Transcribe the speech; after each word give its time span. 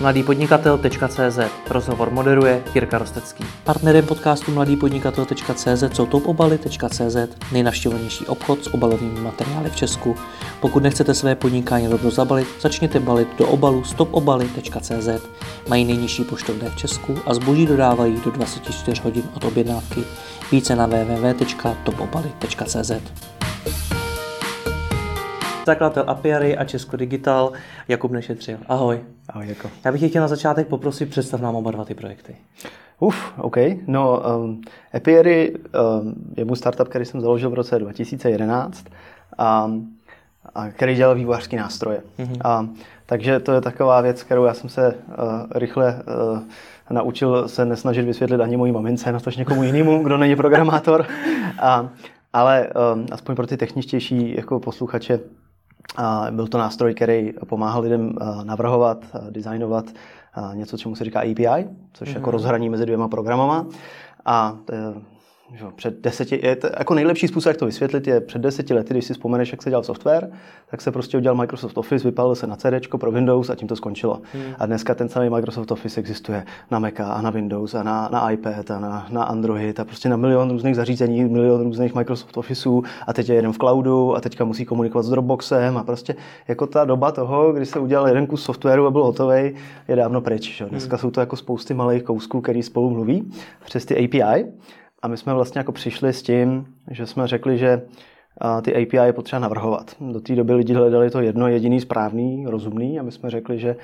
mladýpodnikatel.cz 0.00 1.38
Rozhovor 1.70 2.10
moderuje 2.10 2.62
Jirka 2.74 2.98
Rostecký. 2.98 3.44
Partnerem 3.64 4.06
podcastu 4.06 4.52
mladýpodnikatel.cz 4.52 5.84
jsou 5.92 6.06
topobaly.cz 6.06 7.16
nejnavštěvovanější 7.52 8.26
obchod 8.26 8.64
s 8.64 8.74
obalovými 8.74 9.20
materiály 9.20 9.70
v 9.70 9.76
Česku. 9.76 10.16
Pokud 10.60 10.82
nechcete 10.82 11.14
své 11.14 11.34
podnikání 11.34 11.88
rovnou 11.88 12.10
zabalit, 12.10 12.48
začněte 12.60 13.00
balit 13.00 13.28
do 13.38 13.46
obalu 13.46 13.84
stopobaly.cz. 13.84 15.08
Mají 15.68 15.84
nejnižší 15.84 16.24
poštovné 16.24 16.70
v 16.70 16.76
Česku 16.76 17.18
a 17.26 17.34
zboží 17.34 17.66
dodávají 17.66 18.20
do 18.24 18.30
24 18.30 19.02
hodin 19.02 19.24
od 19.36 19.44
objednávky. 19.44 20.04
Více 20.52 20.76
na 20.76 20.86
www.topobaly.cz 20.86 22.92
zakladatel 25.66 26.04
Apiary 26.06 26.56
a 26.56 26.64
Česko 26.64 26.96
Digital 26.96 27.52
Jakub 27.88 28.10
Nešetřil. 28.10 28.58
Ahoj. 28.66 29.15
Ahoj, 29.28 29.48
jako. 29.48 29.70
Já 29.84 29.92
bych 29.92 30.08
chtěl 30.10 30.22
na 30.22 30.28
začátek 30.28 30.68
poprosit, 30.68 31.10
představ 31.10 31.40
nám 31.40 31.54
oba 31.54 31.70
dva 31.70 31.84
ty 31.84 31.94
projekty. 31.94 32.36
Uf, 33.00 33.32
OK. 33.38 33.56
No, 33.86 34.22
um, 34.38 34.60
Apiary 34.94 35.54
um, 35.54 36.14
je 36.36 36.44
můj 36.44 36.56
startup, 36.56 36.88
který 36.88 37.04
jsem 37.04 37.20
založil 37.20 37.50
v 37.50 37.54
roce 37.54 37.78
2011 37.78 38.84
a, 39.38 39.70
a 40.54 40.68
který 40.70 40.94
dělal 40.94 41.14
vývojářské 41.14 41.56
nástroje. 41.56 42.02
Mm-hmm. 42.18 42.40
A, 42.44 42.68
takže 43.06 43.40
to 43.40 43.52
je 43.52 43.60
taková 43.60 44.00
věc, 44.00 44.22
kterou 44.22 44.44
já 44.44 44.54
jsem 44.54 44.70
se 44.70 44.94
uh, 44.94 45.14
rychle 45.54 46.02
uh, 46.32 46.40
naučil 46.90 47.48
se 47.48 47.64
nesnažit 47.64 48.04
vysvětlit 48.04 48.40
ani 48.40 48.56
mojí 48.56 48.72
mamince, 48.72 49.12
na 49.12 49.20
tož 49.20 49.36
někomu 49.36 49.62
jinému, 49.62 50.02
kdo 50.02 50.18
není 50.18 50.36
programátor. 50.36 51.06
A, 51.62 51.88
ale 52.32 52.68
um, 52.94 53.06
aspoň 53.12 53.36
pro 53.36 53.46
ty 53.46 53.56
techničtější 53.56 54.36
jako 54.36 54.60
posluchače, 54.60 55.20
byl 56.30 56.46
to 56.46 56.58
nástroj, 56.58 56.94
který 56.94 57.32
pomáhal 57.46 57.82
lidem 57.82 58.12
navrhovat, 58.44 59.04
designovat 59.30 59.84
něco, 60.54 60.78
čemu 60.78 60.96
se 60.96 61.04
říká 61.04 61.20
API, 61.20 61.68
což 61.92 62.08
mm-hmm. 62.08 62.14
jako 62.14 62.30
mhm. 62.30 62.32
rozhraní 62.32 62.68
mezi 62.68 62.86
dvěma 62.86 63.08
programama. 63.08 63.66
A 64.24 64.56
že 65.54 65.64
před 65.74 66.00
deseti, 66.00 66.40
je 66.42 66.56
to, 66.56 66.68
jako 66.78 66.94
nejlepší 66.94 67.28
způsob, 67.28 67.50
jak 67.50 67.56
to 67.56 67.66
vysvětlit, 67.66 68.06
je 68.06 68.20
před 68.20 68.42
deseti 68.42 68.74
lety, 68.74 68.94
když 68.94 69.04
si 69.04 69.12
vzpomeneš, 69.12 69.52
jak 69.52 69.62
se 69.62 69.70
dělal 69.70 69.82
software, 69.82 70.30
tak 70.70 70.80
se 70.80 70.92
prostě 70.92 71.16
udělal 71.16 71.36
Microsoft 71.36 71.78
Office, 71.78 72.08
vypálil 72.08 72.34
se 72.34 72.46
na 72.46 72.56
CD 72.56 72.88
pro 73.00 73.12
Windows 73.12 73.50
a 73.50 73.54
tím 73.54 73.68
to 73.68 73.76
skončilo. 73.76 74.20
Hmm. 74.32 74.42
A 74.58 74.66
dneska 74.66 74.94
ten 74.94 75.08
samý 75.08 75.30
Microsoft 75.30 75.70
Office 75.70 76.00
existuje 76.00 76.44
na 76.70 76.78
Mac 76.78 76.94
a 77.00 77.22
na 77.22 77.30
Windows 77.30 77.74
a 77.74 77.82
na, 77.82 78.08
na 78.12 78.30
iPad 78.30 78.70
a 78.70 78.80
na, 78.80 79.06
na 79.10 79.24
Android 79.24 79.80
a 79.80 79.84
prostě 79.84 80.08
na 80.08 80.16
milion 80.16 80.50
různých 80.50 80.76
zařízení, 80.76 81.24
milion 81.24 81.62
různých 81.62 81.94
Microsoft 81.94 82.36
Officeů 82.36 82.84
a 83.06 83.12
teď 83.12 83.28
je 83.28 83.34
jeden 83.34 83.52
v 83.52 83.58
cloudu 83.58 84.16
a 84.16 84.20
teďka 84.20 84.44
musí 84.44 84.64
komunikovat 84.64 85.02
s 85.02 85.10
Dropboxem 85.10 85.78
a 85.78 85.84
prostě 85.84 86.16
jako 86.48 86.66
ta 86.66 86.84
doba 86.84 87.12
toho, 87.12 87.52
kdy 87.52 87.66
se 87.66 87.78
udělal 87.78 88.08
jeden 88.08 88.26
kus 88.26 88.42
softwaru 88.42 88.86
a 88.86 88.90
byl 88.90 89.04
hotový, 89.04 89.54
je 89.88 89.96
dávno 89.96 90.20
pryč. 90.20 90.56
Že? 90.56 90.66
Dneska 90.66 90.96
hmm. 90.96 91.00
jsou 91.00 91.10
to 91.10 91.20
jako 91.20 91.36
spousty 91.36 91.74
malých 91.74 92.02
kousků, 92.02 92.40
který 92.40 92.62
spolu 92.62 92.90
mluví 92.90 93.30
přes 93.64 93.84
ty 93.84 94.04
API. 94.04 94.44
A 95.02 95.08
my 95.08 95.16
jsme 95.16 95.34
vlastně 95.34 95.58
jako 95.58 95.72
přišli 95.72 96.12
s 96.12 96.22
tím, 96.22 96.74
že 96.90 97.06
jsme 97.06 97.26
řekli, 97.26 97.58
že 97.58 97.82
ty 98.62 98.82
API 98.82 98.96
je 98.96 99.12
potřeba 99.12 99.40
navrhovat. 99.40 99.96
Do 100.00 100.20
té 100.20 100.34
doby 100.34 100.54
lidi 100.54 100.74
hledali 100.74 101.10
to 101.10 101.20
jedno 101.20 101.48
jediný 101.48 101.80
správný, 101.80 102.46
rozumný 102.46 103.00
a 103.00 103.02
my 103.02 103.12
jsme 103.12 103.30
řekli, 103.30 103.58
že 103.58 103.76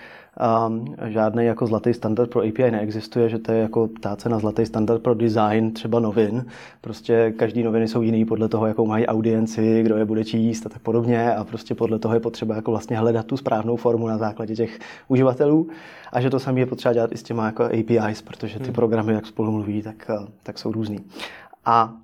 um, 0.68 0.94
žádný 1.06 1.44
jako 1.44 1.66
zlatý 1.66 1.94
standard 1.94 2.30
pro 2.30 2.40
API 2.40 2.70
neexistuje, 2.70 3.28
že 3.28 3.38
to 3.38 3.52
je 3.52 3.58
jako 3.58 3.88
ptát 3.88 4.20
se 4.20 4.28
na 4.28 4.38
zlatý 4.38 4.66
standard 4.66 5.02
pro 5.02 5.14
design 5.14 5.72
třeba 5.72 6.00
novin. 6.00 6.46
Prostě 6.80 7.32
každý 7.36 7.62
noviny 7.62 7.88
jsou 7.88 8.02
jiný 8.02 8.24
podle 8.24 8.48
toho, 8.48 8.66
jakou 8.66 8.86
mají 8.86 9.06
audienci, 9.06 9.82
kdo 9.82 9.96
je 9.96 10.04
bude 10.04 10.24
číst 10.24 10.66
a 10.66 10.68
tak 10.68 10.82
podobně 10.82 11.34
a 11.34 11.44
prostě 11.44 11.74
podle 11.74 11.98
toho 11.98 12.14
je 12.14 12.20
potřeba 12.20 12.56
jako 12.56 12.70
vlastně 12.70 12.98
hledat 12.98 13.26
tu 13.26 13.36
správnou 13.36 13.76
formu 13.76 14.08
na 14.08 14.18
základě 14.18 14.56
těch 14.56 14.78
uživatelů 15.08 15.68
a 16.12 16.20
že 16.20 16.30
to 16.30 16.38
samé 16.38 16.60
je 16.60 16.66
potřeba 16.66 16.92
dělat 16.92 17.12
i 17.12 17.16
s 17.16 17.22
těma 17.22 17.46
jako 17.46 17.64
APIs, 17.64 18.22
protože 18.22 18.58
ty 18.58 18.64
hmm. 18.64 18.74
programy, 18.74 19.12
jak 19.12 19.26
spolu 19.26 19.52
mluví, 19.52 19.82
tak, 19.82 20.10
tak 20.42 20.58
jsou 20.58 20.72
různý. 20.72 20.98
A 21.64 21.94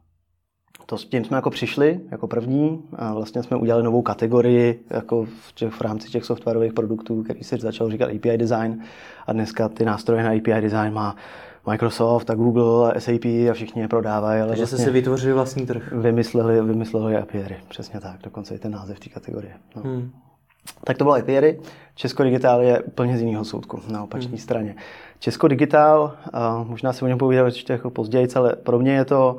to 0.91 0.99
s 0.99 1.05
tím 1.05 1.25
jsme 1.25 1.37
jako 1.37 1.51
přišli 1.51 2.01
jako 2.11 2.27
první 2.27 2.83
a 2.97 3.15
vlastně 3.15 3.43
jsme 3.43 3.57
udělali 3.57 3.85
novou 3.85 4.03
kategorii 4.03 4.85
jako 4.91 5.25
v, 5.25 5.53
těch, 5.55 5.73
v 5.73 5.81
rámci 5.81 6.09
těch 6.09 6.25
softwarových 6.25 6.73
produktů, 6.73 7.23
který 7.23 7.45
se 7.45 7.57
začal 7.57 7.91
říkat 7.91 8.11
API 8.17 8.39
design 8.39 8.81
a 9.27 9.33
dneska 9.33 9.69
ty 9.69 9.85
nástroje 9.85 10.23
na 10.23 10.31
API 10.31 10.61
design 10.61 10.93
má 10.93 11.17
Microsoft 11.67 12.31
a 12.31 12.35
Google 12.35 12.93
a 12.93 13.01
SAP 13.01 13.25
a 13.25 13.53
všichni 13.53 13.83
je 13.83 13.89
prodávají. 13.89 14.41
Ale 14.41 14.49
Takže 14.49 14.63
vlastně 14.63 14.79
jste 14.79 14.85
si 14.85 14.91
vytvořili 14.91 15.33
vlastní 15.33 15.67
trh. 15.67 15.93
Vymysleli, 15.93 16.63
vymysleli 16.63 17.17
API, 17.17 17.57
přesně 17.69 18.01
tak, 18.01 18.21
dokonce 18.23 18.55
i 18.55 18.59
ten 18.59 18.73
název 18.73 19.01
té 19.01 19.09
kategorie. 19.09 19.53
No. 19.77 19.83
Hmm. 19.83 20.11
Tak 20.85 20.99
to 20.99 21.05
bylo 21.05 21.17
API. 21.17 21.59
Česko 21.95 22.23
Digital 22.23 22.63
je 22.63 22.83
úplně 22.83 23.19
z 23.19 23.21
jiného 23.21 23.45
soudku, 23.45 23.81
na 23.89 24.03
opačné 24.03 24.29
hmm. 24.29 24.39
straně. 24.39 24.77
Česko 25.19 25.49
Digital, 25.49 26.17
možná 26.65 26.93
se 26.93 27.05
o 27.05 27.09
něm 27.09 27.19
povídat 27.19 27.47
ještě 27.47 27.73
jako 27.73 27.91
později, 27.91 28.29
ale 28.35 28.57
pro 28.57 28.79
mě 28.79 28.93
je 28.93 29.05
to 29.05 29.39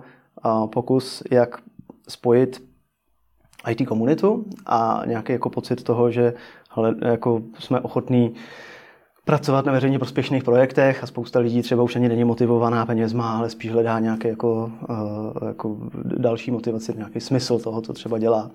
pokus, 0.74 1.24
jak 1.32 1.58
spojit 2.10 2.70
IT 3.70 3.88
komunitu 3.88 4.46
a 4.66 5.02
nějaký 5.06 5.34
jako 5.34 5.50
pocit 5.50 5.84
toho, 5.84 6.12
že 6.12 6.34
hele, 6.70 6.96
jako 7.02 7.42
jsme 7.60 7.80
ochotní 7.80 8.34
pracovat 9.26 9.66
na 9.66 9.72
veřejně 9.72 10.00
prospěšných 10.00 10.44
projektech 10.44 11.04
a 11.04 11.08
spousta 11.08 11.40
lidí 11.40 11.62
třeba 11.62 11.84
už 11.84 11.96
ani 11.96 12.10
není 12.10 12.24
motivovaná 12.24 12.86
penězma, 12.86 13.38
ale 13.38 13.50
spíš 13.50 13.72
hledá 13.72 14.00
nějaký 14.00 14.28
jako, 14.28 14.72
uh, 14.90 15.48
jako 15.48 15.78
další 16.04 16.52
motivaci, 16.52 16.94
nějaký 16.98 17.20
smysl 17.20 17.60
toho, 17.60 17.82
co 17.82 17.94
třeba 17.94 18.18
dělá. 18.18 18.52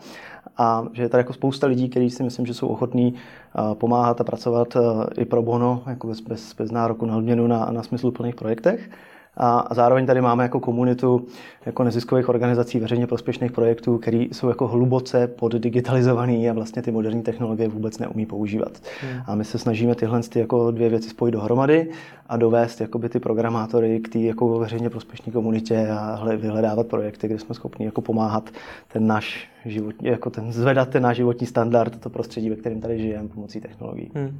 A 0.56 0.86
že 0.92 1.02
je 1.02 1.08
tady 1.08 1.20
jako 1.20 1.32
spousta 1.32 1.66
lidí, 1.66 1.88
kteří 1.88 2.10
si 2.10 2.22
myslím, 2.22 2.46
že 2.46 2.54
jsou 2.54 2.66
ochotní 2.66 3.14
uh, 3.14 3.74
pomáhat 3.74 4.20
a 4.20 4.24
pracovat 4.24 4.76
uh, 4.76 5.04
i 5.16 5.24
pro 5.24 5.42
bono, 5.42 5.82
jako 5.86 6.06
bez, 6.06 6.20
bez, 6.20 6.54
bez 6.54 6.70
nároku 6.70 7.06
na 7.06 7.16
odměnu 7.16 7.46
na, 7.46 7.68
na 7.70 7.82
smysluplných 7.82 8.34
projektech. 8.34 8.90
A 9.36 9.74
zároveň 9.74 10.06
tady 10.06 10.20
máme 10.20 10.42
jako 10.42 10.60
komunitu 10.60 11.26
jako 11.66 11.84
neziskových 11.84 12.28
organizací 12.28 12.80
veřejně 12.80 13.06
prospěšných 13.06 13.52
projektů, 13.52 13.98
které 13.98 14.16
jsou 14.16 14.48
jako 14.48 14.68
hluboce 14.68 15.26
poddigitalizovaný 15.26 16.50
a 16.50 16.52
vlastně 16.52 16.82
ty 16.82 16.92
moderní 16.92 17.22
technologie 17.22 17.68
vůbec 17.68 17.98
neumí 17.98 18.26
používat. 18.26 18.72
Hmm. 19.00 19.22
A 19.26 19.34
my 19.34 19.44
se 19.44 19.58
snažíme 19.58 19.94
tyhle 19.94 20.22
ty 20.22 20.38
jako 20.38 20.70
dvě 20.70 20.88
věci 20.88 21.08
spojit 21.08 21.32
dohromady 21.32 21.90
a 22.26 22.36
dovést 22.36 22.80
jakoby 22.80 23.08
ty 23.08 23.20
programátory 23.20 24.00
k 24.00 24.08
té 24.08 24.18
jako 24.18 24.58
veřejně 24.58 24.90
prospěšné 24.90 25.32
komunitě 25.32 25.88
a 25.88 26.24
vyhledávat 26.36 26.86
projekty, 26.86 27.28
kde 27.28 27.38
jsme 27.38 27.54
schopni 27.54 27.86
jako 27.86 28.00
pomáhat 28.00 28.50
ten 28.92 29.06
náš 29.06 29.48
život, 29.64 29.94
jako 30.02 30.30
ten, 30.30 30.52
zvedat 30.52 30.88
ten 30.88 31.02
náš 31.02 31.16
životní 31.16 31.46
standard, 31.46 32.00
to 32.00 32.10
prostředí, 32.10 32.50
ve 32.50 32.56
kterém 32.56 32.80
tady 32.80 32.98
žijeme 32.98 33.28
pomocí 33.28 33.60
technologií. 33.60 34.10
Hmm. 34.14 34.38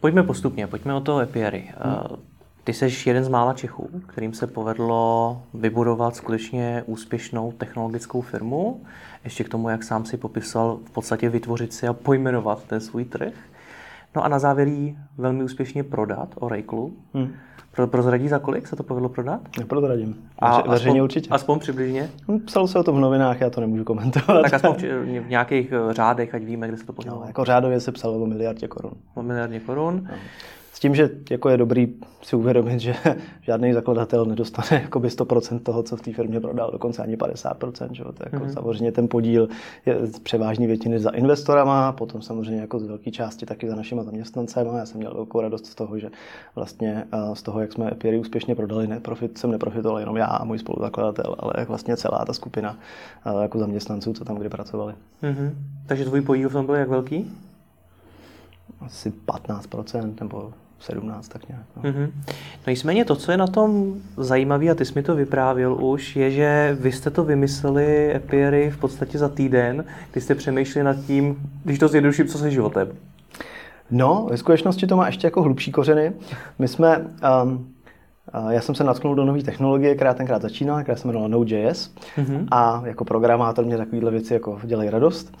Pojďme 0.00 0.22
postupně, 0.22 0.66
pojďme 0.66 0.94
o 0.94 1.00
toho 1.00 1.20
Epiary. 1.20 1.64
Hmm. 1.78 1.94
Ty 2.70 2.74
jsi 2.74 3.08
jeden 3.08 3.24
z 3.24 3.28
mála 3.28 3.54
Čechů, 3.54 3.88
kterým 4.06 4.32
se 4.32 4.46
povedlo 4.46 5.42
vybudovat 5.54 6.16
skutečně 6.16 6.82
úspěšnou 6.86 7.52
technologickou 7.52 8.20
firmu. 8.20 8.82
Ještě 9.24 9.44
k 9.44 9.48
tomu, 9.48 9.68
jak 9.68 9.84
sám 9.84 10.04
si 10.04 10.16
popisal, 10.16 10.78
v 10.84 10.90
podstatě 10.90 11.28
vytvořit 11.28 11.72
si 11.72 11.88
a 11.88 11.92
pojmenovat 11.92 12.64
ten 12.64 12.80
svůj 12.80 13.04
trh. 13.04 13.32
No 14.16 14.24
a 14.24 14.28
na 14.28 14.38
závěr 14.38 14.68
jí 14.68 14.98
velmi 15.18 15.44
úspěšně 15.44 15.84
prodat 15.84 16.28
Oracle. 16.34 16.88
Hmm. 17.14 17.32
Pro, 17.70 17.86
prozradí 17.86 18.28
za 18.28 18.38
kolik 18.38 18.66
se 18.66 18.76
to 18.76 18.82
povedlo 18.82 19.08
prodat? 19.08 19.40
Neprozradím. 19.58 20.16
A 20.38 20.68
Veřejně 20.70 20.90
aspoň, 20.90 21.04
určitě. 21.04 21.30
Aspoň 21.30 21.58
přibližně? 21.58 22.10
Hm, 22.28 22.40
psalo 22.40 22.68
se 22.68 22.78
o 22.78 22.82
tom 22.82 22.96
v 22.96 23.00
novinách, 23.00 23.40
já 23.40 23.50
to 23.50 23.60
nemůžu 23.60 23.84
komentovat. 23.84 24.42
Tak 24.42 24.54
aspoň 24.54 24.74
v 25.20 25.28
nějakých 25.28 25.72
eh, 25.72 25.94
řádech, 25.94 26.34
ať 26.34 26.42
víme, 26.42 26.68
kde 26.68 26.76
se 26.76 26.86
to 26.86 26.92
povedlo. 26.92 27.20
No, 27.20 27.26
jako 27.26 27.44
řádově 27.44 27.80
se 27.80 27.92
psalo 27.92 28.22
o 28.22 28.26
miliardě 28.26 28.68
korun. 28.68 28.92
O 29.14 29.22
miliardě 29.22 29.60
korun. 29.60 30.08
No 30.10 30.16
tím, 30.80 30.94
že 30.94 31.10
jako 31.30 31.48
je 31.48 31.56
dobrý 31.56 31.94
si 32.22 32.36
uvědomit, 32.36 32.80
že 32.80 32.94
žádný 33.40 33.72
zakladatel 33.72 34.24
nedostane 34.24 34.82
jakoby 34.82 35.08
100% 35.08 35.58
toho, 35.58 35.82
co 35.82 35.96
v 35.96 36.00
té 36.02 36.12
firmě 36.12 36.40
prodal, 36.40 36.70
dokonce 36.72 37.02
ani 37.02 37.16
50%. 37.16 37.92
Že? 37.92 38.04
To 38.04 38.12
jako 38.24 38.36
mm-hmm. 38.36 38.52
Samozřejmě 38.52 38.92
ten 38.92 39.08
podíl 39.08 39.48
je 39.86 40.06
z 40.06 40.18
převážní 40.18 40.66
většiny 40.66 41.00
za 41.00 41.10
investorama, 41.10 41.92
potom 41.92 42.22
samozřejmě 42.22 42.60
jako 42.60 42.78
z 42.78 42.86
velké 42.86 43.10
části 43.10 43.46
taky 43.46 43.68
za 43.68 43.76
našimi 43.76 44.04
zaměstnancemi. 44.04 44.70
Já 44.78 44.86
jsem 44.86 44.98
měl 44.98 45.14
velkou 45.14 45.40
radost 45.40 45.66
z 45.66 45.74
toho, 45.74 45.98
že 45.98 46.10
vlastně 46.54 47.04
z 47.34 47.42
toho, 47.42 47.60
jak 47.60 47.72
jsme 47.72 47.90
Epiry 47.92 48.18
úspěšně 48.18 48.54
prodali, 48.54 48.86
neprofit, 48.86 49.38
jsem 49.38 49.50
neprofitoval 49.50 50.00
jenom 50.00 50.16
já 50.16 50.26
a 50.26 50.44
můj 50.44 50.58
spoluzakladatel, 50.58 51.36
ale 51.38 51.52
jak 51.58 51.68
vlastně 51.68 51.96
celá 51.96 52.24
ta 52.24 52.32
skupina 52.32 52.78
jako 53.42 53.58
zaměstnanců, 53.58 54.12
co 54.12 54.24
tam 54.24 54.36
kdy 54.36 54.48
pracovali. 54.48 54.94
Mm-hmm. 55.22 55.50
Takže 55.86 56.04
tvůj 56.04 56.20
podíl 56.20 56.48
v 56.48 56.52
tom 56.52 56.66
byl 56.66 56.74
jak 56.74 56.88
velký? 56.88 57.30
Asi 58.80 59.12
15% 59.26 60.14
nebo 60.20 60.52
17, 60.80 61.28
tak 61.28 61.48
nějak. 61.48 61.64
No. 61.76 61.82
Mm-hmm. 61.82 62.10
no 62.66 62.70
nicméně 62.70 63.04
to, 63.04 63.16
co 63.16 63.30
je 63.30 63.36
na 63.36 63.46
tom 63.46 63.94
zajímavé, 64.16 64.68
a 64.68 64.74
ty 64.74 64.84
jsi 64.84 64.92
mi 64.96 65.02
to 65.02 65.14
vyprávěl 65.14 65.84
už, 65.84 66.16
je, 66.16 66.30
že 66.30 66.76
vy 66.80 66.92
jste 66.92 67.10
to 67.10 67.24
vymysleli 67.24 68.14
Epiery 68.14 68.70
v 68.70 68.76
podstatě 68.76 69.18
za 69.18 69.28
týden, 69.28 69.84
kdy 70.12 70.20
jste 70.20 70.34
přemýšleli 70.34 70.84
nad 70.84 70.96
tím, 71.06 71.36
když 71.64 71.78
to 71.78 71.88
zjednoduším, 71.88 72.26
co 72.26 72.38
se 72.38 72.50
životem. 72.50 72.88
No, 73.90 74.26
ve 74.30 74.36
skutečnosti 74.36 74.86
to 74.86 74.96
má 74.96 75.06
ještě 75.06 75.26
jako 75.26 75.42
hlubší 75.42 75.72
kořeny. 75.72 76.12
My 76.58 76.68
jsme, 76.68 77.06
um, 77.42 77.74
já 78.48 78.60
jsem 78.60 78.74
se 78.74 78.84
natknul 78.84 79.14
do 79.14 79.24
nové 79.24 79.42
technologie, 79.42 79.94
která 79.94 80.14
tenkrát 80.14 80.42
začínala, 80.42 80.82
která 80.82 80.96
se 80.96 81.06
jmenovala 81.06 81.28
Node.js 81.28 81.94
mm-hmm. 82.16 82.46
a 82.50 82.82
jako 82.84 83.04
programátor 83.04 83.64
mě 83.64 83.76
takovéhle 83.76 84.10
věci 84.10 84.34
jako 84.34 84.60
dělají 84.64 84.90
radost. 84.90 85.36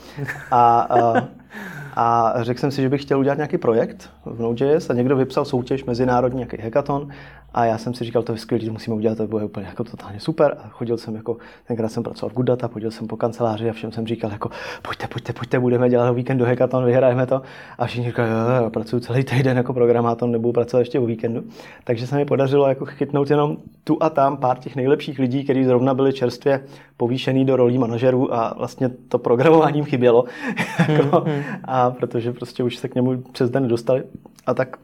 A 0.50 0.88
uh, 0.96 1.18
A 1.94 2.34
řekl 2.36 2.60
jsem 2.60 2.70
si, 2.70 2.82
že 2.82 2.88
bych 2.88 3.02
chtěl 3.02 3.18
udělat 3.18 3.38
nějaký 3.38 3.58
projekt 3.58 4.10
v 4.24 4.40
Node.js 4.40 4.90
a 4.90 4.94
někdo 4.94 5.16
vypsal 5.16 5.44
soutěž 5.44 5.84
mezinárodní, 5.84 6.36
nějaký 6.36 6.56
hackathon 6.62 7.08
a 7.54 7.64
já 7.64 7.78
jsem 7.78 7.94
si 7.94 8.04
říkal, 8.04 8.22
to 8.22 8.32
je 8.32 8.38
skvělé, 8.38 8.66
to 8.66 8.72
musíme 8.72 8.96
udělat, 8.96 9.18
to 9.18 9.26
bude 9.26 9.44
úplně 9.44 9.66
jako 9.66 9.84
totálně 9.84 10.20
super. 10.20 10.56
A 10.64 10.68
chodil 10.68 10.96
jsem 10.96 11.14
jako, 11.14 11.36
tenkrát 11.66 11.88
jsem 11.88 12.02
pracoval 12.02 12.30
v 12.30 12.34
Good 12.34 12.46
Data, 12.46 12.68
chodil 12.68 12.90
jsem 12.90 13.06
po 13.06 13.16
kanceláři 13.16 13.70
a 13.70 13.72
všem 13.72 13.92
jsem 13.92 14.06
říkal 14.06 14.30
jako, 14.30 14.50
pojďte, 14.82 15.06
pojďte, 15.06 15.32
pojďte, 15.32 15.60
budeme 15.60 15.88
dělat 15.88 16.12
víkendu 16.12 16.44
hackathon, 16.44 16.84
vyhrajeme 16.84 17.26
to. 17.26 17.42
A 17.78 17.86
všichni 17.86 18.06
říkali, 18.06 18.30
jo, 18.30 18.64
jo, 18.64 18.70
pracuji 18.70 19.00
celý 19.00 19.24
týden 19.24 19.56
jako 19.56 19.72
programátor, 19.74 20.28
nebudu 20.28 20.52
pracovat 20.52 20.80
ještě 20.80 21.00
o 21.00 21.06
víkendu. 21.06 21.44
Takže 21.84 22.06
se 22.06 22.16
mi 22.16 22.24
podařilo 22.24 22.68
jako 22.68 22.86
chytnout 22.86 23.30
jenom 23.30 23.56
tu 23.84 24.02
a 24.02 24.10
tam 24.10 24.36
pár 24.36 24.58
těch 24.58 24.76
nejlepších 24.76 25.18
lidí, 25.18 25.44
kteří 25.44 25.64
zrovna 25.64 25.94
byli 25.94 26.12
čerstvě 26.12 26.64
povýšený 27.00 27.44
do 27.44 27.56
rolí 27.56 27.78
manažerů 27.78 28.34
a 28.34 28.54
vlastně 28.58 28.88
to 29.08 29.18
programováním 29.18 29.84
chybělo. 29.84 30.24
jako, 30.88 31.20
hmm, 31.20 31.34
hmm. 31.34 31.42
a 31.64 31.90
protože 31.90 32.32
prostě 32.32 32.62
už 32.62 32.76
se 32.76 32.88
k 32.88 32.94
němu 32.94 33.22
přes 33.32 33.50
den 33.50 33.68
dostali. 33.68 34.04
A 34.46 34.54
tak 34.54 34.76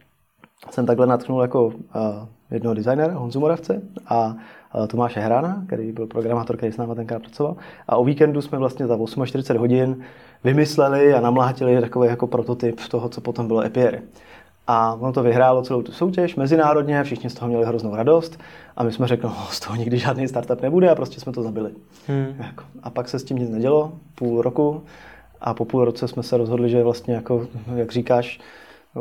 jsem 0.70 0.86
takhle 0.86 1.06
natknul 1.06 1.42
jako 1.42 1.66
uh, 1.66 1.72
jednoho 2.50 2.74
designéra, 2.74 3.14
Honzu 3.14 3.40
Moravce 3.40 3.82
a 4.06 4.36
uh, 4.74 4.86
Tomáše 4.86 5.20
Hrána, 5.20 5.62
který 5.66 5.92
byl 5.92 6.06
programátor, 6.06 6.56
který 6.56 6.72
s 6.72 6.76
náma 6.76 6.94
tenkrát 6.94 7.22
pracoval. 7.22 7.56
A 7.88 7.96
o 7.96 8.04
víkendu 8.04 8.40
jsme 8.42 8.58
vlastně 8.58 8.86
za 8.86 8.98
48 9.24 9.60
hodin 9.60 9.96
vymysleli 10.44 11.14
a 11.14 11.20
namlátili 11.20 11.80
takový 11.80 12.08
jako 12.08 12.26
prototyp 12.26 12.80
toho, 12.90 13.08
co 13.08 13.20
potom 13.20 13.46
bylo 13.46 13.64
Epier. 13.64 14.02
A 14.66 14.94
ono 14.94 15.12
to 15.12 15.22
vyhrálo 15.22 15.62
celou 15.62 15.82
tu 15.82 15.92
soutěž 15.92 16.36
mezinárodně, 16.36 17.04
všichni 17.04 17.30
z 17.30 17.34
toho 17.34 17.48
měli 17.48 17.64
hroznou 17.64 17.96
radost 17.96 18.38
a 18.76 18.84
my 18.84 18.92
jsme 18.92 19.06
řekli, 19.06 19.28
no, 19.28 19.46
z 19.50 19.60
toho 19.60 19.76
nikdy 19.76 19.98
žádný 19.98 20.28
startup 20.28 20.62
nebude 20.62 20.90
a 20.90 20.94
prostě 20.94 21.20
jsme 21.20 21.32
to 21.32 21.42
zabili. 21.42 21.70
Hmm. 22.08 22.34
Jako, 22.38 22.64
a 22.82 22.90
pak 22.90 23.08
se 23.08 23.18
s 23.18 23.24
tím 23.24 23.38
nic 23.38 23.50
nedělo, 23.50 23.92
půl 24.14 24.42
roku 24.42 24.82
a 25.40 25.54
po 25.54 25.64
půl 25.64 25.84
roce 25.84 26.08
jsme 26.08 26.22
se 26.22 26.36
rozhodli, 26.36 26.70
že 26.70 26.82
vlastně, 26.82 27.14
jako, 27.14 27.46
jak 27.74 27.92
říkáš, 27.92 28.40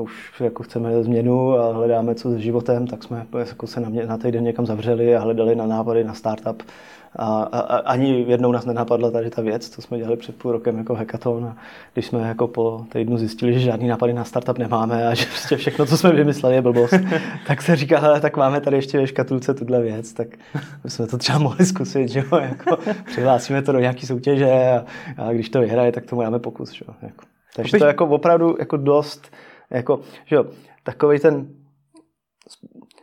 už 0.02 0.34
jako 0.40 0.64
chceme 0.64 1.04
změnu 1.04 1.58
a 1.58 1.74
hledáme 1.74 2.16
co 2.16 2.32
s 2.32 2.38
životem, 2.38 2.88
tak 2.88 3.04
jsme 3.04 3.26
jako 3.38 3.68
se 3.68 3.80
na, 3.80 3.90
mě, 3.90 4.06
na 4.06 4.18
týden 4.18 4.44
někam 4.44 4.66
zavřeli 4.66 5.16
a 5.16 5.20
hledali 5.20 5.56
na 5.56 5.66
návody 5.66 6.04
na 6.04 6.14
startup. 6.14 6.64
A, 7.16 7.44
a, 7.44 7.60
a 7.60 7.78
ani 7.78 8.26
jednou 8.28 8.52
nás 8.52 8.66
nenapadla 8.66 9.12
tady 9.12 9.30
ta 9.30 9.42
věc, 9.42 9.70
co 9.70 9.82
jsme 9.82 9.98
dělali 9.98 10.18
před 10.18 10.36
půl 10.36 10.52
rokem 10.52 10.78
jako 10.78 10.96
hackathon. 10.96 11.46
A 11.46 11.58
když 11.94 12.06
jsme 12.06 12.28
jako 12.28 12.48
po 12.48 12.86
týdnu 12.90 13.18
zjistili, 13.18 13.54
že 13.54 13.60
žádný 13.60 13.88
nápady 13.88 14.14
na 14.14 14.24
startup 14.24 14.58
nemáme 14.58 15.08
a 15.08 15.14
že 15.16 15.26
prostě 15.26 15.58
všechno, 15.58 15.86
co 15.86 15.98
jsme 15.98 16.12
vymysleli, 16.12 16.56
je 16.56 16.62
blbost, 16.62 16.94
tak 17.48 17.62
se 17.62 17.76
říká, 17.76 18.00
hele, 18.00 18.22
tak 18.22 18.38
máme 18.38 18.62
tady 18.62 18.78
ještě 18.78 18.98
ve 18.98 19.08
škatulce 19.08 19.54
tuhle 19.54 19.82
věc, 19.82 20.14
tak 20.14 20.28
jsme 20.88 21.08
to 21.08 21.18
třeba 21.18 21.40
mohli 21.40 21.66
zkusit, 21.66 22.10
že 22.10 22.20
jo, 22.20 22.38
jako 22.42 22.78
přihlásíme 23.06 23.62
to 23.62 23.72
do 23.72 23.80
nějaké 23.80 24.08
soutěže 24.08 24.52
a, 24.52 24.86
a, 25.18 25.34
když 25.34 25.50
to 25.50 25.60
vyhraje, 25.60 25.92
tak 25.92 26.06
tomu 26.06 26.22
dáme 26.22 26.40
pokus. 26.40 26.72
Že 26.72 26.86
jo, 26.88 26.94
jako. 27.02 27.26
Takže 27.56 27.78
to 27.78 27.86
je 27.86 27.88
jako 27.88 28.06
opravdu 28.06 28.56
jako 28.60 28.78
dost 28.78 29.32
jako, 29.70 30.02
že 30.26 30.36
jo, 30.36 30.46
takový 30.84 31.20
ten... 31.20 31.48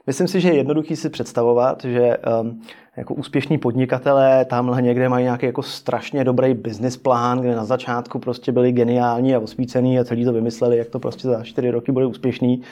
Myslím 0.06 0.28
si, 0.28 0.40
že 0.40 0.48
je 0.48 0.56
jednoduchý 0.56 0.96
si 0.96 1.10
představovat, 1.10 1.84
že 1.84 2.16
um, 2.40 2.62
jako 2.96 3.14
úspěšní 3.14 3.58
podnikatelé 3.58 4.44
tamhle 4.44 4.82
někde 4.82 5.08
mají 5.08 5.24
nějaký 5.24 5.46
jako 5.46 5.62
strašně 5.62 6.24
dobrý 6.24 6.54
business 6.54 6.96
plán, 6.96 7.40
kde 7.40 7.56
na 7.56 7.64
začátku 7.64 8.18
prostě 8.18 8.52
byli 8.52 8.72
geniální 8.72 9.34
a 9.34 9.40
osvícený 9.40 9.98
a 9.98 10.04
celý 10.04 10.24
to 10.24 10.32
vymysleli, 10.32 10.78
jak 10.78 10.88
to 10.88 10.98
prostě 10.98 11.28
za 11.28 11.44
čtyři 11.44 11.70
roky 11.70 11.92
bude 11.92 12.06
úspěšný 12.06 12.62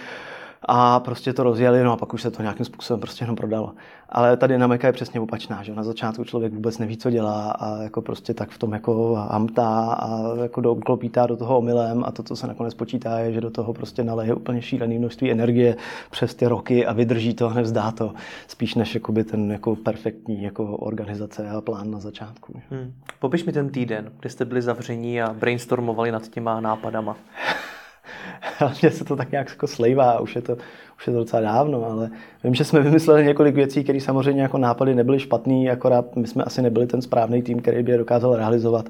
a 0.68 1.00
prostě 1.00 1.32
to 1.32 1.42
rozjeli, 1.42 1.84
no 1.84 1.92
a 1.92 1.96
pak 1.96 2.14
už 2.14 2.22
se 2.22 2.30
to 2.30 2.42
nějakým 2.42 2.66
způsobem 2.66 3.00
prostě 3.00 3.22
jenom 3.22 3.36
prodalo. 3.36 3.74
Ale 4.08 4.36
ta 4.36 4.46
dynamika 4.46 4.86
je 4.86 4.92
přesně 4.92 5.20
opačná, 5.20 5.62
že 5.62 5.74
na 5.74 5.82
začátku 5.82 6.24
člověk 6.24 6.52
vůbec 6.52 6.78
neví, 6.78 6.96
co 6.96 7.10
dělá 7.10 7.50
a 7.50 7.82
jako 7.82 8.02
prostě 8.02 8.34
tak 8.34 8.50
v 8.50 8.58
tom 8.58 8.72
jako 8.72 9.16
amtá 9.28 9.92
a 9.92 10.36
jako 10.42 10.60
do, 10.60 10.74
klopítá 10.74 11.26
do 11.26 11.36
toho 11.36 11.58
omylem 11.58 12.04
a 12.06 12.10
to, 12.10 12.22
co 12.22 12.36
se 12.36 12.46
nakonec 12.46 12.74
počítá, 12.74 13.18
je, 13.18 13.32
že 13.32 13.40
do 13.40 13.50
toho 13.50 13.72
prostě 13.72 14.04
naleje 14.04 14.34
úplně 14.34 14.62
šílený 14.62 14.98
množství 14.98 15.30
energie 15.30 15.76
přes 16.10 16.34
ty 16.34 16.46
roky 16.46 16.86
a 16.86 16.92
vydrží 16.92 17.34
to 17.34 17.48
a 17.50 17.54
nevzdá 17.54 17.90
to, 17.90 18.12
spíš 18.46 18.74
než 18.74 18.94
jakoby 18.94 19.24
ten 19.24 19.52
jako 19.52 19.76
perfektní 19.76 20.42
jako 20.42 20.76
organizace 20.76 21.50
a 21.50 21.60
plán 21.60 21.90
na 21.90 22.00
začátku. 22.00 22.60
Hmm. 22.70 22.92
Popiš 23.18 23.44
mi 23.44 23.52
ten 23.52 23.68
týden, 23.68 24.12
kdy 24.20 24.30
jste 24.30 24.44
byli 24.44 24.62
zavření 24.62 25.22
a 25.22 25.32
brainstormovali 25.32 26.12
nad 26.12 26.28
těma 26.28 26.60
nápadama. 26.60 27.16
Mně 28.82 28.90
se 28.90 29.04
to 29.04 29.16
tak 29.16 29.30
nějak 29.30 29.48
jako 29.48 29.66
slejvá, 29.66 30.20
už 30.20 30.36
je, 30.36 30.42
to, 30.42 30.56
už 31.00 31.06
je 31.06 31.12
to 31.12 31.18
docela 31.18 31.42
dávno, 31.42 31.84
ale 31.84 32.10
vím, 32.44 32.54
že 32.54 32.64
jsme 32.64 32.80
vymysleli 32.80 33.24
několik 33.24 33.54
věcí, 33.54 33.84
které 33.84 34.00
samozřejmě 34.00 34.42
jako 34.42 34.58
nápady 34.58 34.94
nebyly 34.94 35.20
špatný, 35.20 35.70
akorát 35.70 36.16
my 36.16 36.26
jsme 36.26 36.44
asi 36.44 36.62
nebyli 36.62 36.86
ten 36.86 37.02
správný 37.02 37.42
tým, 37.42 37.60
který 37.60 37.82
by 37.82 37.92
je 37.92 37.98
dokázal 37.98 38.36
realizovat. 38.36 38.88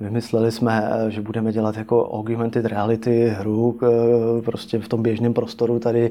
Vymysleli 0.00 0.52
jsme, 0.52 0.90
že 1.08 1.20
budeme 1.20 1.52
dělat 1.52 1.76
jako 1.76 2.10
augmented 2.10 2.64
reality 2.64 3.34
hru 3.38 3.78
prostě 4.44 4.78
v 4.78 4.88
tom 4.88 5.02
běžném 5.02 5.34
prostoru 5.34 5.78
tady 5.78 6.10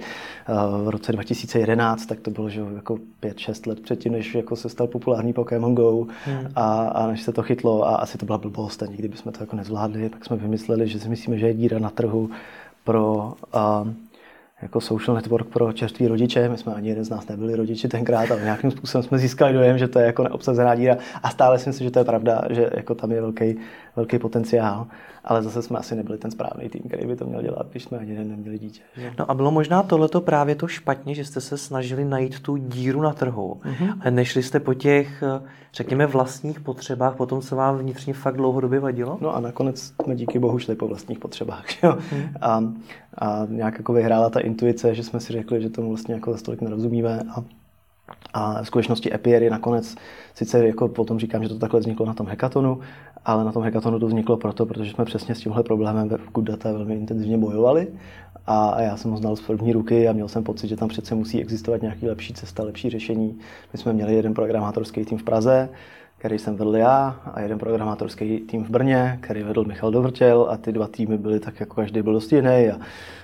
v 0.83 0.89
roce 0.89 1.11
2011, 1.11 2.05
tak 2.05 2.19
to 2.19 2.31
bylo 2.31 2.49
že 2.49 2.61
jako 2.75 2.97
5-6 3.23 3.69
let 3.69 3.79
předtím, 3.79 4.11
než 4.11 4.35
jako 4.35 4.55
se 4.55 4.69
stal 4.69 4.87
populární 4.87 5.33
Pokémon 5.33 5.75
Go 5.75 6.05
hmm. 6.25 6.47
a, 6.55 6.81
a, 6.81 7.07
než 7.07 7.21
se 7.21 7.31
to 7.31 7.43
chytlo 7.43 7.87
a 7.87 7.95
asi 7.95 8.17
to 8.17 8.25
byla 8.25 8.37
blbost 8.37 8.83
a 8.83 8.85
nikdy 8.85 9.07
bychom 9.07 9.31
to 9.31 9.43
jako 9.43 9.55
nezvládli, 9.55 10.09
tak 10.09 10.25
jsme 10.25 10.37
vymysleli, 10.37 10.87
že 10.87 10.99
si 10.99 11.09
myslíme, 11.09 11.37
že 11.37 11.47
je 11.47 11.53
díra 11.53 11.79
na 11.79 11.89
trhu 11.89 12.29
pro 12.83 13.33
uh, 13.55 13.87
jako 14.61 14.81
social 14.81 15.15
network 15.15 15.47
pro 15.47 15.73
čerství 15.73 16.07
rodiče. 16.07 16.49
My 16.49 16.57
jsme 16.57 16.73
ani 16.73 16.89
jeden 16.89 17.05
z 17.05 17.09
nás 17.09 17.27
nebyli 17.27 17.55
rodiči 17.55 17.87
tenkrát, 17.87 18.31
ale 18.31 18.41
nějakým 18.41 18.71
způsobem 18.71 19.03
jsme 19.03 19.17
získali 19.17 19.53
dojem, 19.53 19.77
že 19.77 19.87
to 19.87 19.99
je 19.99 20.05
jako 20.05 20.23
neobsazená 20.23 20.75
díra 20.75 20.97
a 21.23 21.29
stále 21.29 21.59
si 21.59 21.69
myslím, 21.69 21.87
že 21.87 21.91
to 21.91 21.99
je 21.99 22.05
pravda, 22.05 22.41
že 22.49 22.69
jako 22.73 22.95
tam 22.95 23.11
je 23.11 23.21
velký, 23.21 23.55
velký 23.95 24.19
potenciál 24.19 24.87
ale 25.23 25.43
zase 25.43 25.61
jsme 25.61 25.79
asi 25.79 25.95
nebyli 25.95 26.17
ten 26.17 26.31
správný 26.31 26.69
tým, 26.69 26.81
který 26.87 27.07
by 27.07 27.15
to 27.15 27.25
měl 27.25 27.41
dělat, 27.41 27.67
když 27.71 27.83
jsme 27.83 27.97
ani 27.97 28.15
neměli 28.15 28.59
dítě. 28.59 28.81
No 29.19 29.31
a 29.31 29.33
bylo 29.33 29.51
možná 29.51 29.83
tohleto 29.83 30.21
právě 30.21 30.55
to 30.55 30.67
špatně, 30.67 31.15
že 31.15 31.25
jste 31.25 31.41
se 31.41 31.57
snažili 31.57 32.05
najít 32.05 32.39
tu 32.39 32.57
díru 32.57 33.01
na 33.01 33.13
trhu 33.13 33.61
mm-hmm. 33.63 33.93
a 33.99 34.09
nešli 34.09 34.43
jste 34.43 34.59
po 34.59 34.73
těch, 34.73 35.23
řekněme, 35.73 36.05
vlastních 36.05 36.59
potřebách, 36.59 37.15
potom 37.15 37.41
se 37.41 37.55
vám 37.55 37.77
vnitřně 37.77 38.13
fakt 38.13 38.37
dlouhodobě 38.37 38.79
vadilo? 38.79 39.17
No 39.21 39.35
a 39.35 39.39
nakonec 39.39 39.93
jsme 40.03 40.15
díky 40.15 40.39
bohu 40.39 40.59
šli 40.59 40.75
po 40.75 40.87
vlastních 40.87 41.19
potřebách. 41.19 41.83
Jo? 41.83 41.97
Mm. 42.11 42.23
A, 42.41 42.63
a 43.17 43.47
nějak 43.49 43.77
jako 43.77 43.93
vyhrála 43.93 44.29
ta 44.29 44.39
intuice, 44.39 44.95
že 44.95 45.03
jsme 45.03 45.19
si 45.19 45.33
řekli, 45.33 45.61
že 45.61 45.69
tomu 45.69 45.89
vlastně 45.89 46.13
jako 46.13 46.31
za 46.31 46.37
stolik 46.37 46.61
nerozumíme 46.61 47.19
a 47.35 47.43
a 48.33 48.63
v 48.63 48.67
skutečnosti 48.67 49.13
Epiery 49.13 49.49
nakonec, 49.49 49.95
sice 50.33 50.67
jako 50.67 50.87
potom 50.87 51.19
říkám, 51.19 51.43
že 51.43 51.49
to 51.49 51.59
takhle 51.59 51.79
vzniklo 51.79 52.05
na 52.05 52.13
tom 52.13 52.27
hackathonu, 52.27 52.79
ale 53.25 53.45
na 53.45 53.51
tom 53.51 53.63
hackathonu 53.63 53.99
to 53.99 54.07
vzniklo 54.07 54.37
proto, 54.37 54.65
protože 54.65 54.91
jsme 54.91 55.05
přesně 55.05 55.35
s 55.35 55.39
tímhle 55.39 55.63
problémem 55.63 56.09
ve 56.09 56.17
Good 56.33 56.45
Data 56.45 56.71
velmi 56.71 56.95
intenzivně 56.95 57.37
bojovali 57.37 57.87
a 58.47 58.81
já 58.81 58.97
jsem 58.97 59.11
ho 59.11 59.17
znal 59.17 59.35
z 59.35 59.41
první 59.41 59.73
ruky 59.73 60.07
a 60.07 60.13
měl 60.13 60.27
jsem 60.27 60.43
pocit, 60.43 60.67
že 60.67 60.75
tam 60.75 60.89
přece 60.89 61.15
musí 61.15 61.41
existovat 61.41 61.81
nějaký 61.81 62.07
lepší 62.07 62.33
cesta, 62.33 62.63
lepší 62.63 62.89
řešení. 62.89 63.39
My 63.73 63.79
jsme 63.79 63.93
měli 63.93 64.15
jeden 64.15 64.33
programátorský 64.33 65.05
tým 65.05 65.17
v 65.17 65.23
Praze, 65.23 65.69
který 66.19 66.39
jsem 66.39 66.55
vedl 66.55 66.75
já 66.75 67.15
a 67.33 67.41
jeden 67.41 67.59
programátorský 67.59 68.39
tým 68.39 68.63
v 68.63 68.69
Brně, 68.69 69.19
který 69.21 69.43
vedl 69.43 69.63
Michal 69.63 69.91
Dovrtěl 69.91 70.47
a 70.49 70.57
ty 70.57 70.71
dva 70.71 70.87
týmy 70.87 71.17
byly 71.17 71.39
tak 71.39 71.59
jako 71.59 71.75
každý 71.75 72.01
byl 72.01 72.13
dost 72.13 72.31
jiný 72.31 72.69
a 72.69 72.77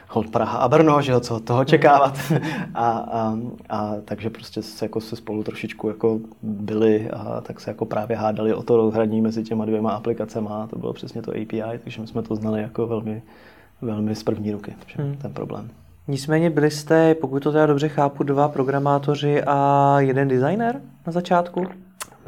hold 0.09 0.29
Praha 0.29 0.57
a 0.57 0.67
Brno, 0.67 1.01
že 1.01 1.11
jo, 1.11 1.19
co 1.19 1.35
od 1.35 1.43
toho 1.43 1.59
očekávat. 1.59 2.17
a, 2.73 2.89
a, 2.89 3.37
a, 3.69 3.93
takže 4.05 4.29
prostě 4.29 4.61
se, 4.61 4.85
jako 4.85 5.01
se 5.01 5.15
spolu 5.15 5.43
trošičku 5.43 5.87
jako 5.87 6.19
byli 6.41 7.09
a 7.11 7.41
tak 7.41 7.59
se 7.59 7.69
jako 7.69 7.85
právě 7.85 8.17
hádali 8.17 8.53
o 8.53 8.63
to 8.63 8.77
rozhraní 8.77 9.21
mezi 9.21 9.43
těma 9.43 9.65
dvěma 9.65 9.91
aplikacemi 9.91 10.47
a 10.51 10.67
to 10.67 10.79
bylo 10.79 10.93
přesně 10.93 11.21
to 11.21 11.31
API, 11.31 11.79
takže 11.83 12.01
my 12.01 12.07
jsme 12.07 12.21
to 12.21 12.35
znali 12.35 12.61
jako 12.61 12.87
velmi, 12.87 13.21
velmi 13.81 14.15
z 14.15 14.23
první 14.23 14.51
ruky, 14.51 14.75
hmm. 14.97 15.17
ten 15.21 15.33
problém. 15.33 15.69
Nicméně 16.07 16.49
byli 16.49 16.71
jste, 16.71 17.15
pokud 17.15 17.43
to 17.43 17.51
teda 17.51 17.65
dobře 17.65 17.87
chápu, 17.87 18.23
dva 18.23 18.47
programátoři 18.47 19.43
a 19.43 19.95
jeden 19.99 20.27
designer 20.27 20.81
na 21.07 21.13
začátku? 21.13 21.65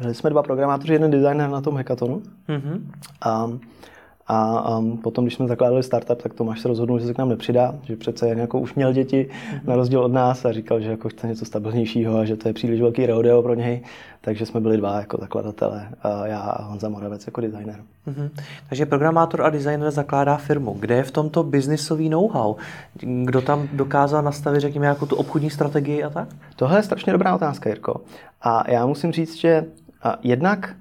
Byli 0.00 0.14
jsme 0.14 0.30
dva 0.30 0.42
programátoři, 0.42 0.92
jeden 0.92 1.10
designer 1.10 1.50
na 1.50 1.60
tom 1.60 1.76
hackathonu. 1.76 2.22
Mm-hmm. 2.48 2.80
A 3.22 3.50
a 4.30 4.78
um, 4.78 4.98
potom, 4.98 5.24
když 5.24 5.34
jsme 5.34 5.46
zakládali 5.46 5.82
startup, 5.82 6.22
tak 6.22 6.34
Tomáš 6.34 6.60
se 6.60 6.68
rozhodnul, 6.68 6.98
že 6.98 7.06
se 7.06 7.14
k 7.14 7.18
nám 7.18 7.28
nepřidá, 7.28 7.74
že 7.82 7.96
přece 7.96 8.28
jen 8.28 8.38
jako 8.38 8.60
už 8.60 8.74
měl 8.74 8.92
děti 8.92 9.28
mm-hmm. 9.30 9.60
na 9.64 9.76
rozdíl 9.76 10.00
od 10.00 10.12
nás 10.12 10.44
a 10.44 10.52
říkal, 10.52 10.80
že 10.80 10.90
jako 10.90 11.08
chce 11.08 11.26
něco 11.26 11.44
stabilnějšího 11.44 12.18
a 12.18 12.24
že 12.24 12.36
to 12.36 12.48
je 12.48 12.54
příliš 12.54 12.80
velký 12.80 13.06
rodeo 13.06 13.42
pro 13.42 13.54
něj. 13.54 13.80
Takže 14.20 14.46
jsme 14.46 14.60
byli 14.60 14.76
dva 14.76 15.00
jako 15.00 15.16
zakladatelé, 15.20 15.88
a 16.02 16.26
já 16.26 16.40
a 16.40 16.62
Honza 16.64 16.88
Moravec 16.88 17.26
jako 17.26 17.40
designer. 17.40 17.80
Mm-hmm. 18.08 18.30
Takže 18.68 18.86
programátor 18.86 19.42
a 19.42 19.50
designer 19.50 19.90
zakládá 19.90 20.36
firmu. 20.36 20.76
Kde 20.80 20.96
je 20.96 21.02
v 21.02 21.10
tomto 21.10 21.42
biznisový 21.42 22.08
know-how? 22.08 22.56
Kdo 23.24 23.42
tam 23.42 23.68
dokázal 23.72 24.22
nastavit, 24.22 24.60
řekněme, 24.60 24.86
jako 24.86 25.06
tu 25.06 25.16
obchodní 25.16 25.50
strategii 25.50 26.04
a 26.04 26.10
tak? 26.10 26.28
Tohle 26.56 26.78
je 26.78 26.82
strašně 26.82 27.12
dobrá 27.12 27.34
otázka, 27.34 27.68
Jirko. 27.68 28.00
A 28.42 28.70
já 28.70 28.86
musím 28.86 29.12
říct, 29.12 29.34
že 29.34 29.64
jednak 30.22 30.76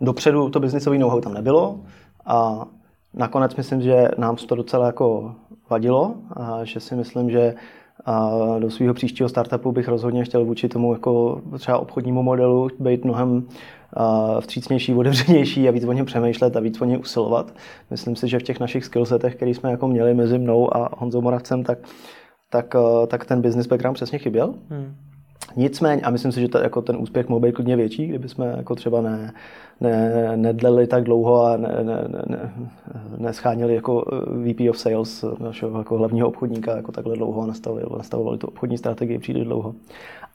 dopředu 0.00 0.50
to 0.50 0.60
biznisový 0.60 0.98
know-how 0.98 1.20
tam 1.20 1.34
nebylo, 1.34 1.80
a 2.26 2.66
nakonec 3.14 3.56
myslím, 3.56 3.80
že 3.80 4.08
nám 4.18 4.36
to 4.36 4.54
docela 4.54 4.86
jako 4.86 5.34
vadilo 5.70 6.14
a 6.36 6.64
že 6.64 6.80
si 6.80 6.96
myslím, 6.96 7.30
že 7.30 7.54
a 8.04 8.30
do 8.58 8.70
svého 8.70 8.94
příštího 8.94 9.28
startupu 9.28 9.72
bych 9.72 9.88
rozhodně 9.88 10.24
chtěl 10.24 10.44
vůči 10.44 10.68
tomu 10.68 10.92
jako 10.92 11.40
třeba 11.58 11.78
obchodnímu 11.78 12.22
modelu 12.22 12.68
být 12.78 13.04
mnohem 13.04 13.48
vstřícnější, 14.40 14.94
otevřenější 14.94 15.68
a 15.68 15.70
víc 15.70 15.84
o 15.84 15.92
něm 15.92 16.06
přemýšlet 16.06 16.56
a 16.56 16.60
víc 16.60 16.80
o 16.80 16.84
něj 16.84 16.98
usilovat. 16.98 17.54
Myslím 17.90 18.16
si, 18.16 18.28
že 18.28 18.38
v 18.38 18.42
těch 18.42 18.60
našich 18.60 18.84
skillsetech, 18.84 19.36
který 19.36 19.54
jsme 19.54 19.70
jako 19.70 19.88
měli 19.88 20.14
mezi 20.14 20.38
mnou 20.38 20.76
a 20.76 20.88
Honzou 20.98 21.20
Moravcem, 21.20 21.64
tak, 21.64 21.78
tak, 22.50 22.74
tak 23.06 23.24
ten 23.24 23.42
business 23.42 23.66
background 23.66 23.94
přesně 23.94 24.18
chyběl. 24.18 24.54
Hmm. 24.70 24.94
Nicméně, 25.56 26.02
a 26.02 26.10
myslím 26.10 26.32
si, 26.32 26.40
že 26.40 26.48
to, 26.48 26.58
jako 26.58 26.82
ten 26.82 26.96
úspěch 26.96 27.28
mohl 27.28 27.40
být 27.40 27.54
klidně 27.54 27.76
větší, 27.76 28.06
kdyby 28.06 28.28
jsme 28.28 28.54
jako 28.56 28.74
třeba 28.74 29.00
ne, 29.00 29.32
ne, 29.80 30.36
nedleli 30.36 30.86
tak 30.86 31.04
dlouho 31.04 31.44
a 31.44 31.56
ne, 31.56 31.76
ne, 31.82 32.04
ne, 32.26 32.52
nescháněli 33.18 33.74
jako 33.74 34.04
VP 34.44 34.70
of 34.70 34.78
Sales, 34.78 35.24
našeho 35.40 35.78
jako 35.78 35.98
hlavního 35.98 36.28
obchodníka, 36.28 36.76
jako 36.76 36.92
takhle 36.92 37.16
dlouho 37.16 37.42
a 37.42 37.46
nastavovali, 37.46 37.86
nastavovali 37.96 38.38
tu 38.38 38.46
obchodní 38.46 38.78
strategii 38.78 39.18
příliš 39.18 39.44
dlouho. 39.44 39.74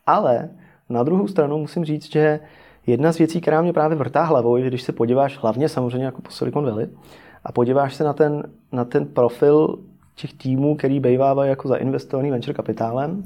Ale 0.06 0.50
na 0.90 1.04
druhou 1.04 1.28
stranu 1.28 1.58
musím 1.58 1.86
říct, 1.86 2.12
že 2.12 2.40
jedna 2.88 3.12
z 3.12 3.18
věcí, 3.18 3.42
která 3.42 3.62
mě 3.62 3.74
právě 3.74 3.98
vrtá 3.98 4.24
hlavou, 4.24 4.58
je, 4.58 4.64
že 4.64 4.70
když 4.70 4.82
se 4.82 4.92
podíváš 4.92 5.38
hlavně 5.38 5.70
samozřejmě 5.70 6.06
jako 6.06 6.22
po 6.22 6.32
Silicon 6.32 6.66
Valley 6.66 6.88
a 7.44 7.52
podíváš 7.52 7.96
se 7.96 8.04
na 8.04 8.14
ten, 8.14 8.44
na 8.72 8.86
ten 8.86 9.06
profil 9.06 9.80
těch 10.16 10.34
týmů, 10.34 10.76
který 10.76 11.00
bývávají 11.00 11.50
jako 11.50 11.68
zainvestovaný 11.68 12.32
venture 12.32 12.54
kapitálem, 12.54 13.24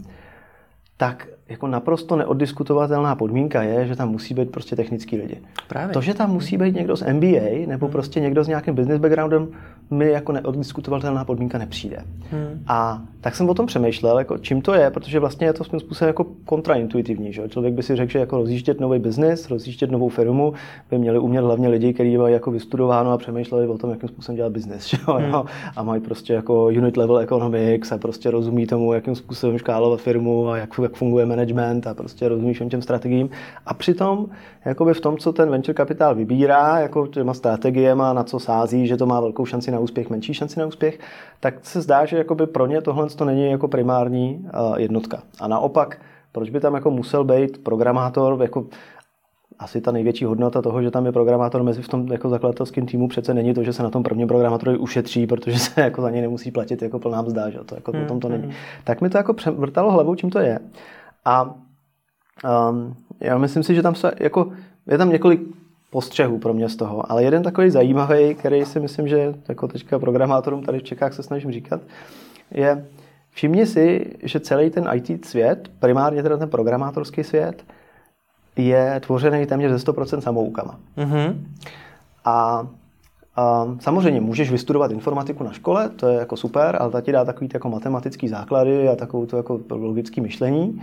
tak 0.98 1.28
jako 1.50 1.68
naprosto 1.68 2.16
neoddiskutovatelná 2.16 3.16
podmínka 3.16 3.64
je, 3.64 3.88
že 3.88 3.96
tam 3.96 4.10
musí 4.10 4.34
být 4.34 4.52
prostě 4.52 4.76
technický 4.76 5.18
lidi. 5.18 5.38
Právě. 5.68 5.94
To, 5.94 6.02
že 6.02 6.14
tam 6.14 6.32
musí 6.32 6.58
být 6.58 6.76
někdo 6.76 6.98
z 6.98 7.14
MBA 7.14 7.68
nebo 7.68 7.86
hmm. 7.86 7.92
prostě 7.92 8.20
někdo 8.20 8.44
s 8.44 8.48
nějakým 8.48 8.76
business 8.76 9.02
backgroundem, 9.02 9.48
mi 9.92 10.10
jako 10.10 10.32
neoddiskutovatelná 10.32 11.26
podmínka 11.26 11.58
nepřijde. 11.58 11.98
Hmm. 12.32 12.64
A 12.68 13.02
tak 13.22 13.36
jsem 13.36 13.50
o 13.50 13.54
tom 13.54 13.66
přemýšlel, 13.66 14.20
jako 14.20 14.38
čím 14.38 14.62
to 14.62 14.74
je, 14.74 14.92
protože 14.92 15.20
vlastně 15.20 15.48
je 15.48 15.54
to 15.54 15.64
svým 15.64 15.80
způsobem 15.80 16.08
jako 16.08 16.26
kontraintuitivní. 16.46 17.34
Že? 17.34 17.50
Člověk 17.50 17.74
by 17.74 17.84
si 17.84 17.96
řekl, 17.96 18.12
že 18.12 18.20
jako 18.20 18.38
rozjíždět 18.38 18.80
nový 18.80 19.00
biznis, 19.00 19.50
rozjíždět 19.50 19.92
novou 19.92 20.10
firmu, 20.10 20.54
by 20.90 20.98
měli 20.98 21.20
umět 21.20 21.42
hlavně 21.42 21.68
lidi, 21.68 21.94
kteří 21.94 22.18
mají 22.18 22.34
jako 22.34 22.52
vystudováno 22.52 23.12
a 23.12 23.18
přemýšleli 23.18 23.68
o 23.68 23.78
tom, 23.78 23.90
jakým 23.90 24.10
způsobem 24.10 24.36
dělat 24.36 24.52
biznis. 24.52 24.96
Hmm. 25.06 25.36
A 25.76 25.84
mají 25.84 26.02
prostě 26.02 26.34
jako 26.34 26.66
unit 26.66 26.98
level 26.98 27.20
economics 27.20 27.92
a 27.92 27.98
prostě 27.98 28.32
rozumí 28.32 28.68
tomu, 28.68 28.94
jakým 28.94 29.16
způsobem 29.16 29.58
škálovat 29.58 30.02
firmu 30.02 30.50
a 30.50 30.58
jak, 30.58 30.70
jak 30.82 30.94
funguje 30.94 31.26
management 31.40 31.88
a 31.88 31.94
prostě 31.94 32.30
rozumí 32.30 32.54
všem 32.54 32.70
těm 32.70 32.82
strategiím. 32.82 33.30
A 33.66 33.74
přitom 33.74 34.26
jakoby 34.66 34.94
v 34.94 35.02
tom, 35.02 35.18
co 35.18 35.34
ten 35.34 35.50
venture 35.50 35.74
kapitál 35.74 36.16
vybírá, 36.16 36.80
jako 36.80 37.08
těma 37.08 37.34
strategiemi, 37.34 38.04
na 38.14 38.24
co 38.24 38.40
sází, 38.40 38.88
že 38.88 38.98
to 38.98 39.06
má 39.06 39.20
velkou 39.22 39.46
šanci 39.46 39.72
na 39.72 39.80
úspěch, 39.80 40.10
menší 40.10 40.34
šanci 40.34 40.60
na 40.60 40.66
úspěch, 40.66 41.00
tak 41.40 41.54
se 41.62 41.82
zdá, 41.82 42.06
že 42.06 42.18
jakoby 42.18 42.48
pro 42.48 42.68
ně 42.68 42.82
tohle 42.82 43.10
to 43.10 43.26
není 43.26 43.52
jako 43.52 43.68
primární 43.68 44.40
uh, 44.44 44.78
jednotka. 44.78 45.22
A 45.40 45.48
naopak, 45.48 46.02
proč 46.32 46.50
by 46.50 46.60
tam 46.60 46.76
jako 46.76 46.92
musel 46.92 47.24
být 47.24 47.64
programátor, 47.64 48.38
jako 48.42 48.66
asi 49.60 49.82
ta 49.82 49.92
největší 49.92 50.26
hodnota 50.26 50.62
toho, 50.62 50.82
že 50.82 50.92
tam 50.92 51.06
je 51.06 51.12
programátor 51.12 51.64
mezi 51.64 51.82
v 51.82 51.88
tom 51.88 52.08
jako 52.12 52.30
zakladatelském 52.30 52.86
týmu, 52.86 53.08
přece 53.08 53.34
není 53.34 53.54
to, 53.54 53.64
že 53.64 53.74
se 53.74 53.84
na 53.84 53.90
tom 53.90 54.04
prvním 54.04 54.28
programátorovi 54.28 54.78
ušetří, 54.78 55.28
protože 55.28 55.60
se 55.60 55.82
jako 55.82 56.02
za 56.02 56.10
něj 56.10 56.22
nemusí 56.22 56.52
platit 56.52 56.82
jako 56.82 57.00
plná 57.00 57.22
mzda, 57.22 57.50
že 57.50 57.60
to 57.66 57.76
jako 57.76 57.92
hmm, 57.92 58.04
o 58.04 58.06
tom 58.06 58.20
to 58.20 58.30
není. 58.30 58.44
Hmm. 58.44 58.54
Tak 58.84 59.02
mi 59.02 59.10
to 59.10 59.18
jako 59.18 59.36
vrtalo 59.52 59.92
hlavou, 59.92 60.16
čím 60.16 60.30
to 60.30 60.40
je. 60.40 60.60
A 61.26 61.44
um, 61.44 62.96
já 63.20 63.38
myslím 63.38 63.64
si, 63.64 63.76
že 63.76 63.82
tam 63.82 63.96
se, 63.96 64.12
jako, 64.20 64.52
je 64.88 64.98
tam 64.98 65.10
několik 65.10 65.42
postřehů 65.90 66.38
pro 66.38 66.54
mě 66.54 66.70
z 66.70 66.76
toho, 66.76 67.12
ale 67.12 67.24
jeden 67.24 67.44
takový 67.44 67.70
zajímavý, 67.70 68.36
který 68.36 68.66
si 68.66 68.80
myslím, 68.80 69.08
že 69.08 69.34
jako 69.50 69.68
teďka 69.68 70.00
programátorům 70.00 70.64
tady 70.64 70.80
v 70.80 70.84
Čechách 70.84 71.14
se 71.14 71.24
snažím 71.24 71.52
říkat, 71.52 71.82
je, 72.52 72.86
všimni 73.32 73.66
si, 73.66 74.16
že 74.24 74.40
celý 74.40 74.70
ten 74.70 74.90
IT 74.94 75.26
svět, 75.26 75.72
primárně 75.80 76.24
teda 76.24 76.38
ten 76.38 76.50
programátorský 76.50 77.24
svět, 77.24 77.64
je 78.56 79.02
tvořený 79.06 79.46
téměř 79.46 79.72
ze 79.72 79.92
100% 79.92 80.20
samoukama. 80.20 80.80
Mm-hmm. 80.98 81.36
A 82.26 82.68
a 83.40 83.68
samozřejmě 83.80 84.22
můžeš 84.22 84.52
vystudovat 84.52 84.92
informatiku 84.92 85.44
na 85.44 85.52
škole, 85.52 85.90
to 85.90 86.08
je 86.08 86.20
jako 86.20 86.38
super, 86.38 86.78
ale 86.80 86.92
ta 86.92 87.02
ti 87.02 87.12
dá 87.12 87.26
takový 87.26 87.50
jako 87.54 87.70
matematický 87.70 88.28
základy 88.28 88.90
a 88.90 88.96
takovou 88.96 89.26
to 89.26 89.38
jako 89.38 89.60
logické 89.70 90.22
myšlení 90.22 90.82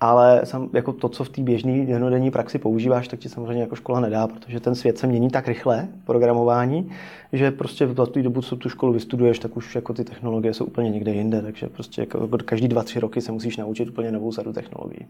ale 0.00 0.40
sam, 0.44 0.70
jako 0.72 0.92
to, 0.92 1.08
co 1.08 1.24
v 1.24 1.28
té 1.28 1.42
běžné 1.42 1.72
jednodenní 1.72 2.30
praxi 2.30 2.58
používáš, 2.58 3.08
tak 3.08 3.20
ti 3.20 3.28
samozřejmě 3.28 3.62
jako 3.62 3.76
škola 3.76 4.00
nedá, 4.00 4.26
protože 4.26 4.60
ten 4.60 4.74
svět 4.74 4.98
se 4.98 5.06
mění 5.06 5.30
tak 5.30 5.48
rychle, 5.48 5.88
programování, 6.04 6.90
že 7.32 7.50
prostě 7.50 7.86
v 7.86 8.06
tu 8.06 8.22
dobu, 8.22 8.42
co 8.42 8.56
tu 8.56 8.68
školu 8.68 8.92
vystuduješ, 8.92 9.38
tak 9.38 9.56
už 9.56 9.74
jako 9.74 9.94
ty 9.94 10.04
technologie 10.04 10.54
jsou 10.54 10.64
úplně 10.64 10.90
někde 10.90 11.12
jinde, 11.12 11.42
takže 11.42 11.66
prostě 11.66 12.02
jako 12.02 12.28
každý 12.44 12.68
dva, 12.68 12.82
tři 12.82 13.00
roky 13.00 13.20
se 13.20 13.32
musíš 13.32 13.56
naučit 13.56 13.88
úplně 13.88 14.12
novou 14.12 14.32
sadu 14.32 14.52
technologií. 14.52 15.06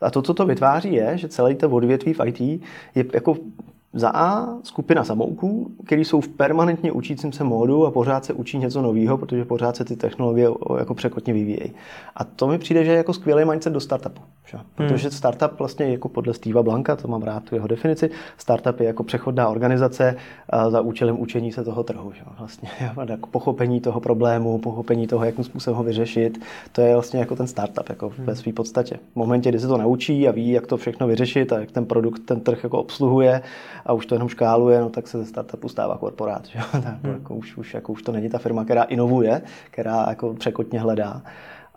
A 0.00 0.10
to, 0.10 0.22
co 0.22 0.34
to 0.34 0.46
vytváří, 0.46 0.92
je, 0.92 1.18
že 1.18 1.28
celý 1.28 1.54
to 1.54 1.70
odvětví 1.70 2.12
v 2.12 2.20
IT 2.26 2.40
je 2.94 3.04
jako 3.14 3.36
za 3.96 4.10
A 4.10 4.46
skupina 4.62 5.04
samouků, 5.04 5.70
který 5.86 6.04
jsou 6.04 6.20
v 6.20 6.28
permanentně 6.28 6.92
učícím 6.92 7.32
se 7.32 7.44
módu 7.44 7.86
a 7.86 7.90
pořád 7.90 8.24
se 8.24 8.32
učí 8.32 8.58
něco 8.58 8.82
nového, 8.82 9.18
protože 9.18 9.44
pořád 9.44 9.76
se 9.76 9.84
ty 9.84 9.96
technologie 9.96 10.48
jako 10.78 10.94
překotně 10.94 11.32
vyvíjejí. 11.32 11.72
A 12.16 12.24
to 12.24 12.46
mi 12.46 12.58
přijde, 12.58 12.84
že 12.84 12.90
je 12.90 12.96
jako 12.96 13.12
skvělý 13.12 13.44
mindset 13.44 13.72
do 13.72 13.80
startupu. 13.80 14.22
Že? 14.46 14.58
Protože 14.74 15.08
hmm. 15.08 15.16
startup 15.16 15.58
vlastně 15.58 15.86
jako 15.86 16.08
podle 16.08 16.34
Steva 16.34 16.62
Blanka, 16.62 16.96
to 16.96 17.08
mám 17.08 17.22
rád 17.22 17.44
tu 17.44 17.54
jeho 17.54 17.66
definici, 17.66 18.10
startup 18.38 18.80
je 18.80 18.86
jako 18.86 19.04
přechodná 19.04 19.48
organizace 19.48 20.16
za 20.68 20.80
účelem 20.80 21.20
učení 21.20 21.52
se 21.52 21.64
toho 21.64 21.82
trhu. 21.82 22.12
Že? 22.12 22.22
Vlastně 22.38 22.68
jako 23.08 23.26
pochopení 23.26 23.80
toho 23.80 24.00
problému, 24.00 24.58
pochopení 24.58 25.06
toho, 25.06 25.24
jakým 25.24 25.44
způsobem 25.44 25.76
ho 25.76 25.84
vyřešit, 25.84 26.40
to 26.72 26.80
je 26.80 26.92
vlastně 26.92 27.20
jako 27.20 27.36
ten 27.36 27.46
startup 27.46 27.88
jako 27.88 28.08
hmm. 28.08 28.26
ve 28.26 28.36
své 28.36 28.52
podstatě. 28.52 28.96
V 29.12 29.16
momentě, 29.16 29.48
kdy 29.48 29.60
se 29.60 29.68
to 29.68 29.78
naučí 29.78 30.28
a 30.28 30.30
ví, 30.30 30.50
jak 30.50 30.66
to 30.66 30.76
všechno 30.76 31.06
vyřešit 31.06 31.52
a 31.52 31.60
jak 31.60 31.70
ten 31.70 31.86
produkt 31.86 32.22
ten 32.24 32.40
trh 32.40 32.64
jako 32.64 32.78
obsluhuje 32.78 33.42
a 33.86 33.92
už 33.92 34.06
to 34.06 34.14
jenom 34.14 34.28
škáluje, 34.28 34.80
no 34.80 34.90
tak 34.90 35.08
se 35.08 35.18
ze 35.18 35.26
startupu 35.26 35.68
stává 35.68 35.98
korporát. 35.98 36.46
Že? 36.46 36.58
tak 36.72 37.02
hmm. 37.02 37.12
jako 37.12 37.34
už, 37.34 37.56
už, 37.56 37.74
jako 37.74 37.92
už 37.92 38.02
to 38.02 38.12
není 38.12 38.28
ta 38.28 38.38
firma, 38.38 38.64
která 38.64 38.82
inovuje, 38.82 39.42
která 39.70 40.06
jako 40.08 40.34
překotně 40.34 40.80
hledá. 40.80 41.22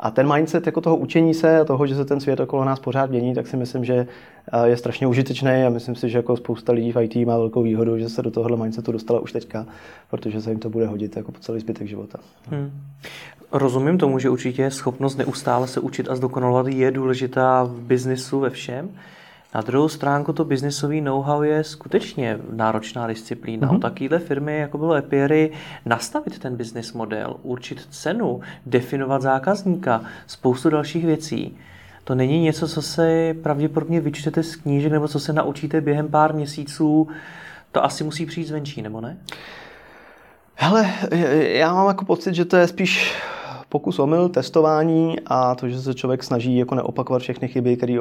A 0.01 0.11
ten 0.11 0.33
mindset 0.33 0.65
jako 0.65 0.81
toho 0.81 0.97
učení 0.97 1.33
se 1.33 1.59
a 1.59 1.65
toho, 1.65 1.87
že 1.87 1.95
se 1.95 2.05
ten 2.05 2.19
svět 2.19 2.39
okolo 2.39 2.65
nás 2.65 2.79
pořád 2.79 3.09
mění, 3.09 3.35
tak 3.35 3.47
si 3.47 3.57
myslím, 3.57 3.85
že 3.85 4.07
eh, 4.53 4.67
je 4.67 4.77
strašně 4.77 5.07
užitečný 5.07 5.51
a 5.51 5.69
myslím 5.69 5.95
si, 5.95 6.09
že 6.09 6.17
jako 6.17 6.37
spousta 6.37 6.73
lidí 6.73 6.91
v 6.91 7.01
IT 7.01 7.15
má 7.15 7.37
velkou 7.37 7.63
výhodu, 7.63 7.97
že 7.97 8.09
se 8.09 8.21
do 8.21 8.31
tohohle 8.31 8.57
mindsetu 8.57 8.91
dostala 8.91 9.19
už 9.19 9.31
teďka, 9.31 9.65
protože 10.09 10.41
se 10.41 10.49
jim 10.49 10.59
to 10.59 10.69
bude 10.69 10.87
hodit 10.87 11.17
jako 11.17 11.31
po 11.31 11.39
celý 11.39 11.59
zbytek 11.59 11.87
života. 11.87 12.19
Hmm. 12.49 12.71
Rozumím 13.51 13.97
tomu, 13.97 14.19
že 14.19 14.29
určitě 14.29 14.71
schopnost 14.71 15.17
neustále 15.17 15.67
se 15.67 15.79
učit 15.79 16.09
a 16.09 16.15
zdokonalovat 16.15 16.67
je 16.67 16.91
důležitá 16.91 17.63
v 17.63 17.81
biznisu 17.81 18.39
ve 18.39 18.49
všem. 18.49 18.89
Na 19.55 19.61
druhou 19.61 19.89
stránku 19.89 20.33
to 20.33 20.45
biznisový 20.45 21.01
know-how 21.01 21.41
je 21.41 21.63
skutečně 21.63 22.39
náročná 22.51 23.07
disciplína. 23.07 23.67
Mm-hmm. 23.67 23.75
O 23.75 23.79
takovéhle 23.79 24.19
firmy, 24.19 24.57
jako 24.57 24.77
bylo 24.77 24.93
Epiery, 24.93 25.51
nastavit 25.85 26.39
ten 26.39 26.55
business 26.55 26.93
model, 26.93 27.35
určit 27.43 27.87
cenu, 27.89 28.41
definovat 28.65 29.21
zákazníka, 29.21 30.01
spoustu 30.27 30.69
dalších 30.69 31.05
věcí. 31.05 31.57
To 32.03 32.15
není 32.15 32.41
něco, 32.41 32.67
co 32.67 32.81
se 32.81 33.35
pravděpodobně 33.43 34.01
vyčtete 34.01 34.43
z 34.43 34.55
knížek 34.55 34.91
nebo 34.91 35.07
co 35.07 35.19
se 35.19 35.33
naučíte 35.33 35.81
během 35.81 36.07
pár 36.07 36.33
měsíců. 36.33 37.07
To 37.71 37.85
asi 37.85 38.03
musí 38.03 38.25
přijít 38.25 38.47
zvenčí, 38.47 38.81
nebo 38.81 39.01
ne? 39.01 39.17
Hele, 40.55 40.93
já 41.39 41.73
mám 41.73 41.87
jako 41.87 42.05
pocit, 42.05 42.35
že 42.35 42.45
to 42.45 42.57
je 42.57 42.67
spíš 42.67 43.13
pokus 43.69 43.99
omyl, 43.99 44.29
testování 44.29 45.15
a 45.25 45.55
to, 45.55 45.69
že 45.69 45.81
se 45.81 45.93
člověk 45.93 46.23
snaží 46.23 46.57
jako 46.57 46.75
neopakovat 46.75 47.21
všechny 47.21 47.47
chyby, 47.47 47.77
které 47.77 47.97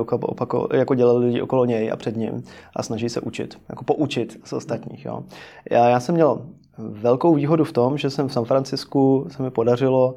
jako 0.73 0.95
dělali 0.95 1.27
lidi 1.27 1.43
okolo 1.43 1.65
něj 1.65 1.93
a 1.93 1.97
před 1.97 2.17
ním 2.17 2.43
a 2.77 2.83
snaží 2.83 3.09
se 3.09 3.21
učit, 3.21 3.59
jako 3.69 3.85
poučit 3.85 4.41
z 4.45 4.53
ostatních. 4.53 5.05
Jo. 5.05 5.23
Já, 5.71 5.89
já 5.89 6.01
jsem 6.01 6.15
měl 6.15 6.43
velkou 6.79 7.35
výhodu 7.35 7.65
v 7.65 7.73
tom, 7.73 7.99
že 7.99 8.11
jsem 8.11 8.29
v 8.29 8.33
San 8.33 8.45
Francisku 8.45 9.27
se 9.29 9.43
mi 9.43 9.51
podařilo 9.51 10.15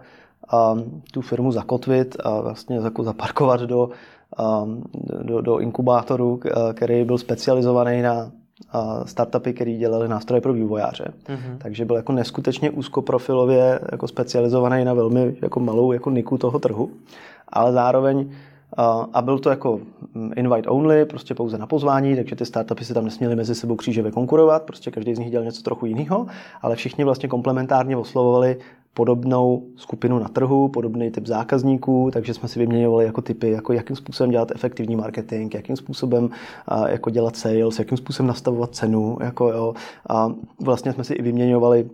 um, 0.53 1.01
tu 1.12 1.22
firmu 1.22 1.51
zakotvit 1.51 2.17
a 2.24 2.41
vlastně 2.41 2.75
jako 2.75 3.03
zaparkovat 3.03 3.62
do, 3.62 3.89
um, 4.63 4.84
do, 5.22 5.41
do 5.41 5.60
inkubátoru, 5.60 6.39
který 6.74 7.03
byl 7.03 7.17
specializovaný 7.17 8.01
na 8.01 8.31
startupy, 9.06 9.53
které 9.53 9.72
dělali 9.72 10.08
nástroje 10.08 10.41
pro 10.41 10.53
vývojáře. 10.53 11.13
Mm-hmm. 11.27 11.58
Takže 11.58 11.86
byl 11.86 11.96
jako 11.96 12.12
neskutečně 12.12 12.72
úzkoprofilově 12.72 13.80
jako 13.91 14.08
specializovaný 14.08 14.86
na 14.86 14.94
velmi 14.94 15.36
jako 15.41 15.60
malou 15.60 15.91
jako 15.91 16.12
niku 16.12 16.38
toho 16.38 16.60
trhu, 16.60 16.91
ale 17.50 17.72
zároveň 17.72 18.32
a 19.13 19.22
byl 19.22 19.40
to 19.40 19.50
jako 19.50 19.80
mm, 20.13 20.32
invite 20.36 20.70
only, 20.70 21.06
prostě 21.06 21.34
pouze 21.34 21.58
na 21.58 21.68
pozvání, 21.68 22.16
takže 22.16 22.36
ty 22.36 22.46
startupy 22.46 22.86
si 22.86 22.94
tam 22.94 23.06
nesměly 23.06 23.36
mezi 23.36 23.56
sebou 23.56 23.75
křížově 23.75 24.12
konkurovat, 24.12 24.63
prostě 24.63 24.92
každý 24.92 25.16
z 25.16 25.20
nich 25.20 25.32
dělal 25.32 25.46
něco 25.46 25.62
trochu 25.62 25.86
jiného, 25.86 26.28
ale 26.62 26.75
všichni 26.75 27.04
vlastně 27.04 27.30
komplementárně 27.30 27.98
oslovovali 27.98 28.58
podobnou 28.94 29.63
skupinu 29.75 30.20
na 30.20 30.28
trhu, 30.28 30.68
podobný 30.68 31.12
typ 31.12 31.28
zákazníků, 31.28 32.10
takže 32.13 32.34
jsme 32.34 32.48
si 32.48 32.60
vyměňovali 32.60 33.06
jako 33.06 33.22
typy, 33.22 33.51
jako 33.51 33.74
jakým 33.74 33.96
způsobem 33.96 34.32
dělat 34.32 34.51
efektivní 34.56 34.96
marketing, 34.96 35.56
jakým 35.56 35.75
způsobem 35.75 36.30
jako 36.88 37.10
dělat 37.10 37.36
sales, 37.36 37.80
jakým 37.80 37.98
způsobem 37.98 38.28
nastavovat 38.28 38.75
cenu, 38.75 39.18
jako 39.22 39.50
jo, 39.50 39.74
a 40.10 40.32
vlastně 40.60 40.94
jsme 40.94 41.04
si 41.04 41.13
i 41.13 41.22
vyměňovali 41.22 41.90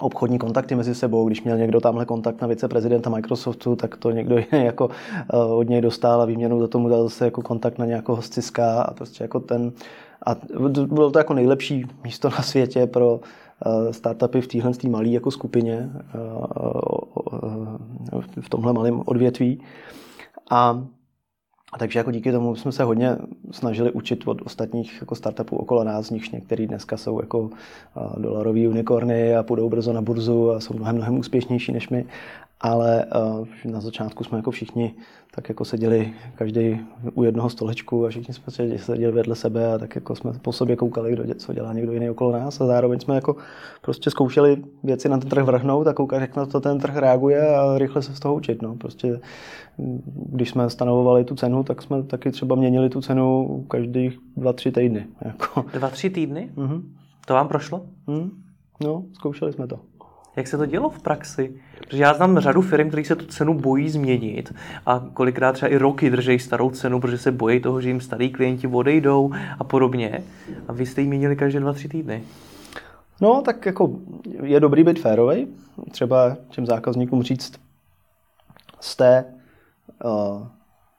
obchodní 0.00 0.38
kontakty 0.38 0.74
mezi 0.74 0.94
sebou. 0.94 1.26
Když 1.26 1.42
měl 1.42 1.58
někdo 1.58 1.80
tamhle 1.80 2.04
kontakt 2.06 2.40
na 2.40 2.48
viceprezidenta 2.48 3.10
Microsoftu, 3.10 3.76
tak 3.76 3.96
to 3.96 4.10
někdo 4.10 4.36
jiný 4.52 4.64
jako 4.64 4.86
uh, 4.86 5.58
od 5.58 5.68
něj 5.68 5.80
dostal 5.80 6.22
a 6.22 6.24
výměnou 6.24 6.60
za 6.60 6.68
tomu 6.68 6.88
dal 6.88 7.02
zase 7.02 7.24
jako 7.24 7.42
kontakt 7.42 7.78
na 7.78 7.86
nějakého 7.86 8.22
Cisca 8.22 8.82
a 8.82 8.94
prostě 8.94 9.24
jako 9.24 9.40
ten 9.40 9.72
a 10.26 10.36
bylo 10.86 11.10
to 11.10 11.18
jako 11.18 11.34
nejlepší 11.34 11.86
místo 12.04 12.28
na 12.28 12.42
světě 12.42 12.86
pro 12.86 13.14
uh, 13.14 13.20
startupy 13.90 14.40
v 14.40 14.46
téhle 14.46 14.72
malé 14.88 15.08
jako 15.08 15.30
skupině 15.30 15.90
uh, 16.14 17.76
v 18.40 18.48
tomhle 18.48 18.72
malém 18.72 19.02
odvětví. 19.04 19.60
A 20.50 20.84
a 21.74 21.78
takže 21.78 21.98
jako 21.98 22.10
díky 22.10 22.32
tomu 22.32 22.56
jsme 22.56 22.72
se 22.72 22.84
hodně 22.84 23.16
snažili 23.50 23.92
učit 23.92 24.22
od 24.26 24.42
ostatních 24.42 25.00
jako 25.00 25.14
startupů 25.14 25.56
okolo 25.56 25.84
nás, 25.84 26.06
z 26.06 26.10
nichž 26.10 26.30
některý 26.30 26.66
dneska 26.66 26.96
jsou 26.96 27.20
jako 27.20 27.50
dolarový 28.16 28.68
unikorny 28.68 29.36
a 29.36 29.42
půjdou 29.42 29.68
brzo 29.68 29.92
na 29.92 30.02
burzu 30.02 30.50
a 30.50 30.60
jsou 30.60 30.74
mnohem, 30.74 30.96
mnohem 30.96 31.18
úspěšnější 31.18 31.72
než 31.72 31.88
my 31.88 32.06
ale 32.64 33.04
uh, 33.04 33.72
na 33.72 33.80
začátku 33.80 34.24
jsme 34.24 34.38
jako 34.38 34.50
všichni 34.50 34.94
tak 35.34 35.48
jako 35.48 35.64
seděli 35.64 36.12
každý 36.34 36.80
u 37.14 37.24
jednoho 37.24 37.50
stolečku 37.50 38.06
a 38.06 38.08
všichni 38.08 38.34
jsme 38.34 38.52
seděli 38.76 39.12
vedle 39.12 39.36
sebe 39.36 39.72
a 39.74 39.78
tak 39.78 39.94
jako 39.94 40.16
jsme 40.16 40.32
po 40.42 40.52
sobě 40.52 40.76
koukali, 40.76 41.12
kdo, 41.12 41.34
co 41.34 41.52
dělá 41.52 41.72
někdo 41.72 41.92
jiný 41.92 42.10
okolo 42.10 42.32
nás 42.32 42.60
a 42.60 42.66
zároveň 42.66 43.00
jsme 43.00 43.14
jako 43.14 43.36
prostě 43.82 44.10
zkoušeli 44.10 44.62
věci 44.82 45.08
na 45.08 45.18
ten 45.18 45.28
trh 45.28 45.44
vrhnout 45.44 45.86
a 45.86 45.92
koukat, 45.92 46.20
jak 46.20 46.36
na 46.36 46.46
to 46.46 46.60
ten 46.60 46.78
trh 46.78 46.96
reaguje 46.96 47.56
a 47.56 47.78
rychle 47.78 48.02
se 48.02 48.14
z 48.16 48.20
toho 48.20 48.34
učit. 48.34 48.62
No. 48.62 48.74
Prostě 48.74 49.20
když 50.32 50.50
jsme 50.50 50.70
stanovovali 50.70 51.24
tu 51.24 51.34
cenu, 51.34 51.62
tak 51.62 51.82
jsme 51.82 52.02
taky 52.02 52.30
třeba 52.30 52.56
měnili 52.56 52.88
tu 52.88 53.00
cenu 53.00 53.64
každých 53.68 54.18
dva, 54.36 54.52
tři 54.52 54.72
týdny. 54.72 55.06
Jako. 55.24 55.64
Dva, 55.72 55.88
tři 55.88 56.10
týdny? 56.10 56.50
Mm-hmm. 56.56 56.82
To 57.26 57.34
vám 57.34 57.48
prošlo? 57.48 57.86
Mm. 58.06 58.30
No, 58.84 59.04
zkoušeli 59.12 59.52
jsme 59.52 59.66
to. 59.66 59.80
Jak 60.36 60.48
se 60.48 60.58
to 60.58 60.66
dělo 60.66 60.90
v 60.90 61.02
praxi? 61.02 61.54
Protože 61.78 62.02
já 62.02 62.14
znám 62.14 62.38
řadu 62.38 62.62
firm, 62.62 62.88
které 62.88 63.04
se 63.04 63.16
tu 63.16 63.26
cenu 63.26 63.54
bojí 63.54 63.90
změnit 63.90 64.54
a 64.86 65.06
kolikrát 65.14 65.52
třeba 65.52 65.72
i 65.72 65.76
roky 65.76 66.10
drží 66.10 66.38
starou 66.38 66.70
cenu, 66.70 67.00
protože 67.00 67.18
se 67.18 67.32
bojí 67.32 67.60
toho, 67.60 67.80
že 67.80 67.88
jim 67.88 68.00
starý 68.00 68.30
klienti 68.30 68.66
odejdou 68.66 69.32
a 69.58 69.64
podobně. 69.64 70.24
A 70.68 70.72
vy 70.72 70.86
jste 70.86 71.00
ji 71.00 71.06
měnili 71.06 71.36
každé 71.36 71.60
dva, 71.60 71.72
tři 71.72 71.88
týdny. 71.88 72.22
No, 73.20 73.42
tak 73.42 73.66
jako 73.66 73.98
je 74.42 74.60
dobrý 74.60 74.84
být 74.84 75.00
férovej. 75.00 75.46
Třeba 75.90 76.36
těm 76.48 76.66
zákazníkům 76.66 77.22
říct, 77.22 77.60
jste 78.80 79.24
uh, 80.04 80.46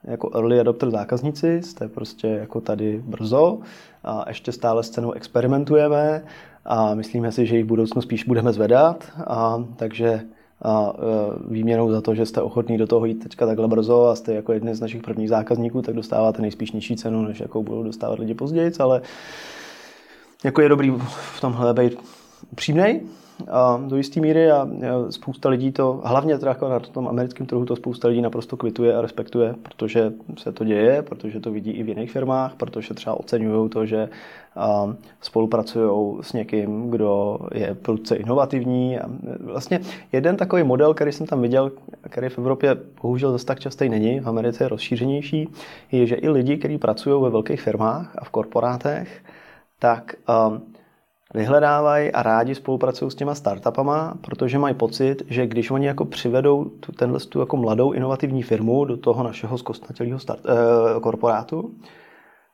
jako 0.03 0.31
early 0.35 0.59
adopter 0.59 0.91
zákazníci, 0.91 1.61
jste 1.61 1.87
prostě 1.87 2.27
jako 2.27 2.61
tady 2.61 3.01
brzo 3.05 3.59
a 4.03 4.25
ještě 4.27 4.51
stále 4.51 4.83
s 4.83 4.89
cenou 4.89 5.11
experimentujeme 5.11 6.23
a 6.65 6.95
myslíme 6.95 7.31
si, 7.31 7.45
že 7.45 7.57
ji 7.57 7.63
v 7.63 7.67
budoucnu 7.67 8.01
spíš 8.01 8.23
budeme 8.23 8.53
zvedat, 8.53 9.11
a, 9.27 9.63
takže 9.75 10.21
a 10.61 10.93
e, 10.93 11.53
výměnou 11.53 11.91
za 11.91 12.01
to, 12.01 12.15
že 12.15 12.25
jste 12.25 12.41
ochotní 12.41 12.77
do 12.77 12.87
toho 12.87 13.05
jít 13.05 13.23
teďka 13.23 13.45
takhle 13.45 13.67
brzo 13.67 14.05
a 14.05 14.15
jste 14.15 14.33
jako 14.33 14.53
jedni 14.53 14.75
z 14.75 14.81
našich 14.81 15.01
prvních 15.01 15.29
zákazníků, 15.29 15.81
tak 15.81 15.95
dostáváte 15.95 16.41
nejspíš 16.41 16.71
nižší 16.71 16.95
cenu, 16.95 17.21
než 17.21 17.39
jakou 17.39 17.63
budou 17.63 17.83
dostávat 17.83 18.19
lidi 18.19 18.33
později, 18.33 18.71
ale 18.79 19.01
jako 20.43 20.61
je 20.61 20.69
dobrý 20.69 20.93
v 21.35 21.41
tomhle 21.41 21.73
být 21.73 21.97
upřímnej 22.51 23.01
a 23.51 23.81
do 23.87 23.97
jisté 23.97 24.19
míry 24.19 24.51
a 24.51 24.67
spousta 25.09 25.49
lidí 25.49 25.71
to, 25.71 26.01
hlavně 26.03 26.37
teda 26.37 26.51
jako 26.51 26.69
na 26.69 26.79
tom 26.79 27.07
americkém 27.07 27.47
trhu 27.47 27.65
to 27.65 27.75
spousta 27.75 28.07
lidí 28.07 28.21
naprosto 28.21 28.57
kvituje 28.57 28.95
a 28.95 29.01
respektuje, 29.01 29.55
protože 29.63 30.13
se 30.37 30.51
to 30.51 30.63
děje, 30.63 31.01
protože 31.01 31.39
to 31.39 31.51
vidí 31.51 31.71
i 31.71 31.83
v 31.83 31.89
jiných 31.89 32.11
firmách, 32.11 32.55
protože 32.55 32.93
třeba 32.93 33.19
oceňují 33.19 33.69
to, 33.69 33.85
že 33.85 34.09
spolupracují 35.21 36.17
s 36.21 36.33
někým, 36.33 36.91
kdo 36.91 37.39
je 37.53 37.75
prudce 37.81 38.15
inovativní. 38.15 38.99
A 38.99 39.09
vlastně 39.39 39.79
jeden 40.11 40.37
takový 40.37 40.63
model, 40.63 40.93
který 40.93 41.11
jsem 41.11 41.27
tam 41.27 41.41
viděl, 41.41 41.71
který 42.09 42.29
v 42.29 42.37
Evropě 42.37 42.77
bohužel 43.01 43.31
zase 43.31 43.45
tak 43.45 43.59
častý 43.59 43.89
není, 43.89 44.19
v 44.19 44.29
Americe 44.29 44.63
je 44.63 44.67
rozšířenější, 44.67 45.49
je, 45.91 46.05
že 46.05 46.15
i 46.15 46.29
lidi, 46.29 46.57
kteří 46.57 46.77
pracují 46.77 47.23
ve 47.23 47.29
velkých 47.29 47.61
firmách 47.61 48.15
a 48.17 48.25
v 48.25 48.29
korporátech, 48.29 49.23
tak 49.79 50.15
vyhledávají 51.35 52.11
a 52.11 52.23
rádi 52.23 52.55
spolupracují 52.55 53.11
s 53.11 53.15
těma 53.15 53.35
startupama, 53.35 54.13
protože 54.21 54.59
mají 54.59 54.75
pocit, 54.75 55.23
že 55.29 55.47
když 55.47 55.71
oni 55.71 55.87
jako 55.87 56.05
přivedou 56.05 56.65
tu, 56.65 56.91
tenhle 56.91 57.19
tu 57.19 57.39
jako 57.39 57.57
mladou 57.57 57.91
inovativní 57.91 58.43
firmu 58.43 58.85
do 58.85 58.97
toho 58.97 59.23
našeho 59.23 59.57
zkostnatělého 59.57 60.19
start, 60.19 60.39
eh, 60.45 60.99
korporátu, 60.99 61.71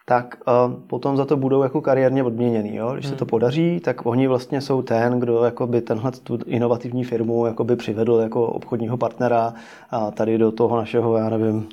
tak 0.05 0.37
uh, 0.47 0.73
potom 0.87 1.17
za 1.17 1.25
to 1.25 1.37
budou 1.37 1.63
jako 1.63 1.81
kariérně 1.81 2.23
odměněný. 2.23 2.75
Jo? 2.75 2.93
Když 2.93 3.05
hmm. 3.05 3.13
se 3.13 3.19
to 3.19 3.25
hmm. 3.25 3.29
podaří, 3.29 3.79
tak 3.79 4.05
oni 4.05 4.27
vlastně 4.27 4.61
jsou 4.61 4.81
ten, 4.81 5.19
kdo 5.19 5.43
jakoby 5.43 5.81
tenhle 5.81 6.11
tu 6.11 6.39
inovativní 6.45 7.03
firmu 7.03 7.45
jakoby 7.45 7.75
přivedl 7.75 8.13
jako 8.13 8.47
obchodního 8.47 8.97
partnera 8.97 9.53
a 9.91 10.11
tady 10.11 10.37
do 10.37 10.51
toho 10.51 10.77
našeho, 10.77 11.17
já 11.17 11.29
nevím, 11.29 11.69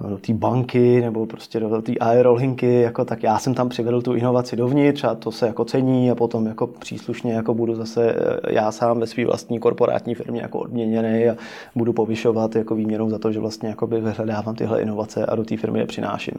do 0.00 0.18
té 0.18 0.34
banky 0.34 1.00
nebo 1.00 1.26
prostě 1.26 1.60
do 1.60 1.82
té 1.82 1.92
aerolinky, 1.94 2.80
jako 2.80 3.04
tak 3.04 3.22
já 3.22 3.38
jsem 3.38 3.54
tam 3.54 3.68
přivedl 3.68 4.02
tu 4.02 4.14
inovaci 4.14 4.56
dovnitř 4.56 5.04
a 5.04 5.14
to 5.14 5.32
se 5.32 5.46
jako 5.46 5.64
cení 5.64 6.10
a 6.10 6.14
potom 6.14 6.46
jako 6.46 6.66
příslušně 6.66 7.32
jako 7.32 7.54
budu 7.54 7.74
zase 7.74 8.14
eh, 8.14 8.54
já 8.54 8.72
sám 8.72 9.00
ve 9.00 9.06
své 9.06 9.24
vlastní 9.24 9.58
korporátní 9.58 10.14
firmě 10.14 10.40
jako 10.40 10.58
odměněný 10.58 11.28
a 11.28 11.36
budu 11.74 11.92
povyšovat 11.92 12.56
jako 12.56 12.74
výměnou 12.74 13.10
za 13.10 13.18
to, 13.18 13.32
že 13.32 13.40
vlastně 13.40 13.68
jako 13.68 13.86
vyhledávám 13.86 14.54
tyhle 14.54 14.82
inovace 14.82 15.26
a 15.26 15.36
do 15.36 15.44
té 15.44 15.56
firmy 15.56 15.78
je 15.78 15.86
přináším. 15.86 16.34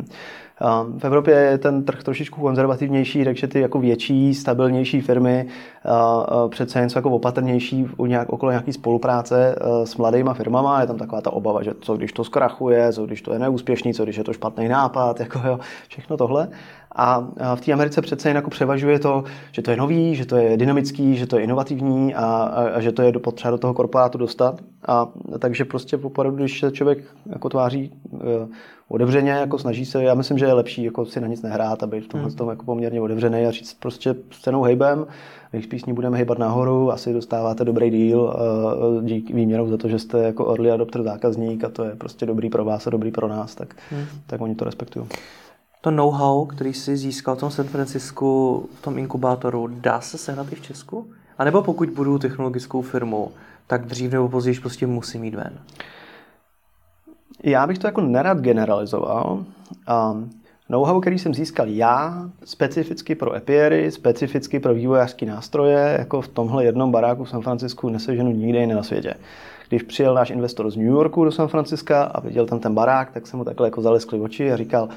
V 0.98 1.06
Evropě 1.06 1.36
je 1.36 1.58
ten 1.58 1.84
trh 1.84 2.04
trošičku 2.04 2.42
konzervativnější, 2.42 3.24
takže 3.24 3.48
ty 3.48 3.60
jako 3.60 3.80
větší, 3.80 4.34
stabilnější 4.34 5.02
firmy 5.02 5.48
přece 6.50 6.80
jen 6.80 6.90
jsou 6.90 6.98
jako 6.98 7.10
opatrnější 7.10 7.88
u 7.98 8.06
nějak, 8.06 8.30
okolo 8.30 8.52
nějaký 8.52 8.74
spolupráce 8.74 9.56
e, 9.56 9.86
s 9.86 9.98
mladýma 9.98 10.34
firmama. 10.34 10.82
Je 10.82 10.88
tam 10.88 10.98
taková 10.98 11.22
ta 11.22 11.34
obava, 11.34 11.64
že 11.64 11.74
co 11.82 11.98
když 11.98 12.14
to 12.14 12.24
zkrachuje, 12.24 12.94
co 12.94 13.06
když 13.06 13.22
to 13.22 13.34
je 13.34 13.40
neúspěšný, 13.50 13.94
co 13.94 14.04
když 14.04 14.18
je 14.18 14.24
to 14.24 14.34
špatný 14.34 14.68
nápad, 14.68 15.20
jako 15.20 15.42
jo, 15.46 15.60
všechno 15.88 16.18
tohle. 16.18 16.50
A 16.96 17.28
v 17.56 17.62
té 17.62 17.74
Americe 17.74 18.02
přece 18.02 18.30
jen 18.30 18.36
jako 18.36 18.50
převažuje 18.50 19.00
to, 19.00 19.24
že 19.52 19.62
to 19.62 19.72
je 19.72 19.78
nový, 19.78 20.16
že 20.16 20.26
to 20.26 20.36
je 20.36 20.58
dynamický, 20.58 21.16
že 21.16 21.28
to 21.28 21.38
je 21.38 21.44
inovativní 21.44 22.16
a, 22.16 22.26
a, 22.26 22.64
a 22.76 22.82
že 22.82 22.92
to 22.92 23.02
je 23.02 23.12
potřeba 23.12 23.52
do 23.52 23.58
toho 23.58 23.74
korporátu 23.74 24.18
dostat. 24.18 24.62
A 24.88 25.08
takže 25.40 25.66
prostě 25.66 25.98
opravdu, 25.98 26.38
když 26.38 26.60
se 26.60 26.72
člověk 26.72 27.00
jako 27.26 27.50
tváří 27.50 27.92
uh, 28.12 28.20
otevřeně, 28.88 29.32
jako 29.32 29.58
snaží 29.58 29.86
se, 29.86 30.04
já 30.04 30.14
myslím, 30.14 30.38
že 30.38 30.46
je 30.46 30.54
lepší 30.54 30.84
jako 30.84 31.06
si 31.06 31.22
na 31.22 31.28
nic 31.28 31.42
nehrát 31.42 31.84
a 31.84 31.88
být 31.88 32.04
v 32.04 32.08
tomhle 32.08 32.30
hmm. 32.30 32.38
tom 32.38 32.50
jako 32.50 32.66
poměrně 32.66 33.02
otevřený 33.02 33.46
a 33.46 33.52
říct 33.52 33.74
prostě 33.74 34.16
s 34.32 34.42
cenou 34.42 34.62
hejbem, 34.62 35.06
nejspíš 35.54 35.82
s 35.82 35.86
ní 35.86 35.94
budeme 35.94 36.18
hejbat 36.18 36.38
nahoru, 36.38 36.92
asi 36.92 37.14
dostáváte 37.14 37.66
dobrý 37.66 37.90
díl 37.90 38.20
uh, 38.20 39.04
díky 39.04 39.34
výměnou 39.34 39.70
za 39.70 39.78
to, 39.78 39.88
že 39.88 40.00
jste 40.00 40.24
jako 40.24 40.50
early 40.50 40.72
adopter 40.72 41.04
zákazník 41.04 41.64
a 41.64 41.70
to 41.70 41.84
je 41.84 41.96
prostě 41.96 42.26
dobrý 42.26 42.50
pro 42.50 42.66
vás 42.66 42.88
a 42.88 42.90
dobrý 42.90 43.12
pro 43.12 43.28
nás, 43.28 43.56
tak, 43.56 43.76
hmm. 43.92 44.06
tak 44.28 44.42
oni 44.42 44.56
to 44.56 44.66
respektují 44.66 45.08
to 45.82 45.92
know-how, 45.92 46.46
který 46.46 46.74
si 46.74 46.98
získal 46.98 47.36
v 47.36 47.40
tom 47.40 47.52
San 47.52 47.68
Francisku, 47.68 48.70
v 48.80 48.82
tom 48.82 48.98
inkubátoru, 48.98 49.68
dá 49.68 50.02
se 50.02 50.18
sehnat 50.18 50.54
i 50.54 50.56
v 50.56 50.62
Česku? 50.62 51.12
A 51.38 51.44
nebo 51.44 51.64
pokud 51.64 51.90
budu 51.90 52.20
technologickou 52.20 52.82
firmu, 52.82 53.32
tak 53.68 53.86
dřív 53.86 54.12
nebo 54.12 54.30
později 54.30 54.60
prostě 54.60 54.88
musím 54.88 55.24
jít 55.24 55.36
ven? 55.36 55.60
Já 57.44 57.68
bych 57.68 57.78
to 57.78 57.88
jako 57.88 58.02
nerad 58.02 58.40
generalizoval. 58.40 59.46
Um, 60.12 60.30
know-how, 60.70 61.02
který 61.02 61.20
jsem 61.20 61.34
získal 61.34 61.68
já, 61.68 62.30
specificky 62.44 63.16
pro 63.16 63.36
APIry, 63.36 63.92
specificky 63.92 64.60
pro 64.60 64.74
vývojářské 64.74 65.26
nástroje, 65.26 65.96
jako 66.00 66.22
v 66.22 66.28
tomhle 66.28 66.66
jednom 66.66 66.92
baráku 66.92 67.24
v 67.24 67.30
San 67.30 67.42
Francisku 67.42 67.90
neseženu 67.90 68.32
nikde 68.32 68.60
jiné 68.60 68.76
na 68.76 68.84
světě. 68.84 69.14
Když 69.70 69.84
přijel 69.84 70.14
náš 70.14 70.30
investor 70.30 70.72
z 70.72 70.76
New 70.76 70.88
Yorku 70.88 71.26
do 71.26 71.32
San 71.32 71.48
Franciska 71.48 72.04
a 72.04 72.20
viděl 72.20 72.46
tam 72.46 72.60
ten 72.60 72.74
barák, 72.74 73.12
tak 73.12 73.28
jsem 73.28 73.38
mu 73.38 73.46
takhle 73.46 73.68
jako 73.68 73.82
zaleskli 73.82 74.20
oči 74.20 74.52
a 74.52 74.58
říkal, 74.58 74.90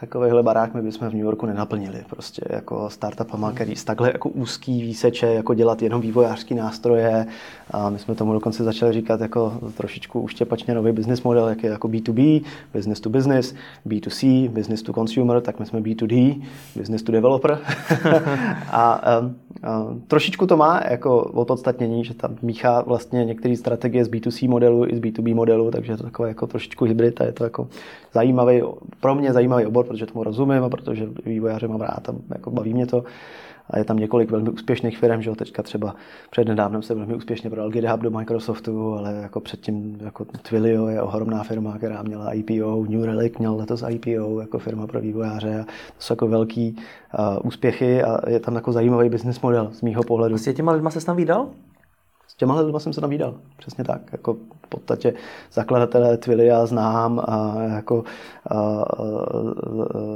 takovýhle 0.00 0.42
barák 0.42 0.74
my 0.74 0.82
bychom 0.82 1.08
v 1.08 1.12
New 1.12 1.22
Yorku 1.22 1.46
nenaplnili. 1.46 2.04
Prostě 2.10 2.42
jako 2.50 2.90
startupama, 2.90 3.52
který 3.52 3.76
z 3.76 3.84
takhle 3.84 4.12
jako 4.12 4.28
úzký 4.28 4.82
výseče, 4.82 5.26
jako 5.26 5.54
dělat 5.54 5.82
jenom 5.82 6.00
vývojářský 6.00 6.54
nástroje. 6.54 7.26
A 7.70 7.90
my 7.90 7.98
jsme 7.98 8.14
tomu 8.14 8.32
dokonce 8.32 8.64
začali 8.64 8.92
říkat 8.92 9.20
jako 9.20 9.58
trošičku 9.76 10.20
uštěpačně 10.20 10.74
nový 10.74 10.92
business 10.92 11.22
model, 11.22 11.48
jak 11.48 11.62
je 11.62 11.70
jako 11.70 11.88
B2B, 11.88 12.42
business 12.74 13.00
to 13.00 13.10
business, 13.10 13.54
B2C, 13.86 14.48
business 14.48 14.82
to 14.82 14.92
consumer, 14.92 15.40
tak 15.40 15.60
my 15.60 15.66
jsme 15.66 15.80
B2D, 15.80 16.42
business 16.76 17.02
to 17.02 17.12
developer. 17.12 17.58
a, 18.70 18.92
a 18.92 19.30
trošičku 20.06 20.46
to 20.46 20.56
má 20.56 20.80
jako 20.90 21.18
opodstatnění, 21.22 22.04
že 22.04 22.14
tam 22.14 22.36
míchá 22.42 22.82
vlastně 22.82 23.24
některé 23.24 23.56
strategie 23.56 24.04
z 24.04 24.10
B2C 24.10 24.48
modelu 24.48 24.86
i 24.86 24.96
z 24.96 25.00
B2B 25.00 25.34
modelu, 25.34 25.70
takže 25.70 25.92
je 25.92 25.96
to 25.96 26.02
takové 26.02 26.28
jako 26.28 26.46
trošičku 26.46 26.84
hybrid 26.84 27.20
a 27.20 27.24
je 27.24 27.32
to 27.32 27.44
jako 27.44 27.68
zajímavý, 28.12 28.62
pro 29.00 29.14
mě 29.14 29.32
zajímavý 29.32 29.66
obor, 29.66 29.86
protože 29.86 30.06
tomu 30.06 30.24
rozumím 30.24 30.64
a 30.64 30.68
protože 30.68 31.08
vývojáře 31.26 31.68
mám 31.68 31.80
rád 31.80 32.08
a 32.08 32.14
jako 32.30 32.50
baví 32.50 32.74
mě 32.74 32.86
to. 32.86 33.04
A 33.70 33.78
je 33.78 33.84
tam 33.84 33.96
několik 33.96 34.30
velmi 34.30 34.50
úspěšných 34.50 34.98
firm, 34.98 35.22
že 35.22 35.30
jo, 35.30 35.36
teďka 35.36 35.62
třeba 35.62 35.94
před 36.30 36.48
nedávnem 36.48 36.82
se 36.82 36.94
velmi 36.94 37.14
úspěšně 37.14 37.50
prodal 37.50 37.70
GitHub 37.70 38.00
do 38.00 38.10
Microsoftu, 38.10 38.94
ale 38.94 39.14
jako 39.22 39.40
předtím 39.40 39.98
jako 40.04 40.24
Twilio 40.24 40.86
je 40.88 41.02
ohromná 41.02 41.42
firma, 41.42 41.78
která 41.78 42.02
měla 42.02 42.32
IPO, 42.32 42.84
New 42.88 43.04
Relic 43.04 43.38
měl 43.38 43.56
letos 43.56 43.84
IPO 43.88 44.40
jako 44.40 44.58
firma 44.58 44.86
pro 44.86 45.00
vývojáře 45.00 45.60
a 45.60 45.64
to 45.64 45.72
jsou 45.98 46.12
jako 46.12 46.28
velký 46.28 46.76
uh, 47.18 47.46
úspěchy 47.46 48.02
a 48.02 48.30
je 48.30 48.40
tam 48.40 48.54
jako 48.54 48.72
zajímavý 48.72 49.08
business 49.08 49.40
model 49.40 49.68
z 49.72 49.82
mýho 49.82 50.02
pohledu. 50.02 50.38
S 50.38 50.52
těma 50.54 50.72
lidma 50.72 50.90
se 50.90 51.06
tam 51.06 51.16
vydal? 51.16 51.48
Těma 52.40 52.60
lidma 52.60 52.78
jsem 52.78 52.92
se 52.92 53.00
tam 53.00 53.10
vydal. 53.10 53.34
Přesně 53.56 53.84
tak. 53.84 54.12
Jako 54.12 54.34
v 54.66 54.68
podstatě 54.68 55.14
zakladatelé 55.52 56.16
Twilia 56.16 56.66
znám, 56.66 57.22
a 57.28 57.62
jako 57.62 58.04
a, 58.46 58.58
a, 58.58 58.84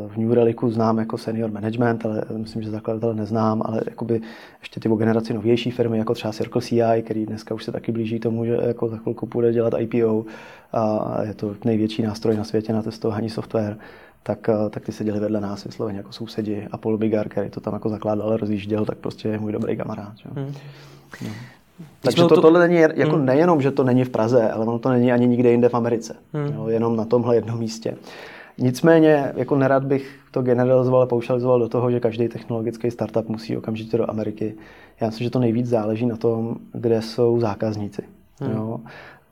v 0.07 0.17
New 0.17 0.33
Relicu 0.33 0.71
znám 0.71 0.99
jako 0.99 1.19
senior 1.19 1.51
management, 1.51 2.07
ale 2.07 2.25
myslím, 2.37 2.63
že 2.63 2.71
zakladatele 2.71 3.15
neznám, 3.15 3.63
ale 3.65 3.83
jakoby 3.87 4.21
ještě 4.61 4.81
ty 4.81 4.89
generaci 4.89 5.35
novější 5.35 5.71
firmy, 5.71 5.99
jako 5.99 6.15
třeba 6.15 6.33
Circle 6.33 6.63
CI, 6.63 7.03
který 7.05 7.27
dneska 7.27 7.55
už 7.55 7.65
se 7.65 7.73
taky 7.73 7.93
blíží 7.93 8.19
tomu, 8.21 8.45
že 8.45 8.59
jako 8.67 8.89
za 8.89 8.97
chvilku 8.97 9.27
půjde 9.27 9.53
dělat 9.53 9.75
IPO 9.79 10.25
a 10.73 11.17
je 11.23 11.35
to 11.35 11.55
největší 11.65 12.03
nástroj 12.03 12.37
na 12.37 12.45
světě 12.45 12.73
na 12.73 12.83
testování 12.83 13.31
software 13.31 13.77
tak, 14.23 14.51
tak 14.71 14.85
ty 14.85 14.93
seděli 14.93 15.21
vedle 15.21 15.41
nás 15.41 15.65
vysloveně 15.65 15.99
jako 15.99 16.13
sousedi 16.13 16.69
a 16.73 16.77
Paul 16.77 16.99
Bigar, 16.99 17.29
který 17.29 17.51
to 17.51 17.61
tam 17.61 17.75
jako 17.75 17.89
zakládal, 17.89 18.37
rozjížděl, 18.37 18.85
tak 18.85 18.99
prostě 18.99 19.29
je 19.29 19.39
můj 19.39 19.53
dobrý 19.53 19.77
kamarád. 19.77 20.17
Že? 20.17 20.29
Hmm. 20.35 20.55
No. 21.23 21.31
Takže 22.01 22.23
to, 22.23 22.29
to, 22.29 22.41
tohle 22.41 22.69
není 22.69 22.81
jako 22.95 23.17
hmm. 23.17 23.27
nejenom, 23.27 23.63
že 23.63 23.71
to 23.71 23.85
není 23.85 24.05
v 24.05 24.11
Praze, 24.11 24.51
ale 24.51 24.67
ono 24.67 24.79
to 24.79 24.89
není 24.89 25.13
ani 25.13 25.27
nikde 25.27 25.51
jinde 25.51 25.69
v 25.69 25.75
Americe. 25.75 26.17
Hmm. 26.33 26.55
Jo, 26.57 26.69
jenom 26.69 26.97
na 26.97 27.05
tomhle 27.05 27.35
jednom 27.35 27.59
místě. 27.59 27.97
Nicméně, 28.59 29.33
jako 29.37 29.57
nerad 29.57 29.85
bych 29.85 30.19
to 30.31 30.43
generalizoval 30.43 31.03
a 31.03 31.07
paušalizoval 31.07 31.59
do 31.59 31.69
toho, 31.69 31.91
že 31.91 32.01
každý 32.01 32.29
technologický 32.29 32.91
startup 32.91 33.29
musí 33.29 33.57
okamžitě 33.57 33.99
do 33.99 34.11
Ameriky. 34.11 34.55
Já 35.01 35.07
myslím, 35.07 35.25
že 35.25 35.31
to 35.31 35.39
nejvíc 35.39 35.67
záleží 35.67 36.07
na 36.07 36.17
tom, 36.17 36.57
kde 36.73 37.03
jsou 37.03 37.41
zákazníci. 37.41 38.03
Hmm. 38.41 38.53
Jo? 38.53 38.81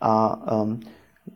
A 0.00 0.42
um, 0.62 0.80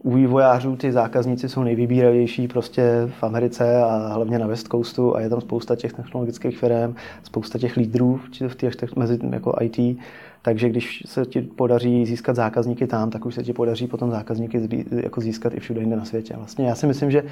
u 0.03 0.15
vývojářů 0.15 0.77
ty 0.77 0.93
zákazníci 0.93 1.49
jsou 1.49 1.63
nejvybíravější 1.63 2.49
prostě 2.49 3.09
v 3.21 3.25
Americe 3.25 3.83
a 3.83 4.13
hlavně 4.15 4.39
na 4.39 4.47
West 4.47 4.69
Coastu 4.69 5.17
a 5.17 5.21
je 5.21 5.29
tam 5.29 5.41
spousta 5.41 5.77
těch 5.77 5.93
technologických 5.93 6.59
firm, 6.59 6.95
spousta 7.23 7.59
těch 7.59 7.77
lídrů 7.77 8.21
v 8.49 8.55
těch, 8.55 8.97
mezi 8.97 9.19
jako 9.33 9.55
IT, 9.61 9.99
takže 10.43 10.69
když 10.69 11.03
se 11.07 11.27
ti 11.27 11.41
podaří 11.41 12.07
získat 12.07 12.37
zákazníky 12.37 12.87
tam, 12.87 13.11
tak 13.11 13.27
už 13.27 13.35
se 13.35 13.43
ti 13.43 13.53
podaří 13.53 13.87
potom 13.87 14.11
zákazníky 14.11 14.85
jako 14.91 15.21
získat 15.21 15.55
i 15.55 15.61
všude 15.61 15.81
jinde 15.81 15.97
na 15.97 16.05
světě. 16.05 16.35
Vlastně 16.37 16.67
já 16.67 16.75
si 16.75 16.87
myslím, 16.87 17.11
že 17.11 17.23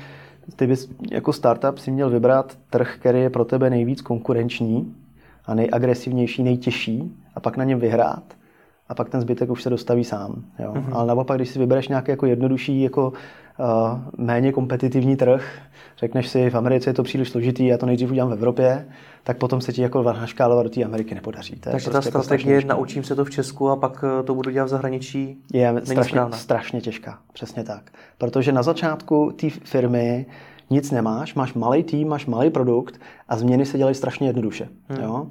ty 0.56 0.66
bys 0.66 0.90
jako 1.10 1.32
startup 1.32 1.78
si 1.78 1.90
měl 1.90 2.10
vybrat 2.10 2.58
trh, 2.70 2.96
který 2.98 3.20
je 3.20 3.30
pro 3.30 3.44
tebe 3.44 3.70
nejvíc 3.70 4.00
konkurenční 4.00 4.94
a 5.46 5.54
nejagresivnější, 5.54 6.42
nejtěžší 6.42 7.16
a 7.34 7.40
pak 7.40 7.56
na 7.56 7.64
něm 7.64 7.78
vyhrát 7.78 8.24
a 8.88 8.94
pak 8.94 9.08
ten 9.08 9.20
zbytek 9.20 9.50
už 9.50 9.62
se 9.62 9.70
dostaví 9.70 10.04
sám. 10.04 10.44
Jo? 10.58 10.72
Mm-hmm. 10.72 10.96
Ale 10.96 11.06
naopak, 11.06 11.36
když 11.36 11.48
si 11.48 11.58
vybereš 11.58 11.88
nějaký 11.88 12.10
jako 12.10 12.26
jednodušší, 12.26 12.82
jako 12.82 13.08
uh, 13.08 13.98
méně 14.18 14.52
kompetitivní 14.52 15.16
trh, 15.16 15.58
řekneš 15.98 16.28
si, 16.28 16.50
v 16.50 16.54
Americe 16.54 16.90
je 16.90 16.94
to 16.94 17.02
příliš 17.02 17.28
složitý, 17.28 17.66
já 17.66 17.78
to 17.78 17.86
nejdřív 17.86 18.10
udělám 18.10 18.30
v 18.30 18.32
Evropě, 18.32 18.86
tak 19.24 19.38
potom 19.38 19.60
se 19.60 19.72
ti 19.72 19.82
jako 19.82 20.02
naškálovat 20.02 20.66
do 20.66 20.70
té 20.70 20.84
Ameriky 20.84 21.14
nepodaří. 21.14 21.56
To 21.56 21.70
Takže 21.70 21.90
prostě 21.90 22.10
ta 22.10 22.18
jako 22.18 22.22
strategie, 22.22 22.56
jako 22.56 22.68
naučím 22.68 23.04
se 23.04 23.14
to 23.14 23.24
v 23.24 23.30
Česku 23.30 23.68
a 23.68 23.76
pak 23.76 24.04
eh, 24.20 24.22
to 24.22 24.34
budu 24.34 24.50
dělat 24.50 24.64
v 24.64 24.68
zahraničí, 24.68 25.38
je 25.52 25.74
strašně, 25.84 26.20
strašně 26.32 26.80
těžká. 26.80 27.18
Přesně 27.32 27.64
tak. 27.64 27.90
Protože 28.18 28.52
na 28.52 28.62
začátku 28.62 29.32
té 29.36 29.50
firmy 29.50 30.26
nic 30.70 30.90
nemáš, 30.90 31.34
máš 31.34 31.54
malý 31.54 31.82
tým, 31.82 32.08
máš 32.08 32.26
malý 32.26 32.50
produkt 32.50 33.00
a 33.28 33.36
změny 33.36 33.66
se 33.66 33.78
dělají 33.78 33.94
strašně 33.94 34.28
jednoduše. 34.28 34.68
Hmm. 34.88 35.02
Jo? 35.02 35.26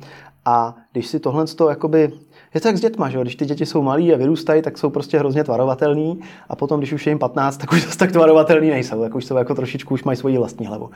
A 0.46 0.76
když 0.92 1.08
si 1.08 1.20
tohle 1.20 1.48
z 1.48 1.56
toho 1.56 1.70
jakoby 1.70 2.12
je 2.54 2.62
to 2.62 2.68
jak 2.68 2.78
s 2.78 2.82
dětma, 2.82 3.10
že 3.10 3.22
Když 3.22 3.36
ty 3.36 3.46
děti 3.46 3.66
jsou 3.66 3.82
malí 3.82 4.14
a 4.14 4.18
vyrůstají, 4.18 4.62
tak 4.62 4.78
jsou 4.78 4.90
prostě 4.90 5.20
hrozně 5.20 5.44
tvarovatelný 5.44 6.20
a 6.50 6.56
potom, 6.56 6.80
když 6.80 6.94
už 6.94 7.08
je 7.08 7.12
jim 7.12 7.20
15, 7.20 7.58
tak 7.58 7.72
už 7.72 7.84
zase 7.84 7.98
tak 7.98 8.12
tvarovatelný 8.12 8.70
nejsou, 8.70 9.02
tak 9.02 9.16
už 9.16 9.26
jsou 9.26 9.38
jako 9.38 9.56
trošičku, 9.56 9.94
už 9.94 10.04
mají 10.04 10.18
svoji 10.18 10.38
vlastní 10.38 10.68
hlavu. 10.68 10.90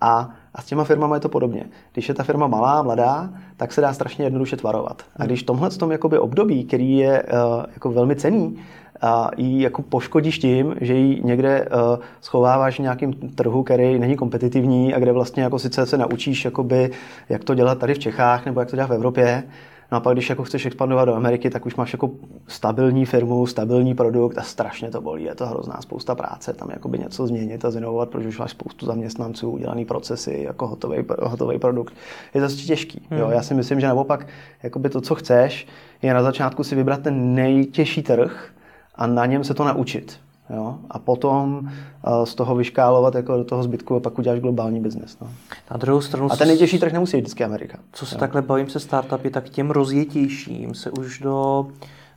A, 0.00 0.30
a 0.54 0.62
s 0.62 0.64
těma 0.64 0.84
firmama 0.84 1.14
je 1.14 1.20
to 1.20 1.28
podobně. 1.28 1.64
Když 1.92 2.08
je 2.08 2.14
ta 2.14 2.22
firma 2.22 2.46
malá, 2.46 2.82
mladá, 2.82 3.30
tak 3.56 3.72
se 3.72 3.80
dá 3.80 3.92
strašně 3.92 4.24
jednoduše 4.24 4.56
tvarovat. 4.56 5.02
A 5.16 5.26
když 5.26 5.42
tomhle 5.42 5.70
tom 5.70 5.92
jakoby 5.92 6.18
období, 6.18 6.64
který 6.64 6.96
je 6.96 7.22
uh, 7.22 7.64
jako 7.74 7.90
velmi 7.90 8.16
cený, 8.16 8.58
a 9.00 9.30
ji 9.36 9.62
jako 9.62 9.82
poškodíš 9.82 10.38
tím, 10.38 10.74
že 10.80 10.94
ji 10.94 11.22
někde 11.24 11.60
uh, 11.60 12.04
schováváš 12.20 12.78
v 12.78 12.82
nějakým 12.82 13.12
trhu, 13.12 13.62
který 13.62 13.98
není 13.98 14.16
kompetitivní 14.16 14.94
a 14.94 14.98
kde 14.98 15.12
vlastně 15.12 15.42
jako 15.42 15.58
sice 15.58 15.86
se 15.86 15.98
naučíš, 15.98 16.44
jakoby, 16.44 16.90
jak 17.28 17.44
to 17.44 17.54
dělat 17.54 17.78
tady 17.78 17.94
v 17.94 17.98
Čechách 17.98 18.46
nebo 18.46 18.60
jak 18.60 18.70
to 18.70 18.76
dělat 18.76 18.90
v 18.90 18.92
Evropě, 18.92 19.44
No 19.92 19.98
a 19.98 20.00
pak, 20.00 20.14
když 20.14 20.30
jako 20.30 20.44
chceš 20.44 20.66
expandovat 20.66 21.08
do 21.08 21.14
Ameriky, 21.14 21.50
tak 21.50 21.66
už 21.66 21.76
máš 21.76 21.92
jako 21.92 22.10
stabilní 22.46 23.06
firmu, 23.06 23.46
stabilní 23.46 23.94
produkt 23.94 24.38
a 24.38 24.42
strašně 24.42 24.90
to 24.90 25.00
bolí. 25.00 25.24
Je 25.24 25.34
to 25.34 25.46
hrozná 25.46 25.80
spousta 25.80 26.14
práce, 26.14 26.52
tam 26.52 26.70
jakoby 26.70 26.98
něco 26.98 27.26
změnit 27.26 27.64
a 27.64 27.70
zinovovat, 27.70 28.08
protože 28.08 28.28
už 28.28 28.38
máš 28.38 28.50
spoustu 28.50 28.86
zaměstnanců, 28.86 29.50
udělaný 29.50 29.84
procesy, 29.84 30.42
jako 30.46 30.66
hotový, 30.66 31.04
hotový 31.22 31.58
produkt. 31.58 31.94
Je 32.34 32.40
to 32.40 32.48
těžký. 32.48 33.06
Hmm. 33.10 33.20
Jo? 33.20 33.30
Já 33.30 33.42
si 33.42 33.54
myslím, 33.54 33.80
že 33.80 33.86
naopak 33.86 34.26
jakoby 34.62 34.88
to, 34.88 35.00
co 35.00 35.14
chceš, 35.14 35.66
je 36.02 36.14
na 36.14 36.22
začátku 36.22 36.64
si 36.64 36.74
vybrat 36.74 37.02
ten 37.02 37.34
nejtěžší 37.34 38.02
trh 38.02 38.50
a 38.94 39.06
na 39.06 39.26
něm 39.26 39.44
se 39.44 39.54
to 39.54 39.64
naučit. 39.64 40.20
Jo? 40.50 40.78
A 40.90 40.98
potom 40.98 41.58
uh, 41.58 42.24
z 42.24 42.34
toho 42.34 42.54
vyškálovat 42.54 43.14
jako 43.14 43.36
do 43.36 43.44
toho 43.44 43.62
zbytku 43.62 43.96
a 43.96 44.00
pak 44.00 44.18
uděláš 44.18 44.40
globální 44.40 44.80
biznes. 44.80 45.18
No. 45.20 45.30
Na 45.70 45.76
druhou 45.76 46.00
stranu... 46.00 46.32
A 46.32 46.36
ten 46.36 46.48
nejtěžší 46.48 46.78
trh 46.78 46.92
nemusí 46.92 47.16
být 47.16 47.20
vždycky 47.20 47.44
Amerika. 47.44 47.78
Co 47.92 48.06
se 48.06 48.14
jo? 48.14 48.18
takhle 48.18 48.42
bavím 48.42 48.68
se 48.68 48.80
startupy, 48.80 49.30
tak 49.30 49.48
těm 49.48 49.70
rozjetějším 49.70 50.74
se 50.74 50.90
už 50.90 51.18
do 51.18 51.66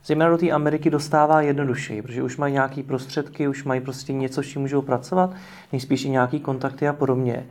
zejména 0.04 0.30
do 0.30 0.38
té 0.38 0.50
Ameriky 0.50 0.90
dostává 0.90 1.40
jednodušeji, 1.40 2.02
protože 2.02 2.22
už 2.22 2.36
mají 2.36 2.52
nějaké 2.52 2.82
prostředky, 2.82 3.48
už 3.48 3.64
mají 3.64 3.80
prostě 3.80 4.12
něco, 4.12 4.42
s 4.42 4.46
čím 4.46 4.62
můžou 4.62 4.82
pracovat, 4.82 5.30
nejspíš 5.72 6.04
i 6.04 6.10
nějaký 6.10 6.40
kontakty 6.40 6.88
a 6.88 6.92
podobně. 6.92 7.46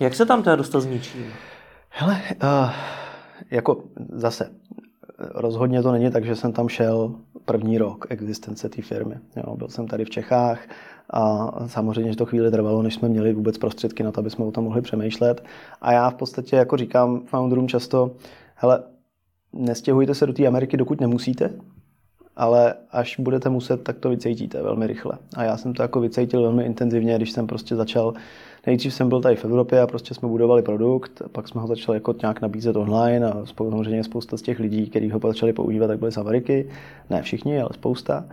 Jak 0.00 0.14
se 0.14 0.26
tam 0.26 0.42
teda 0.42 0.56
dostat 0.56 0.80
s 0.80 0.86
ničím? 0.86 1.26
Hele, 1.88 2.20
uh, 2.42 2.70
jako 3.50 3.84
zase, 4.12 4.50
rozhodně 5.18 5.82
to 5.82 5.92
není 5.92 6.10
tak, 6.10 6.24
že 6.24 6.36
jsem 6.36 6.52
tam 6.52 6.68
šel 6.68 7.14
první 7.44 7.78
rok 7.78 8.06
existence 8.08 8.68
té 8.68 8.82
firmy. 8.82 9.14
Jo, 9.36 9.56
byl 9.56 9.68
jsem 9.68 9.86
tady 9.86 10.04
v 10.04 10.10
Čechách 10.10 10.60
a 11.10 11.52
samozřejmě, 11.66 12.10
že 12.10 12.16
to 12.16 12.26
chvíli 12.26 12.50
trvalo, 12.50 12.82
než 12.82 12.94
jsme 12.94 13.08
měli 13.08 13.32
vůbec 13.32 13.58
prostředky 13.58 14.02
na 14.02 14.12
to, 14.12 14.20
aby 14.20 14.30
jsme 14.30 14.44
o 14.44 14.50
tom 14.50 14.64
mohli 14.64 14.82
přemýšlet. 14.82 15.44
A 15.80 15.92
já 15.92 16.10
v 16.10 16.14
podstatě 16.14 16.56
jako 16.56 16.76
říkám 16.76 17.20
founderům 17.26 17.68
často, 17.68 18.10
hele, 18.54 18.82
nestěhujte 19.52 20.14
se 20.14 20.26
do 20.26 20.32
té 20.32 20.46
Ameriky, 20.46 20.76
dokud 20.76 21.00
nemusíte, 21.00 21.50
ale 22.36 22.74
až 22.90 23.20
budete 23.20 23.48
muset, 23.48 23.82
tak 23.82 23.98
to 23.98 24.08
vycítíte 24.08 24.62
velmi 24.62 24.86
rychle. 24.86 25.12
A 25.36 25.44
já 25.44 25.56
jsem 25.56 25.74
to 25.74 25.82
jako 25.82 26.00
vycítil 26.00 26.42
velmi 26.42 26.64
intenzivně, 26.64 27.16
když 27.16 27.32
jsem 27.32 27.46
prostě 27.46 27.76
začal 27.76 28.14
Nejdřív 28.66 28.94
jsem 28.94 29.08
byl 29.08 29.20
tady 29.20 29.36
v 29.36 29.44
Evropě 29.44 29.80
a 29.80 29.86
prostě 29.86 30.14
jsme 30.14 30.28
budovali 30.28 30.62
produkt, 30.62 31.22
pak 31.32 31.48
jsme 31.48 31.60
ho 31.60 31.66
začali 31.66 31.96
jako 31.96 32.14
nějak 32.22 32.40
nabízet 32.40 32.76
online 32.76 33.26
a 33.32 33.46
samozřejmě 33.46 34.04
spousta 34.04 34.36
z 34.36 34.42
těch 34.42 34.58
lidí, 34.58 34.90
kteří 34.90 35.10
ho 35.10 35.20
začali 35.26 35.52
používat, 35.52 35.86
tak 35.86 35.98
byli 35.98 36.12
z 36.12 36.16
Ameriky. 36.16 36.68
Ne 37.10 37.22
všichni, 37.22 37.60
ale 37.60 37.70
spousta. 37.72 38.24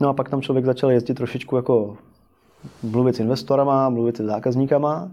No 0.00 0.08
a 0.08 0.12
pak 0.12 0.28
tam 0.28 0.42
člověk 0.42 0.64
začal 0.64 0.90
jezdit 0.90 1.14
trošičku 1.14 1.56
jako 1.56 1.96
mluvit 2.82 3.16
s 3.16 3.20
investorama, 3.20 3.88
mluvit 3.88 4.16
s 4.16 4.20
zákazníkama 4.20 5.10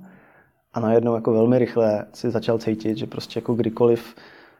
a 0.73 0.79
najednou 0.79 1.15
jako 1.15 1.33
velmi 1.33 1.59
rychle 1.59 2.05
si 2.13 2.31
začal 2.31 2.57
cítit, 2.57 2.97
že 2.97 3.05
prostě 3.05 3.37
jako 3.37 3.53
kdykoliv 3.53 4.15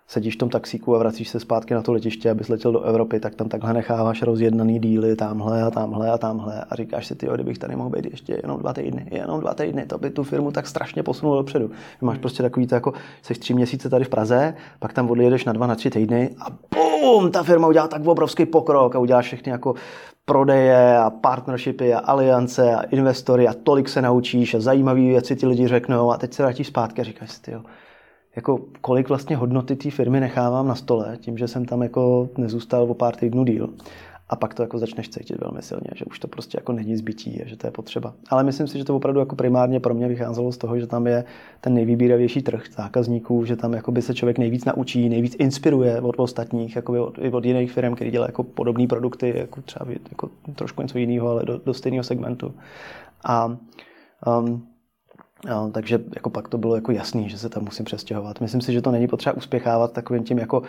sedíš 0.07 0.35
v 0.35 0.37
tom 0.37 0.49
taxíku 0.49 0.95
a 0.95 0.99
vracíš 0.99 1.29
se 1.29 1.39
zpátky 1.39 1.73
na 1.73 1.81
to 1.81 1.93
letiště, 1.93 2.31
abys 2.31 2.49
letěl 2.49 2.71
do 2.71 2.81
Evropy, 2.81 3.19
tak 3.19 3.35
tam 3.35 3.49
takhle 3.49 3.73
necháváš 3.73 4.21
rozjednaný 4.21 4.79
díly 4.79 5.15
tamhle 5.15 5.63
a 5.63 5.71
tamhle 5.71 6.11
a 6.11 6.17
tamhle 6.17 6.65
a 6.69 6.75
říkáš 6.75 7.07
si, 7.07 7.15
ty, 7.15 7.27
kdybych 7.33 7.57
tady 7.57 7.75
mohl 7.75 7.89
být 7.89 8.05
ještě 8.05 8.39
jenom 8.43 8.59
dva 8.59 8.73
týdny, 8.73 9.07
jenom 9.11 9.39
dva 9.39 9.53
týdny, 9.53 9.85
to 9.85 9.97
by 9.97 10.09
tu 10.09 10.23
firmu 10.23 10.51
tak 10.51 10.67
strašně 10.67 11.03
posunulo 11.03 11.37
dopředu. 11.37 11.71
Máš 12.01 12.17
prostě 12.17 12.43
takový 12.43 12.67
to 12.67 12.75
jako, 12.75 12.93
jsi 13.21 13.33
tři 13.33 13.53
měsíce 13.53 13.89
tady 13.89 14.05
v 14.05 14.09
Praze, 14.09 14.53
pak 14.79 14.93
tam 14.93 15.11
odjedeš 15.11 15.45
na 15.45 15.53
dva, 15.53 15.67
na 15.67 15.75
tři 15.75 15.89
týdny 15.89 16.29
a 16.39 16.47
bum, 16.75 17.31
ta 17.31 17.43
firma 17.43 17.67
udělá 17.67 17.87
tak 17.87 18.07
obrovský 18.07 18.45
pokrok 18.45 18.95
a 18.95 18.99
uděláš 18.99 19.25
všechny 19.25 19.51
jako 19.51 19.75
prodeje 20.25 20.97
a 20.97 21.09
partnershipy 21.09 21.93
a 21.93 21.99
aliance 21.99 22.75
a 22.75 22.81
investory 22.81 23.47
a 23.47 23.53
tolik 23.53 23.89
se 23.89 24.01
naučíš 24.01 24.53
a 24.53 24.59
zajímavé 24.59 25.01
věci 25.01 25.35
ti 25.35 25.47
lidi 25.47 25.67
řeknou 25.67 26.11
a 26.11 26.17
teď 26.17 26.33
se 26.33 26.43
vrátíš 26.43 26.67
zpátky 26.67 27.01
a 27.01 27.03
říkáš 27.03 27.31
si, 27.31 27.41
ty, 27.41 27.51
jo, 27.51 27.61
jako 28.35 28.59
kolik 28.81 29.09
vlastně 29.09 29.35
hodnoty 29.35 29.75
té 29.75 29.91
firmy 29.91 30.19
nechávám 30.19 30.67
na 30.67 30.75
stole, 30.75 31.17
tím, 31.21 31.37
že 31.37 31.47
jsem 31.47 31.65
tam 31.65 31.81
jako 31.81 32.29
nezůstal 32.37 32.83
o 32.83 32.93
pár 32.93 33.15
týdnů 33.15 33.43
díl. 33.43 33.69
A 34.29 34.35
pak 34.35 34.53
to 34.53 34.61
jako 34.61 34.79
začneš 34.79 35.09
cítit 35.09 35.39
velmi 35.41 35.61
silně, 35.61 35.89
že 35.95 36.05
už 36.05 36.19
to 36.19 36.27
prostě 36.27 36.57
jako 36.57 36.73
není 36.73 36.97
zbytí, 36.97 37.41
že 37.45 37.57
to 37.57 37.67
je 37.67 37.71
potřeba. 37.71 38.13
Ale 38.29 38.43
myslím 38.43 38.67
si, 38.67 38.77
že 38.77 38.85
to 38.85 38.95
opravdu 38.95 39.19
jako 39.19 39.35
primárně 39.35 39.79
pro 39.79 39.93
mě 39.93 40.07
vycházelo 40.07 40.51
z 40.51 40.57
toho, 40.57 40.79
že 40.79 40.87
tam 40.87 41.07
je 41.07 41.23
ten 41.61 41.73
nejvýběravější 41.73 42.41
trh 42.41 42.63
zákazníků, 42.71 43.45
že 43.45 43.55
tam 43.55 43.75
by 43.89 44.01
se 44.01 44.13
člověk 44.13 44.37
nejvíc 44.37 44.65
naučí, 44.65 45.09
nejvíc 45.09 45.35
inspiruje 45.39 46.01
od 46.01 46.15
ostatních, 46.17 46.75
jako 46.75 47.05
od, 47.05 47.17
i 47.21 47.31
od 47.31 47.45
jiných 47.45 47.71
firm, 47.71 47.95
které 47.95 48.11
dělají 48.11 48.29
jako 48.29 48.43
podobné 48.43 48.87
produkty, 48.87 49.33
jako 49.37 49.61
třeba 49.61 49.85
jako 50.09 50.29
trošku 50.55 50.81
něco 50.81 50.97
jiného, 50.97 51.29
ale 51.29 51.45
do, 51.45 51.57
do 51.57 51.73
stejného 51.73 52.03
segmentu. 52.03 52.53
A 53.25 53.57
um, 54.39 54.67
Jo, 55.49 55.69
takže 55.73 55.99
jako 56.15 56.29
pak 56.29 56.47
to 56.47 56.57
bylo 56.57 56.75
jako 56.75 56.91
jasný, 56.91 57.29
že 57.29 57.37
se 57.37 57.49
tam 57.49 57.63
musím 57.63 57.85
přestěhovat. 57.85 58.41
Myslím 58.41 58.61
si, 58.61 58.73
že 58.73 58.81
to 58.81 58.91
není 58.91 59.07
potřeba 59.07 59.37
uspěchávat 59.37 59.91
takovým 59.93 60.23
tím, 60.23 60.37
jako 60.37 60.63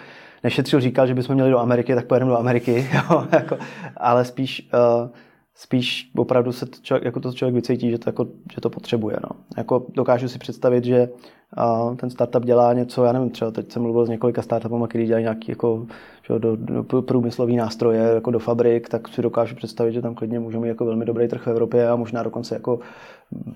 nešetřil 0.45 0.81
říkal, 0.81 1.07
že 1.07 1.15
bychom 1.15 1.35
měli 1.35 1.51
do 1.51 1.59
Ameriky, 1.59 1.95
tak 1.95 2.07
pojedeme 2.07 2.31
do 2.31 2.39
Ameriky, 2.39 2.89
jo, 2.95 3.27
jako, 3.33 3.59
ale 3.97 4.25
spíš 4.25 4.69
uh, 5.03 5.09
spíš 5.55 6.11
opravdu 6.17 6.53
se 6.53 6.67
to 6.67 6.77
člověk, 6.83 7.05
jako 7.05 7.21
to 7.21 7.33
člověk 7.33 7.55
vycítí, 7.55 7.91
že 7.91 7.99
to, 7.99 8.09
jako, 8.09 8.27
že 8.55 8.61
to 8.61 8.71
potřebuje. 8.71 9.17
No. 9.23 9.37
Jako 9.57 9.87
dokážu 9.95 10.29
si 10.29 10.39
představit, 10.39 10.85
že 10.85 11.09
a 11.57 11.95
ten 11.97 12.11
startup 12.11 12.45
dělá 12.45 12.73
něco, 12.73 13.05
já 13.05 13.13
nevím, 13.13 13.31
třeba 13.31 13.51
teď 13.51 13.73
jsem 13.73 13.83
mluvil 13.83 14.07
s 14.07 14.09
několika 14.09 14.43
startupama, 14.43 14.87
který 14.87 15.07
dělají 15.07 15.23
nějaký 15.23 15.53
jako, 15.53 15.87
že 16.27 16.39
do, 16.39 16.57
do 16.57 17.03
průmyslový 17.03 17.57
nástroje 17.57 18.01
jako 18.01 18.31
do 18.31 18.39
fabrik, 18.39 18.89
tak 18.89 19.09
si 19.09 19.23
dokážu 19.23 19.55
představit, 19.55 19.93
že 19.93 20.03
tam 20.03 20.15
klidně 20.15 20.41
můžeme 20.41 20.63
mít 20.63 20.69
jako 20.69 20.85
velmi 20.85 21.05
dobrý 21.05 21.29
trh 21.29 21.43
v 21.43 21.49
Evropě 21.49 21.89
a 21.89 21.97
možná 21.97 22.23
dokonce 22.23 22.55
jako 22.55 22.79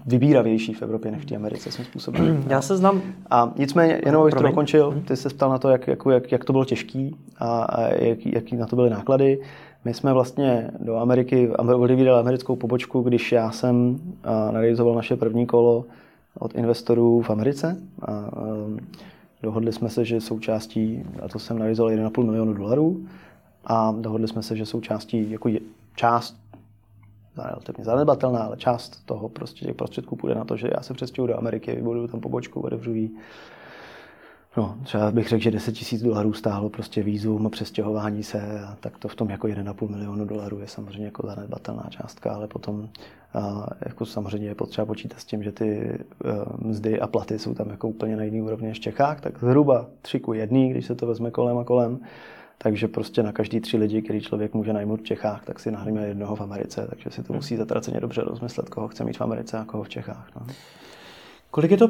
vybíravější 0.07 0.75
v 0.75 0.83
Evropě 0.83 1.11
než 1.11 1.23
v 1.23 1.27
té 1.27 1.37
Americe 1.37 1.71
svým 1.71 1.87
způsobem. 1.87 2.45
Já 2.49 2.63
se 2.63 2.77
znám. 2.77 3.03
A 3.31 3.53
nicméně, 3.57 4.01
jenom 4.07 4.23
abych 4.23 4.35
to 4.35 4.43
dokončil, 4.43 5.03
ty 5.09 5.17
se 5.17 5.29
ptal 5.29 5.51
na 5.51 5.59
to, 5.59 5.69
jak, 5.69 5.87
jak, 5.87 5.99
jak, 6.11 6.33
jak 6.33 6.45
to 6.45 6.53
bylo 6.53 6.65
těžký 6.65 7.17
a, 7.39 7.63
a 7.63 7.83
jak, 7.83 8.27
jaký 8.27 8.57
na 8.57 8.67
to 8.67 8.77
byly 8.77 8.91
náklady. 8.91 9.41
My 9.85 9.95
jsme 9.95 10.13
vlastně 10.13 10.71
do 10.81 10.97
Ameriky 10.97 11.49
odevírali 11.51 12.21
americkou 12.21 12.57
pobočku, 12.57 13.03
když 13.03 13.33
já 13.33 13.51
jsem 13.51 14.01
realizoval 14.51 14.95
naše 14.95 15.17
první 15.17 15.47
kolo 15.47 15.85
od 16.39 16.55
investorů 16.55 17.23
v 17.23 17.31
Americe. 17.31 17.77
A, 18.03 18.13
a, 18.13 18.31
dohodli 19.43 19.73
jsme 19.73 19.89
se, 19.89 20.05
že 20.05 20.21
součástí, 20.21 21.05
a 21.23 21.29
to 21.29 21.39
jsem 21.39 21.57
realizoval 21.57 21.93
1,5 21.93 22.25
milionu 22.25 22.53
dolarů, 22.53 23.07
a 23.65 23.95
dohodli 24.01 24.29
jsme 24.29 24.43
se, 24.43 24.57
že 24.57 24.67
součástí, 24.67 25.31
jako 25.31 25.49
je, 25.49 25.61
část 25.95 26.37
relativně 27.37 27.85
zanedbatelná, 27.85 28.41
ale 28.41 28.57
část 28.57 29.07
toho 29.07 29.29
prostě 29.29 29.67
těch 29.67 29.77
prostředků 29.77 30.17
půjde 30.17 30.35
na 30.35 30.45
to, 30.45 30.57
že 30.57 30.69
já 30.77 30.83
se 30.83 30.95
přestěhuji 30.95 31.29
do 31.29 31.39
Ameriky, 31.39 31.75
vybuduju 31.75 32.09
tam 32.09 32.21
pobočku, 32.21 32.61
otevřu 32.61 32.93
No, 34.59 34.79
třeba 34.85 35.11
bych 35.11 35.29
řekl, 35.29 35.43
že 35.43 35.51
10 35.51 35.73
tisíc 35.73 36.03
dolarů 36.03 36.33
stálo 36.33 36.71
prostě 36.71 37.03
výzum 37.03 37.47
a 37.47 37.51
přestěhování 37.51 38.23
se, 38.23 38.61
a 38.61 38.77
tak 38.81 38.99
to 38.99 39.09
v 39.09 39.15
tom 39.15 39.31
jako 39.31 39.47
1,5 39.47 39.91
milionu 39.91 40.25
dolarů 40.25 40.61
je 40.61 40.67
samozřejmě 40.67 41.05
jako 41.05 41.27
zanedbatelná 41.27 41.87
částka, 41.91 42.35
ale 42.35 42.47
potom 42.47 42.89
a 43.35 43.67
jako 43.87 44.07
samozřejmě 44.07 44.49
je 44.49 44.55
potřeba 44.55 44.85
počítat 44.87 45.21
s 45.21 45.25
tím, 45.25 45.43
že 45.43 45.53
ty 45.53 45.99
uh, 46.25 46.69
mzdy 46.69 47.01
a 47.01 47.07
platy 47.07 47.39
jsou 47.39 47.55
tam 47.55 47.71
jako 47.71 47.89
úplně 47.89 48.17
na 48.17 48.23
jiný 48.23 48.43
úrovni 48.43 48.69
než 48.69 48.79
v 48.79 48.81
Čechách, 48.81 49.21
tak 49.21 49.39
zhruba 49.39 49.87
3 50.03 50.21
ku 50.21 50.33
1, 50.33 50.59
když 50.71 50.87
se 50.87 50.95
to 50.95 51.07
vezme 51.07 51.31
kolem 51.31 51.59
a 51.59 51.65
kolem. 51.65 51.99
Takže 52.59 52.89
prostě 52.89 53.23
na 53.23 53.33
každý 53.33 53.61
tři 53.61 53.77
lidi, 53.77 54.03
který 54.03 54.21
člověk 54.21 54.55
může 54.55 54.73
najmout 54.73 55.01
v 55.01 55.05
Čechách, 55.05 55.45
tak 55.45 55.61
si 55.61 55.71
nahríme 55.71 56.07
jednoho 56.07 56.37
v 56.37 56.41
Americe, 56.41 56.87
takže 56.91 57.11
si 57.11 57.23
to 57.23 57.33
musí 57.33 57.57
zatraceně 57.57 58.01
dobře 58.01 58.23
rozmyslet, 58.23 58.69
koho 58.69 58.89
chce 58.89 59.05
mít 59.05 59.17
v 59.17 59.23
Americe 59.23 59.59
a 59.59 59.65
koho 59.65 59.83
v 59.83 59.89
Čechách. 59.89 60.31
No. 60.37 60.47
Kolik 61.51 61.71
je 61.71 61.77
to 61.77 61.89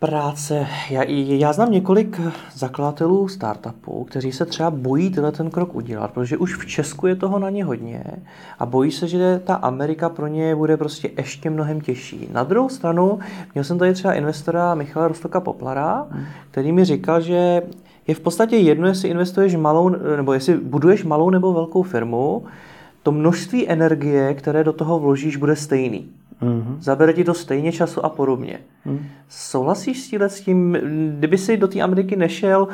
práce. 0.00 0.66
Já, 0.90 1.02
já 1.08 1.52
znám 1.52 1.72
několik 1.72 2.20
zakladatelů 2.54 3.28
startupů, 3.28 4.04
kteří 4.04 4.32
se 4.32 4.46
třeba 4.46 4.70
bojí 4.70 5.10
tenhle 5.10 5.32
ten 5.32 5.50
krok 5.50 5.74
udělat, 5.74 6.10
protože 6.10 6.36
už 6.36 6.56
v 6.56 6.66
Česku 6.66 7.06
je 7.06 7.16
toho 7.16 7.38
na 7.38 7.50
ně 7.50 7.64
hodně 7.64 8.04
a 8.58 8.66
bojí 8.66 8.90
se, 8.90 9.08
že 9.08 9.40
ta 9.44 9.54
Amerika 9.54 10.08
pro 10.08 10.26
ně 10.26 10.56
bude 10.56 10.76
prostě 10.76 11.10
ještě 11.16 11.50
mnohem 11.50 11.80
těžší. 11.80 12.28
Na 12.32 12.44
druhou 12.44 12.68
stranu, 12.68 13.18
měl 13.54 13.64
jsem 13.64 13.78
tady 13.78 13.94
třeba 13.94 14.14
investora 14.14 14.74
Michala 14.74 15.08
Rostoka 15.08 15.40
Poplara, 15.40 16.06
který 16.50 16.72
mi 16.72 16.84
říkal, 16.84 17.20
že 17.20 17.62
je 18.06 18.14
v 18.14 18.20
podstatě 18.20 18.56
jedno, 18.56 18.88
jestli 18.88 19.08
investuješ 19.08 19.56
malou, 19.56 19.88
nebo 20.16 20.32
jestli 20.32 20.56
buduješ 20.56 21.04
malou 21.04 21.30
nebo 21.30 21.52
velkou 21.52 21.82
firmu, 21.82 22.44
to 23.02 23.12
množství 23.12 23.68
energie, 23.68 24.34
které 24.34 24.64
do 24.64 24.72
toho 24.72 24.98
vložíš, 24.98 25.36
bude 25.36 25.56
stejný. 25.56 26.08
Mm-hmm. 26.42 26.76
Zabere 26.80 27.12
ti 27.12 27.24
to 27.24 27.34
stejně 27.34 27.72
času 27.72 28.04
a 28.04 28.08
podobně. 28.08 28.58
Mm. 28.84 29.06
Souhlasíš 29.28 30.14
s 30.14 30.40
tím, 30.40 30.78
kdyby 31.18 31.38
si 31.38 31.56
do 31.56 31.68
té 31.68 31.80
Ameriky 31.80 32.16
nešel, 32.16 32.68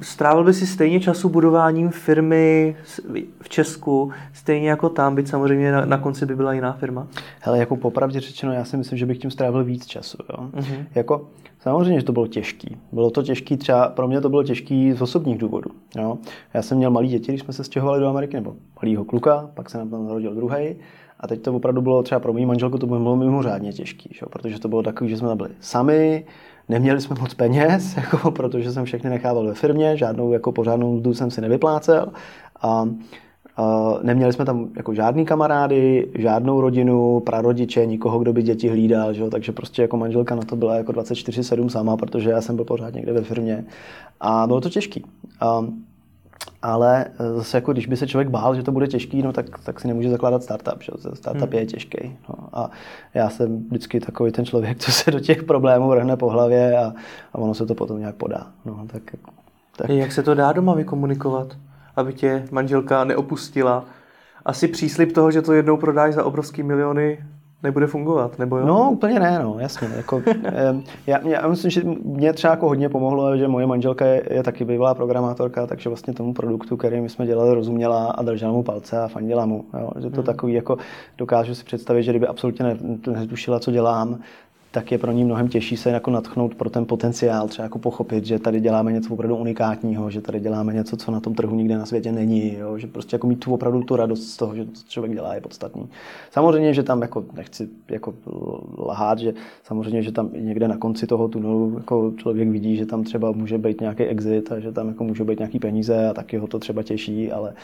strávil 0.00 0.44
by 0.44 0.54
si 0.54 0.66
stejně 0.66 1.00
času 1.00 1.28
budováním 1.28 1.90
firmy 1.90 2.76
v 3.40 3.48
Česku, 3.48 4.10
stejně 4.32 4.70
jako 4.70 4.88
tam, 4.88 5.14
byť 5.14 5.28
samozřejmě 5.28 5.72
na, 5.72 5.84
na 5.84 5.98
konci 5.98 6.26
by 6.26 6.36
byla 6.36 6.52
jiná 6.52 6.72
firma? 6.72 7.06
Hele, 7.40 7.58
jako 7.58 7.76
popravdě 7.76 8.20
řečeno, 8.20 8.52
já 8.52 8.64
si 8.64 8.76
myslím, 8.76 8.98
že 8.98 9.06
bych 9.06 9.18
tím 9.18 9.30
strávil 9.30 9.64
víc 9.64 9.86
času. 9.86 10.18
Jo? 10.30 10.48
Mm-hmm. 10.54 10.84
Jako, 10.94 11.28
samozřejmě, 11.60 12.00
že 12.00 12.06
to 12.06 12.12
bylo 12.12 12.26
těžký. 12.26 12.76
Bylo 12.92 13.10
to 13.10 13.22
těžký 13.22 13.56
třeba, 13.56 13.88
pro 13.88 14.08
mě 14.08 14.20
to 14.20 14.28
bylo 14.28 14.42
těžký 14.42 14.92
z 14.92 15.02
osobních 15.02 15.38
důvodů. 15.38 15.70
Jo? 15.96 16.18
Já 16.54 16.62
jsem 16.62 16.78
měl 16.78 16.90
malý 16.90 17.08
děti, 17.08 17.32
když 17.32 17.40
jsme 17.40 17.52
se 17.52 17.64
stěhovali 17.64 18.00
do 18.00 18.08
Ameriky, 18.08 18.36
nebo 18.36 18.56
malýho 18.82 19.04
kluka, 19.04 19.50
pak 19.54 19.70
se 19.70 19.78
nám 19.78 19.90
tam 19.90 20.06
narodil 20.06 20.34
druhý. 20.34 20.76
A 21.22 21.26
teď 21.26 21.42
to 21.42 21.52
opravdu 21.54 21.82
bylo 21.82 22.02
třeba 22.02 22.20
pro 22.20 22.32
mou 22.32 22.46
manželku 22.46 22.78
to 22.78 22.86
bylo 22.86 23.16
mimořádně 23.16 23.72
těžké, 23.72 24.08
protože 24.30 24.58
to 24.58 24.68
bylo 24.68 24.82
takový, 24.82 25.10
že 25.10 25.16
jsme 25.16 25.36
byli 25.36 25.50
sami, 25.60 26.24
neměli 26.68 27.00
jsme 27.00 27.16
moc 27.20 27.34
peněz, 27.34 27.96
jako, 27.96 28.30
protože 28.30 28.72
jsem 28.72 28.84
všechny 28.84 29.10
nechával 29.10 29.46
ve 29.46 29.54
firmě, 29.54 29.96
žádnou 29.96 30.32
jako 30.32 30.52
pořádnou 30.52 30.96
mzdu 30.96 31.14
jsem 31.14 31.30
si 31.30 31.40
nevyplácel. 31.40 32.12
A, 32.62 32.88
a 33.56 33.94
neměli 34.02 34.32
jsme 34.32 34.44
tam 34.44 34.68
jako 34.76 34.94
žádný 34.94 35.24
kamarády, 35.24 36.10
žádnou 36.14 36.60
rodinu, 36.60 37.20
prarodiče, 37.20 37.86
nikoho, 37.86 38.18
kdo 38.18 38.32
by 38.32 38.42
děti 38.42 38.68
hlídal, 38.68 39.12
že? 39.12 39.30
takže 39.30 39.52
prostě 39.52 39.82
jako 39.82 39.96
manželka 39.96 40.34
na 40.34 40.42
to 40.42 40.56
byla 40.56 40.74
jako 40.74 40.92
24-7 40.92 41.68
sama, 41.68 41.96
protože 41.96 42.30
já 42.30 42.40
jsem 42.40 42.56
byl 42.56 42.64
pořád 42.64 42.94
někde 42.94 43.12
ve 43.12 43.22
firmě 43.22 43.64
a 44.20 44.46
bylo 44.46 44.60
to 44.60 44.70
těžký. 44.70 45.04
A, 45.40 45.66
ale 46.62 47.04
eh, 47.04 47.32
zase 47.32 47.56
jako 47.56 47.72
když 47.72 47.86
by 47.86 47.96
se 47.96 48.06
člověk 48.06 48.28
bál, 48.28 48.54
že 48.54 48.62
to 48.62 48.72
bude 48.72 48.86
těžký, 48.86 49.22
no 49.22 49.32
tak, 49.32 49.58
tak 49.64 49.80
si 49.80 49.88
nemůže 49.88 50.10
zakládat 50.10 50.42
startup. 50.42 50.82
Že? 50.82 50.92
Startup 51.14 51.50
hmm. 51.50 51.58
je 51.58 51.66
těžký. 51.66 52.18
No. 52.28 52.34
A 52.52 52.70
já 53.14 53.30
jsem 53.30 53.64
vždycky 53.68 54.00
takový 54.00 54.32
ten 54.32 54.44
člověk, 54.44 54.78
co 54.82 54.92
se 54.92 55.10
do 55.10 55.20
těch 55.20 55.42
problémů 55.42 55.88
vrhne 55.88 56.16
po 56.16 56.30
hlavě 56.30 56.78
a, 56.78 56.92
a 57.32 57.38
ono 57.38 57.54
se 57.54 57.66
to 57.66 57.74
potom 57.74 57.98
nějak 57.98 58.14
podá. 58.14 58.46
No, 58.64 58.86
tak, 58.92 59.02
tak. 59.76 59.90
Jak 59.90 60.12
se 60.12 60.22
to 60.22 60.34
dá 60.34 60.52
doma 60.52 60.74
vykomunikovat, 60.74 61.56
aby 61.96 62.12
tě 62.12 62.44
manželka 62.50 63.04
neopustila? 63.04 63.84
Asi 64.44 64.68
příslip 64.68 65.12
toho, 65.12 65.30
že 65.30 65.42
to 65.42 65.52
jednou 65.52 65.76
prodáš 65.76 66.14
za 66.14 66.24
obrovský 66.24 66.62
miliony, 66.62 67.24
nebude 67.62 67.86
fungovat, 67.86 68.38
nebo 68.38 68.58
jo? 68.58 68.66
No, 68.66 68.90
úplně 68.90 69.20
ne, 69.20 69.40
no, 69.42 69.56
jasně. 69.58 69.88
Jako, 69.96 70.22
já, 71.06 71.28
já, 71.28 71.48
myslím, 71.48 71.70
že 71.70 71.82
mě 72.04 72.32
třeba 72.32 72.50
jako 72.50 72.68
hodně 72.68 72.88
pomohlo, 72.88 73.36
že 73.36 73.48
moje 73.48 73.66
manželka 73.66 74.04
je, 74.04 74.22
je 74.30 74.42
taky 74.42 74.64
bývalá 74.64 74.94
programátorka, 74.94 75.66
takže 75.66 75.88
vlastně 75.88 76.14
tomu 76.14 76.34
produktu, 76.34 76.76
který 76.76 77.00
my 77.00 77.08
jsme 77.08 77.26
dělali, 77.26 77.54
rozuměla 77.54 78.06
a 78.06 78.22
držela 78.22 78.52
mu 78.52 78.62
palce 78.62 79.00
a 79.00 79.08
fandila 79.08 79.46
mu. 79.46 79.64
Jo? 79.80 79.90
Že 79.96 80.10
to 80.10 80.16
hmm. 80.16 80.24
takový, 80.24 80.52
jako 80.52 80.78
dokážu 81.18 81.54
si 81.54 81.64
představit, 81.64 82.02
že 82.02 82.12
kdyby 82.12 82.26
absolutně 82.26 82.76
netušila, 83.06 83.60
co 83.60 83.70
dělám, 83.70 84.18
tak 84.72 84.92
je 84.92 84.98
pro 84.98 85.12
ní 85.12 85.24
mnohem 85.24 85.48
těžší 85.48 85.76
se 85.76 85.90
jako 85.90 86.10
natchnout 86.10 86.54
pro 86.54 86.70
ten 86.70 86.86
potenciál, 86.86 87.48
třeba 87.48 87.64
jako 87.64 87.78
pochopit, 87.78 88.26
že 88.26 88.38
tady 88.38 88.60
děláme 88.60 88.92
něco 88.92 89.14
opravdu 89.14 89.36
unikátního, 89.36 90.10
že 90.10 90.20
tady 90.20 90.40
děláme 90.40 90.74
něco, 90.74 90.96
co 90.96 91.10
na 91.10 91.20
tom 91.20 91.34
trhu 91.34 91.56
nikde 91.56 91.78
na 91.78 91.86
světě 91.86 92.12
není, 92.12 92.56
jo? 92.58 92.78
že 92.78 92.86
prostě 92.86 93.14
jako 93.14 93.26
mít 93.26 93.40
tu 93.40 93.54
opravdu 93.54 93.82
tu 93.82 93.96
radost 93.96 94.30
z 94.30 94.36
toho, 94.36 94.56
že 94.56 94.64
to, 94.64 94.70
co 94.72 94.82
člověk 94.88 95.14
dělá, 95.14 95.34
je 95.34 95.40
podstatný. 95.40 95.88
Samozřejmě, 96.30 96.74
že 96.74 96.82
tam 96.82 97.02
jako 97.02 97.24
nechci 97.34 97.68
jako 97.88 98.14
lhát, 98.78 99.18
že 99.18 99.34
samozřejmě, 99.64 100.02
že 100.02 100.12
tam 100.12 100.30
někde 100.38 100.68
na 100.68 100.76
konci 100.76 101.06
toho 101.06 101.28
tunelu 101.28 101.74
jako 101.76 102.12
člověk 102.16 102.48
vidí, 102.48 102.76
že 102.76 102.86
tam 102.86 103.04
třeba 103.04 103.32
může 103.32 103.58
být 103.58 103.80
nějaký 103.80 104.02
exit 104.02 104.52
a 104.52 104.60
že 104.60 104.72
tam 104.72 104.88
jako 104.88 105.04
může 105.04 105.24
být 105.24 105.38
nějaký 105.38 105.58
peníze 105.58 106.08
a 106.08 106.14
taky 106.14 106.36
ho 106.36 106.46
to 106.46 106.58
třeba 106.58 106.82
těší, 106.82 107.32
ale 107.32 107.54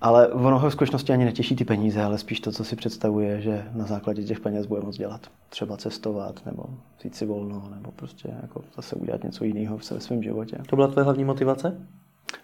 ale 0.00 0.28
ono 0.28 0.58
ho 0.58 0.68
v 0.68 0.72
skutečnosti 0.72 1.12
ani 1.12 1.24
netěší 1.24 1.56
ty 1.56 1.64
peníze, 1.64 2.02
ale 2.02 2.18
spíš 2.18 2.40
to, 2.40 2.52
co 2.52 2.64
si 2.64 2.76
představuje, 2.76 3.40
že 3.40 3.64
na 3.74 3.84
základě 3.84 4.22
těch 4.22 4.40
peněz 4.40 4.66
bude 4.66 4.80
moc 4.80 4.96
dělat. 4.96 5.20
Třeba 5.48 5.76
cestovat, 5.76 6.46
nebo 6.46 6.64
jít 7.04 7.14
si 7.14 7.26
volno, 7.26 7.68
nebo 7.74 7.90
prostě 7.96 8.28
jako 8.42 8.62
zase 8.76 8.96
udělat 8.96 9.24
něco 9.24 9.44
jiného 9.44 9.78
v 9.78 9.84
svém 9.84 10.22
životě. 10.22 10.58
To 10.68 10.76
byla 10.76 10.88
tvoje 10.88 11.04
hlavní 11.04 11.24
motivace? 11.24 11.80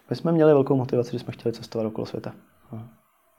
My 0.09 0.15
jsme 0.15 0.31
měli 0.31 0.53
velkou 0.53 0.75
motivaci, 0.75 1.11
že 1.11 1.19
jsme 1.19 1.33
chtěli 1.33 1.53
cestovat 1.53 1.87
okolo 1.87 2.05
světa. 2.05 2.33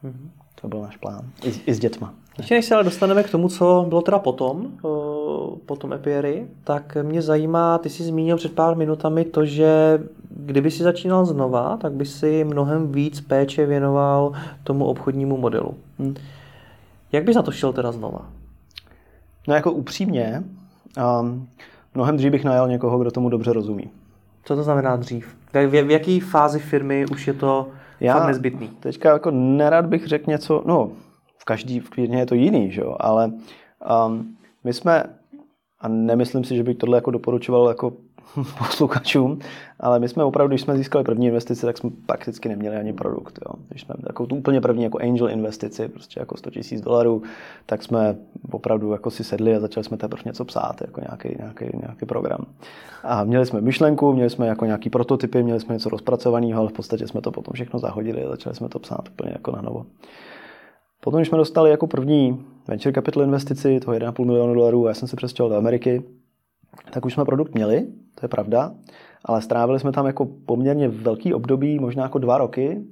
Mm-hmm. 0.04 0.31
To 0.61 0.68
byl 0.68 0.81
náš 0.83 0.96
plán. 0.96 1.31
I, 1.44 1.52
I 1.66 1.74
s 1.74 1.78
dětma. 1.78 2.14
Ještě 2.38 2.54
než 2.54 2.64
se 2.64 2.74
ale 2.74 2.85
dostaneme 2.85 3.22
k 3.22 3.31
tomu, 3.31 3.48
co 3.48 3.87
bylo 3.88 4.02
teda 4.02 4.18
potom, 4.18 4.72
potom 5.66 5.92
Epieri, 5.92 6.48
tak 6.64 6.96
mě 7.02 7.22
zajímá, 7.22 7.78
ty 7.78 7.90
jsi 7.90 8.02
zmínil 8.02 8.37
před 8.37 8.54
pár 8.54 8.76
minutami 8.76 9.24
to, 9.24 9.44
že 9.44 9.98
kdyby 10.49 10.71
si 10.71 10.83
začínal 10.83 11.25
znova, 11.25 11.77
tak 11.77 11.93
by 11.93 12.05
si 12.07 12.45
mnohem 12.45 12.93
víc 12.93 13.21
péče 13.21 13.67
věnoval 13.67 14.33
tomu 14.65 14.85
obchodnímu 14.85 15.37
modelu. 15.37 15.75
Hmm. 15.99 16.15
Jak 17.13 17.25
bys 17.25 17.37
na 17.37 17.43
to 17.43 17.51
šel 17.51 17.73
teda 17.73 17.93
znova? 17.93 18.27
No 19.49 19.55
jako 19.55 19.73
upřímně, 19.73 20.45
um, 21.21 21.49
mnohem 21.95 22.17
dřív 22.17 22.33
bych 22.33 22.45
najal 22.45 22.69
někoho, 22.69 22.99
kdo 22.99 23.11
tomu 23.11 23.29
dobře 23.29 23.53
rozumí. 23.53 23.91
Co 24.45 24.57
to 24.57 24.63
znamená 24.63 24.97
dřív? 24.97 25.37
V, 25.53 25.67
v, 25.67 25.83
v 25.83 25.91
jaké 25.91 26.19
fázi 26.21 26.59
firmy 26.59 27.07
už 27.13 27.27
je 27.27 27.33
to 27.33 27.69
Já 28.01 28.15
fakt 28.15 28.27
nezbytný? 28.27 28.69
teďka 28.69 29.13
jako 29.13 29.31
nerad 29.31 29.87
bych 29.87 30.07
řekl 30.07 30.31
něco, 30.31 30.63
no 30.67 30.91
v 31.39 31.45
každý 31.45 31.81
v 31.81 31.99
je 31.99 32.27
to 32.27 32.35
jiný, 32.35 32.73
že 32.73 32.81
jo, 32.81 32.97
ale 33.01 33.33
um, 34.07 34.37
my 34.65 34.73
jsme, 34.73 35.05
a 35.81 35.89
nemyslím 35.89 36.45
si, 36.45 36.57
že 36.57 36.63
bych 36.63 36.77
tohle 36.77 36.97
jako 36.97 37.11
doporučoval 37.11 37.69
jako 37.69 37.93
posluchačům, 38.59 39.38
ale 39.81 39.99
my 39.99 40.09
jsme 40.09 40.25
opravdu, 40.25 40.49
když 40.49 40.61
jsme 40.61 40.77
získali 40.77 41.05
první 41.05 41.27
investici, 41.27 41.67
tak 41.67 41.79
jsme 41.79 41.91
prakticky 42.07 42.49
neměli 42.49 42.77
ani 42.77 42.93
produkt. 42.93 43.38
Jo. 43.47 43.55
Když 43.69 43.83
jsme 43.83 43.95
jako 44.07 44.27
tu 44.27 44.37
úplně 44.37 44.61
první 44.61 44.85
jako 44.85 44.99
angel 44.99 45.29
investici, 45.29 45.88
prostě 45.88 46.21
jako 46.21 46.37
100 46.37 46.51
000 46.73 46.85
dolarů, 46.85 47.23
tak 47.67 47.83
jsme 47.83 48.17
opravdu 48.51 48.93
jako 48.93 49.11
si 49.11 49.25
sedli 49.25 49.57
a 49.57 49.61
začali 49.61 49.85
jsme 49.85 49.97
teprve 49.97 50.23
něco 50.27 50.45
psát, 50.45 50.81
jako 50.81 51.01
nějaký, 51.01 51.29
nějaký, 51.38 51.79
nějaký 51.81 52.07
program. 52.07 52.47
A 53.03 53.25
měli 53.25 53.47
jsme 53.47 53.61
myšlenku, 53.61 54.12
měli 54.12 54.31
jsme 54.31 54.47
jako 54.47 54.64
nějaký 54.64 54.91
prototypy, 54.91 55.43
měli 55.43 55.61
jsme 55.61 55.75
něco 55.75 55.88
rozpracovaného, 55.88 56.61
ale 56.61 56.69
v 56.69 56.73
podstatě 56.73 57.07
jsme 57.07 57.21
to 57.21 57.31
potom 57.31 57.53
všechno 57.55 57.79
zahodili 57.79 58.25
a 58.25 58.29
začali 58.29 58.57
jsme 58.57 58.69
to 58.69 58.79
psát 58.79 59.09
úplně 59.09 59.33
jako 59.33 59.53
na 59.53 59.62
novo. 59.62 59.87
Potom, 61.01 61.19
když 61.19 61.29
jsme 61.29 61.38
dostali 61.38 61.71
jako 61.71 61.87
první 61.87 62.45
venture 62.69 62.93
capital 62.93 63.23
investici, 63.23 63.81
toho 63.81 63.97
1,5 63.97 64.25
milionu 64.25 64.55
dolarů, 64.55 64.87
a 64.87 64.88
já 64.88 64.95
jsem 64.95 65.09
se 65.09 65.17
přestěhoval 65.17 65.51
do 65.51 65.59
Ameriky, 65.59 66.03
tak 66.91 67.07
už 67.07 67.14
jsme 67.14 67.25
produkt 67.25 67.55
měli, 67.55 67.87
to 68.20 68.24
je 68.24 68.28
pravda, 68.28 68.72
ale 69.24 69.42
strávili 69.42 69.81
jsme 69.81 69.92
tam 69.92 70.07
jako 70.07 70.28
poměrně 70.46 70.88
velký 70.88 71.35
období, 71.35 71.78
možná 71.78 72.02
jako 72.02 72.18
dva 72.18 72.38
roky, 72.38 72.83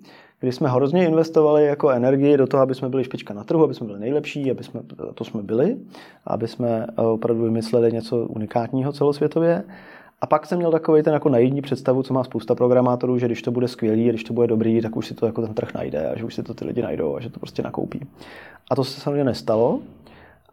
kdy 0.40 0.52
jsme 0.52 0.68
hrozně 0.68 1.06
investovali 1.06 1.66
jako 1.66 1.90
energii 1.90 2.36
do 2.36 2.46
toho, 2.46 2.62
aby 2.62 2.74
jsme 2.74 2.88
byli 2.88 3.04
špička 3.04 3.34
na 3.34 3.44
trhu, 3.44 3.64
aby 3.64 3.74
jsme 3.74 3.86
byli 3.86 4.00
nejlepší, 4.00 4.50
aby 4.50 4.64
jsme, 4.64 4.80
to 5.14 5.24
jsme 5.24 5.42
byli, 5.42 5.76
aby 6.26 6.48
jsme 6.48 6.86
opravdu 6.96 7.42
vymysleli 7.42 7.92
něco 7.92 8.16
unikátního 8.16 8.92
celosvětově. 8.92 9.64
A 10.20 10.26
pak 10.26 10.46
jsem 10.46 10.58
měl 10.58 10.70
takový 10.70 11.02
ten 11.02 11.12
jako 11.12 11.28
naivní 11.28 11.62
představu, 11.62 12.02
co 12.02 12.14
má 12.14 12.24
spousta 12.24 12.54
programátorů, 12.54 13.18
že 13.18 13.26
když 13.26 13.42
to 13.42 13.50
bude 13.50 13.68
skvělý, 13.68 14.08
když 14.08 14.24
to 14.24 14.32
bude 14.32 14.46
dobrý, 14.46 14.80
tak 14.80 14.96
už 14.96 15.06
si 15.06 15.14
to 15.14 15.26
jako 15.26 15.42
ten 15.42 15.54
trh 15.54 15.74
najde 15.74 16.08
a 16.08 16.18
že 16.18 16.24
už 16.24 16.34
si 16.34 16.42
to 16.42 16.54
ty 16.54 16.64
lidi 16.64 16.82
najdou 16.82 17.16
a 17.16 17.20
že 17.20 17.30
to 17.30 17.40
prostě 17.40 17.62
nakoupí. 17.62 18.00
A 18.70 18.76
to 18.76 18.84
se 18.84 19.00
samozřejmě 19.00 19.24
nestalo. 19.24 19.80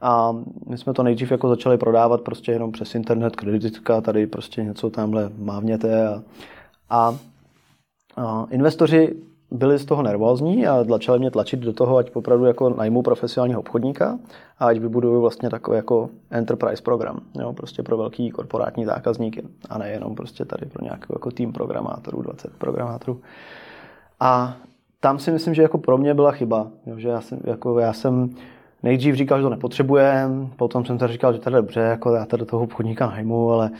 A 0.03 0.35
my 0.67 0.77
jsme 0.77 0.93
to 0.93 1.03
nejdřív 1.03 1.31
jako 1.31 1.49
začali 1.49 1.77
prodávat 1.77 2.21
prostě 2.21 2.51
jenom 2.51 2.71
přes 2.71 2.95
internet, 2.95 3.35
kreditka, 3.35 4.01
tady 4.01 4.27
prostě 4.27 4.63
něco 4.63 4.89
tamhle 4.89 5.31
mávněte. 5.37 6.07
A, 6.07 6.23
a, 6.89 7.15
a 8.17 8.47
investoři 8.49 9.15
byli 9.51 9.79
z 9.79 9.85
toho 9.85 10.03
nervózní 10.03 10.67
a 10.67 10.83
začali 10.83 11.19
mě 11.19 11.31
tlačit 11.31 11.59
do 11.59 11.73
toho, 11.73 11.97
ať 11.97 12.11
opravdu 12.13 12.45
jako 12.45 12.69
najmu 12.69 13.01
profesionálního 13.01 13.59
obchodníka 13.59 14.19
a 14.59 14.65
ať 14.65 14.77
vybuduju 14.77 15.21
vlastně 15.21 15.49
takový 15.49 15.75
jako 15.75 16.09
enterprise 16.31 16.83
program, 16.83 17.19
jo, 17.39 17.53
prostě 17.53 17.83
pro 17.83 17.97
velký 17.97 18.31
korporátní 18.31 18.85
zákazníky 18.85 19.43
a 19.69 19.77
nejenom 19.77 20.15
prostě 20.15 20.45
tady 20.45 20.65
pro 20.65 20.83
nějaký 20.83 21.05
jako 21.13 21.31
tým 21.31 21.53
programátorů, 21.53 22.21
20 22.21 22.57
programátorů. 22.57 23.21
A 24.19 24.55
tam 24.99 25.19
si 25.19 25.31
myslím, 25.31 25.53
že 25.53 25.61
jako 25.61 25.77
pro 25.77 25.97
mě 25.97 26.13
byla 26.13 26.31
chyba, 26.31 26.67
jo, 26.85 26.99
že 26.99 27.07
já 27.07 27.21
jsem, 27.21 27.39
jako 27.43 27.79
já 27.79 27.93
jsem 27.93 28.29
nejdřív 28.83 29.15
říkal, 29.15 29.39
že 29.39 29.43
to 29.43 29.49
nepotřebujeme, 29.49 30.47
potom 30.55 30.85
jsem 30.85 30.97
tady 30.97 31.13
říkal, 31.13 31.33
že 31.33 31.39
je 31.45 31.51
dobře, 31.51 31.79
jako 31.79 32.15
já 32.15 32.25
tady 32.25 32.45
toho 32.45 32.63
obchodníka 32.63 33.07
najmu, 33.07 33.51
ale 33.51 33.71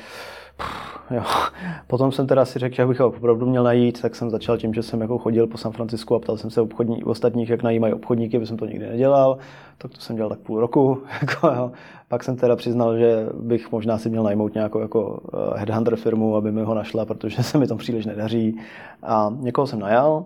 jo. 1.12 1.24
Potom 1.88 2.12
jsem 2.12 2.28
teda 2.28 2.46
si 2.46 2.60
řekl, 2.60 2.76
že 2.76 2.86
bych 2.86 3.00
ho 3.00 3.08
opravdu 3.08 3.46
měl 3.46 3.63
najít, 3.63 4.02
tak 4.02 4.16
jsem 4.16 4.30
začal 4.30 4.58
tím, 4.58 4.74
že 4.74 4.84
jsem 4.84 5.02
jako 5.02 5.18
chodil 5.18 5.48
po 5.48 5.58
San 5.58 5.72
Francisku 5.72 6.16
a 6.16 6.20
ptal 6.20 6.38
jsem 6.38 6.50
se 6.50 6.62
obchodní, 6.62 7.04
ostatních, 7.04 7.50
jak 7.50 7.63
najímají 7.63 7.94
obchodníky, 7.94 8.38
protože 8.38 8.48
jsem 8.48 8.58
to 8.58 8.66
nikdy 8.66 8.88
nedělal. 8.88 9.38
Tak 9.78 9.92
to 9.92 10.02
jsem 10.02 10.16
dělal 10.16 10.30
tak 10.30 10.39
půl 10.39 10.60
roku. 10.60 11.04
Jako, 11.22 11.48
jo. 11.48 11.72
Pak 12.08 12.24
jsem 12.24 12.36
teda 12.36 12.56
přiznal, 12.56 12.98
že 12.98 13.28
bych 13.39 13.72
možná 13.72 13.98
si 13.98 14.10
měl 14.10 14.24
najmout 14.24 14.54
nějakou 14.54 14.80
jako 14.80 15.22
eh, 15.34 15.60
headhunter 15.60 15.96
firmu, 15.96 16.36
aby 16.36 16.52
mi 16.52 16.63
ho 16.63 16.74
našla, 16.74 17.06
protože 17.06 17.44
se 17.44 17.58
mi 17.58 17.68
to 17.68 17.76
příliš 17.76 18.06
nedaří. 18.06 18.60
A 19.04 19.34
někoho 19.39 19.68
jsem 19.68 19.80
najal 19.80 20.26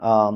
a, 0.00 0.30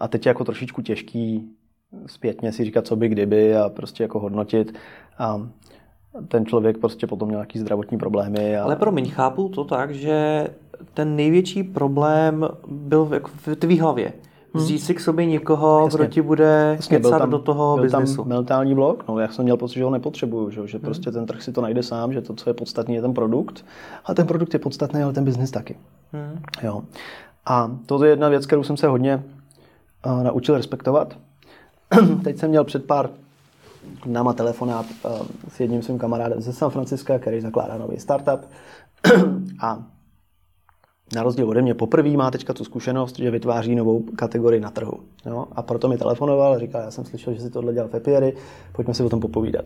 a 0.00 0.08
teď 0.08 0.26
je 0.26 0.30
jako 0.30 0.44
trošičku 0.44 0.82
těžký 0.82 1.57
zpětně 2.06 2.52
si 2.52 2.64
říkat, 2.64 2.86
co 2.86 2.96
by 2.96 3.08
kdyby 3.08 3.56
a 3.56 3.68
prostě 3.68 4.02
jako 4.02 4.20
hodnotit. 4.20 4.74
A 5.18 5.48
ten 6.28 6.46
člověk 6.46 6.78
prostě 6.78 7.06
potom 7.06 7.28
měl 7.28 7.38
nějaký 7.38 7.58
zdravotní 7.58 7.98
problémy. 7.98 8.56
A... 8.56 8.64
Ale 8.64 8.76
promiň, 8.76 9.10
chápu 9.10 9.48
to 9.48 9.64
tak, 9.64 9.94
že 9.94 10.48
ten 10.94 11.16
největší 11.16 11.62
problém 11.62 12.48
byl 12.68 13.08
jako 13.12 13.30
v 13.46 13.56
tvý 13.56 13.80
hlavě. 13.80 14.12
Hmm. 14.54 14.64
Vzít 14.64 14.78
si 14.78 14.94
k 14.94 15.00
sobě 15.00 15.26
někoho, 15.26 15.84
Jasně. 15.84 15.96
kdo 15.96 16.06
ti 16.06 16.22
bude 16.22 16.74
Jasně, 16.76 16.96
kecat 16.96 17.18
tam, 17.18 17.30
do 17.30 17.38
toho 17.38 17.74
byl 17.74 17.84
biznesu. 17.84 18.16
tam 18.16 18.28
mentální 18.28 18.74
blok, 18.74 19.08
no 19.08 19.18
já 19.18 19.28
jsem 19.28 19.44
měl 19.44 19.56
pocit, 19.56 19.74
že 19.74 19.84
ho 19.84 19.90
nepotřebuju, 19.90 20.50
že, 20.50 20.66
že 20.66 20.78
hmm. 20.78 20.84
prostě 20.84 21.10
ten 21.10 21.26
trh 21.26 21.42
si 21.42 21.52
to 21.52 21.60
najde 21.60 21.82
sám, 21.82 22.12
že 22.12 22.20
to, 22.20 22.34
co 22.34 22.50
je 22.50 22.54
podstatný, 22.54 22.94
je 22.94 23.02
ten 23.02 23.14
produkt, 23.14 23.64
a 24.04 24.14
ten 24.14 24.26
produkt 24.26 24.52
je 24.54 24.58
podstatný, 24.58 25.02
ale 25.02 25.12
ten 25.12 25.24
biznis 25.24 25.50
taky. 25.50 25.76
Hmm. 26.12 26.42
Jo. 26.62 26.82
A 27.46 27.76
to 27.86 28.04
je 28.04 28.10
jedna 28.10 28.28
věc, 28.28 28.46
kterou 28.46 28.62
jsem 28.62 28.76
se 28.76 28.86
hodně 28.86 29.24
uh, 30.06 30.22
naučil 30.22 30.56
respektovat. 30.56 31.16
Teď 32.24 32.38
jsem 32.38 32.50
měl 32.50 32.64
před 32.64 32.84
pár 32.84 33.10
náma 34.06 34.32
telefonát 34.32 34.86
uh, 35.04 35.26
s 35.48 35.60
jedním 35.60 35.82
svým 35.82 35.98
kamarádem 35.98 36.40
ze 36.40 36.52
San 36.52 36.70
Francisca, 36.70 37.18
který 37.18 37.40
zakládá 37.40 37.78
nový 37.78 38.00
startup 38.00 38.40
a 39.60 39.82
na 41.14 41.22
rozdíl 41.22 41.48
ode 41.48 41.62
mě 41.62 41.74
poprvé 41.74 42.10
má 42.10 42.30
teďka 42.30 42.52
tu 42.52 42.64
zkušenost, 42.64 43.16
že 43.16 43.30
vytváří 43.30 43.74
novou 43.74 44.02
kategorii 44.02 44.60
na 44.60 44.70
trhu. 44.70 45.00
Jo? 45.26 45.46
A 45.52 45.62
proto 45.62 45.88
mi 45.88 45.98
telefonoval 45.98 46.52
a 46.52 46.58
říkal, 46.58 46.80
já 46.80 46.90
jsem 46.90 47.04
slyšel, 47.04 47.34
že 47.34 47.40
si 47.40 47.50
tohle 47.50 47.72
dělal 47.72 47.88
v 47.88 47.94
Epieri, 47.94 48.32
pojďme 48.72 48.94
si 48.94 49.02
o 49.02 49.08
tom 49.08 49.20
popovídat. 49.20 49.64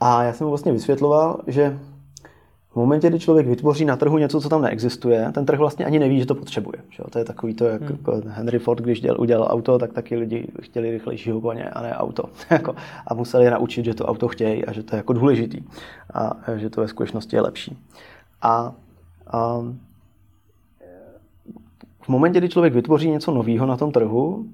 A 0.00 0.22
já 0.22 0.32
jsem 0.32 0.44
mu 0.44 0.50
vlastně 0.50 0.72
vysvětloval, 0.72 1.40
že 1.46 1.78
v 2.76 2.78
momentě, 2.78 3.08
kdy 3.08 3.18
člověk 3.18 3.46
vytvoří 3.46 3.84
na 3.84 3.96
trhu 3.96 4.18
něco, 4.18 4.40
co 4.40 4.48
tam 4.48 4.62
neexistuje, 4.62 5.32
ten 5.32 5.46
trh 5.46 5.58
vlastně 5.58 5.84
ani 5.84 5.98
neví, 5.98 6.20
že 6.20 6.26
to 6.26 6.34
potřebuje. 6.34 6.82
Že? 6.90 7.02
To 7.10 7.18
je 7.18 7.24
takový 7.24 7.54
to, 7.54 7.64
jak 7.64 7.82
hmm. 7.82 7.90
Jako 7.90 8.22
Henry 8.26 8.58
Ford, 8.58 8.80
když 8.80 9.00
děl, 9.00 9.16
udělal 9.18 9.48
auto, 9.50 9.78
tak 9.78 9.92
taky 9.92 10.16
lidi 10.16 10.48
chtěli 10.62 10.90
rychlejšího 10.90 11.40
koně 11.40 11.64
a 11.64 11.82
ne 11.82 11.96
auto. 11.96 12.24
Jako, 12.50 12.74
a 13.06 13.14
museli 13.14 13.44
je 13.44 13.50
naučit, 13.50 13.84
že 13.84 13.94
to 13.94 14.06
auto 14.06 14.28
chtějí 14.28 14.64
a 14.64 14.72
že 14.72 14.82
to 14.82 14.96
je 14.96 14.96
jako 14.96 15.12
důležitý 15.12 15.64
a 16.14 16.36
že 16.56 16.70
to 16.70 16.80
ve 16.80 16.88
skutečnosti 16.88 17.36
je 17.36 17.40
lepší. 17.40 17.78
A, 18.42 18.72
a 19.26 19.60
v 22.02 22.08
momentě, 22.08 22.38
kdy 22.38 22.48
člověk 22.48 22.74
vytvoří 22.74 23.10
něco 23.10 23.34
nového 23.34 23.66
na 23.66 23.76
tom 23.76 23.92
trhu, 23.92 24.46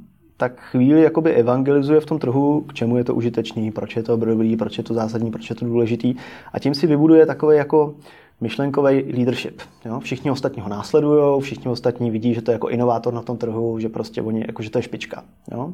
tak 0.42 0.60
chvíli 0.60 1.02
jakoby 1.02 1.34
evangelizuje 1.34 2.00
v 2.00 2.06
tom 2.06 2.18
trhu, 2.18 2.60
k 2.60 2.74
čemu 2.74 2.96
je 2.96 3.04
to 3.04 3.14
užitečný, 3.14 3.70
proč 3.70 3.96
je 3.96 4.02
to 4.02 4.16
dobrý, 4.16 4.56
proč 4.56 4.78
je 4.78 4.84
to 4.84 4.94
zásadní, 4.94 5.30
proč 5.30 5.50
je 5.50 5.56
to 5.56 5.64
důležitý. 5.64 6.14
A 6.52 6.58
tím 6.58 6.74
si 6.74 6.86
vybuduje 6.86 7.26
takový 7.26 7.56
jako 7.56 7.94
myšlenkový 8.40 9.12
leadership. 9.14 9.60
Jo? 9.84 10.00
Všichni 10.00 10.30
ostatní 10.30 10.62
ho 10.62 10.68
následují, 10.68 11.42
všichni 11.42 11.70
ostatní 11.70 12.10
vidí, 12.10 12.34
že 12.34 12.42
to 12.42 12.50
je 12.50 12.52
jako 12.52 12.68
inovátor 12.68 13.14
na 13.14 13.22
tom 13.22 13.36
trhu, 13.36 13.78
že 13.78 13.88
prostě 13.88 14.22
oni, 14.22 14.44
jako, 14.46 14.62
že 14.62 14.70
to 14.70 14.78
je 14.78 14.82
špička. 14.82 15.24
Jo? 15.52 15.72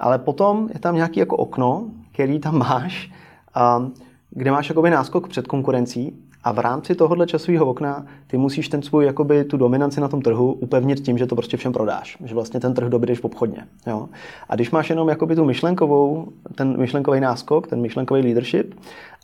Ale 0.00 0.18
potom 0.18 0.68
je 0.74 0.80
tam 0.80 0.94
nějaký 0.94 1.20
jako 1.20 1.36
okno, 1.36 1.84
který 2.12 2.38
tam 2.38 2.58
máš, 2.58 3.12
a, 3.54 3.88
kde 4.30 4.50
máš 4.50 4.68
jakoby 4.68 4.90
náskok 4.90 5.28
před 5.28 5.46
konkurencí 5.46 6.16
a 6.48 6.52
v 6.52 6.58
rámci 6.58 6.94
tohohle 6.94 7.26
časového 7.26 7.66
okna 7.66 8.06
ty 8.26 8.38
musíš 8.38 8.68
ten 8.68 8.82
svůj, 8.82 9.04
jakoby, 9.04 9.44
tu 9.44 9.56
dominanci 9.56 10.00
na 10.00 10.08
tom 10.08 10.22
trhu 10.22 10.52
upevnit 10.52 11.00
tím, 11.00 11.18
že 11.18 11.26
to 11.26 11.34
prostě 11.34 11.56
všem 11.56 11.72
prodáš. 11.72 12.16
Že 12.24 12.34
vlastně 12.34 12.60
ten 12.60 12.74
trh 12.74 12.88
dobydeš 12.88 13.20
v 13.20 13.24
obchodně. 13.24 13.64
Jo? 13.86 14.08
A 14.48 14.54
když 14.54 14.70
máš 14.70 14.90
jenom 14.90 15.08
jakoby, 15.08 15.36
tu 15.36 15.44
myšlenkovou, 15.44 16.28
ten 16.54 16.78
myšlenkový 16.78 17.20
náskok, 17.20 17.66
ten 17.66 17.80
myšlenkový 17.80 18.22
leadership, 18.22 18.74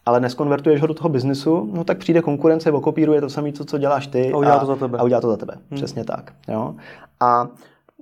ale 0.07 0.21
neskonvertuješ 0.21 0.81
ho 0.81 0.87
do 0.87 0.95
toho 0.95 1.09
biznesu, 1.09 1.71
no 1.75 1.85
tak 1.85 1.99
přijde 1.99 2.23
konkurence, 2.23 2.73
okopíruje 2.73 3.21
to 3.21 3.31
samé, 3.31 3.53
co, 3.53 3.65
co 3.65 3.79
děláš 3.79 4.07
ty. 4.07 4.33
A 4.33 4.37
udělá 4.37 4.59
to 4.59 4.67
za 4.67 4.77
tebe. 4.77 4.99
A 4.99 5.03
udělá 5.03 5.21
to 5.21 5.31
za 5.31 5.37
tebe. 5.37 5.55
Hmm. 5.55 5.77
Přesně 5.77 6.05
tak. 6.05 6.33
Jo? 6.49 6.75
A 7.21 7.49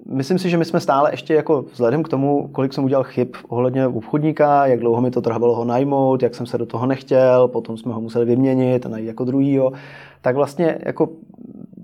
myslím 0.06 0.38
si, 0.38 0.50
že 0.50 0.56
my 0.56 0.64
jsme 0.64 0.80
stále 0.80 1.10
ještě 1.12 1.34
jako 1.34 1.62
vzhledem 1.72 2.02
k 2.02 2.08
tomu, 2.08 2.48
kolik 2.52 2.72
jsem 2.72 2.84
udělal 2.84 3.04
chyb 3.04 3.28
ohledně 3.48 3.86
obchodníka, 3.86 4.66
jak 4.66 4.80
dlouho 4.80 5.00
mi 5.00 5.10
to 5.10 5.22
trvalo 5.22 5.54
ho 5.54 5.64
najmout, 5.64 6.22
jak 6.22 6.34
jsem 6.34 6.46
se 6.46 6.58
do 6.58 6.66
toho 6.66 6.86
nechtěl, 6.86 7.48
potom 7.48 7.76
jsme 7.76 7.92
ho 7.92 8.00
museli 8.00 8.24
vyměnit 8.24 8.86
a 8.86 8.88
najít 8.88 9.06
jako 9.06 9.24
druhýho, 9.24 9.72
tak 10.20 10.36
vlastně 10.36 10.78
jako 10.86 11.08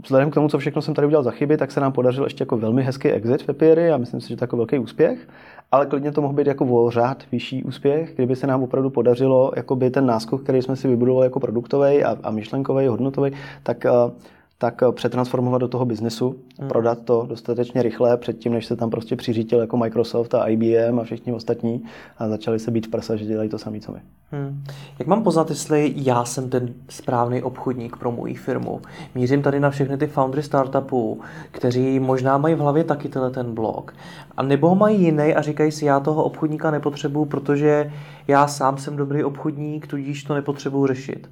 vzhledem 0.02 0.30
k 0.30 0.34
tomu, 0.34 0.48
co 0.48 0.58
všechno 0.58 0.82
jsem 0.82 0.94
tady 0.94 1.06
udělal 1.06 1.22
za 1.22 1.30
chyby, 1.30 1.56
tak 1.56 1.70
se 1.70 1.80
nám 1.80 1.92
podařil 1.92 2.24
ještě 2.24 2.42
jako 2.42 2.56
velmi 2.56 2.82
hezký 2.82 3.08
exit 3.08 3.42
v 3.42 3.48
Epieri 3.48 3.90
a 3.90 3.96
myslím 3.96 4.20
si, 4.20 4.28
že 4.28 4.36
to 4.36 4.44
jako 4.44 4.56
velký 4.56 4.78
úspěch. 4.78 5.28
Ale 5.72 5.86
klidně 5.86 6.12
to 6.12 6.22
mohl 6.22 6.34
být 6.34 6.46
jako 6.46 6.64
o 6.64 6.90
řád 6.90 7.22
vyšší 7.32 7.64
úspěch, 7.64 8.14
kdyby 8.14 8.36
se 8.36 8.46
nám 8.46 8.62
opravdu 8.62 8.90
podařilo 8.90 9.52
by 9.74 9.90
ten 9.90 10.06
náskok, 10.06 10.42
který 10.42 10.62
jsme 10.62 10.76
si 10.76 10.88
vybudovali 10.88 11.26
jako 11.26 11.40
produktový 11.40 12.04
a, 12.04 12.16
a 12.22 12.30
myšlenkový, 12.30 12.86
hodnotový, 12.86 13.32
tak 13.62 13.84
uh, 13.84 14.12
tak 14.58 14.82
eh, 14.82 14.92
přetransformovat 14.92 15.60
do 15.60 15.68
toho 15.68 15.84
biznesu, 15.84 16.36
hmm. 16.58 16.68
prodat 16.68 16.98
to 17.04 17.26
dostatečně 17.28 17.82
rychle 17.82 18.16
předtím, 18.16 18.52
než 18.52 18.66
se 18.66 18.76
tam 18.76 18.90
prostě 18.90 19.16
přiřítil 19.16 19.60
jako 19.60 19.76
Microsoft 19.76 20.34
a 20.34 20.48
IBM 20.48 20.98
a 21.00 21.04
všichni 21.04 21.32
ostatní 21.32 21.82
a 22.18 22.28
začali 22.28 22.58
se 22.58 22.70
být 22.70 22.86
v 22.86 22.90
prsa, 22.90 23.16
že 23.16 23.24
dělají 23.24 23.48
to 23.48 23.58
samé, 23.58 23.80
co 23.80 23.92
my. 23.92 23.98
Hmm. 24.30 24.64
Jak 24.98 25.08
mám 25.08 25.22
poznat, 25.22 25.50
jestli 25.50 25.92
já 25.96 26.24
jsem 26.24 26.50
ten 26.50 26.74
správný 26.88 27.42
obchodník 27.42 27.96
pro 27.96 28.12
moji 28.12 28.34
firmu? 28.34 28.80
Mířím 29.14 29.42
tady 29.42 29.60
na 29.60 29.70
všechny 29.70 29.96
ty 29.96 30.06
foundry 30.06 30.42
startupů, 30.42 31.20
kteří 31.50 32.00
možná 32.00 32.38
mají 32.38 32.54
v 32.54 32.58
hlavě 32.58 32.84
taky 32.84 33.08
tenhle 33.08 33.30
ten 33.30 33.54
blog. 33.54 33.94
A 34.36 34.42
nebo 34.42 34.68
ho 34.68 34.74
mají 34.74 35.02
jiný 35.02 35.34
a 35.34 35.42
říkají 35.42 35.72
si, 35.72 35.84
já 35.84 36.00
toho 36.00 36.24
obchodníka 36.24 36.70
nepotřebuju, 36.70 37.24
protože 37.24 37.92
já 38.28 38.46
sám 38.46 38.78
jsem 38.78 38.96
dobrý 38.96 39.24
obchodník, 39.24 39.86
tudíž 39.86 40.24
to 40.24 40.34
nepotřebuju 40.34 40.86
řešit. 40.86 41.28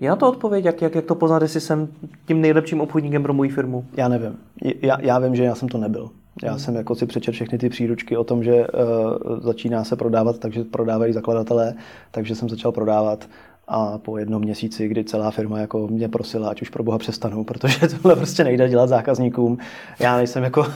Je 0.00 0.08
na 0.08 0.16
to 0.16 0.28
odpověď, 0.28 0.64
jak, 0.64 0.82
jak, 0.82 0.94
jak 0.94 1.04
to 1.04 1.14
poznat, 1.14 1.42
jestli 1.42 1.60
jsem 1.60 1.88
tím 2.26 2.40
nejlepším 2.40 2.80
obchodníkem 2.80 3.22
pro 3.22 3.34
moji 3.34 3.50
firmu? 3.50 3.84
Já 3.96 4.08
nevím. 4.08 4.38
Já, 4.82 5.00
já 5.00 5.18
vím, 5.18 5.36
že 5.36 5.44
já 5.44 5.54
jsem 5.54 5.68
to 5.68 5.78
nebyl. 5.78 6.10
Já 6.42 6.58
jsem 6.58 6.74
jako 6.74 6.94
si 6.94 7.06
přečet 7.06 7.32
všechny 7.32 7.58
ty 7.58 7.68
příručky 7.68 8.16
o 8.16 8.24
tom, 8.24 8.44
že 8.44 8.66
uh, 8.66 9.40
začíná 9.40 9.84
se 9.84 9.96
prodávat, 9.96 10.38
takže 10.38 10.64
prodávají 10.64 11.12
zakladatelé, 11.12 11.74
takže 12.10 12.34
jsem 12.34 12.48
začal 12.48 12.72
prodávat 12.72 13.28
a 13.72 13.98
po 13.98 14.18
jednom 14.18 14.42
měsíci, 14.42 14.88
kdy 14.88 15.04
celá 15.04 15.30
firma 15.30 15.58
jako 15.58 15.88
mě 15.88 16.08
prosila, 16.08 16.50
ať 16.50 16.62
už 16.62 16.68
pro 16.68 16.82
boha 16.82 16.98
přestanu, 16.98 17.44
protože 17.44 17.88
tohle 18.02 18.16
prostě 18.16 18.44
nejde 18.44 18.68
dělat 18.68 18.86
zákazníkům. 18.86 19.58
Já 20.00 20.16
nejsem 20.16 20.44
jako, 20.44 20.66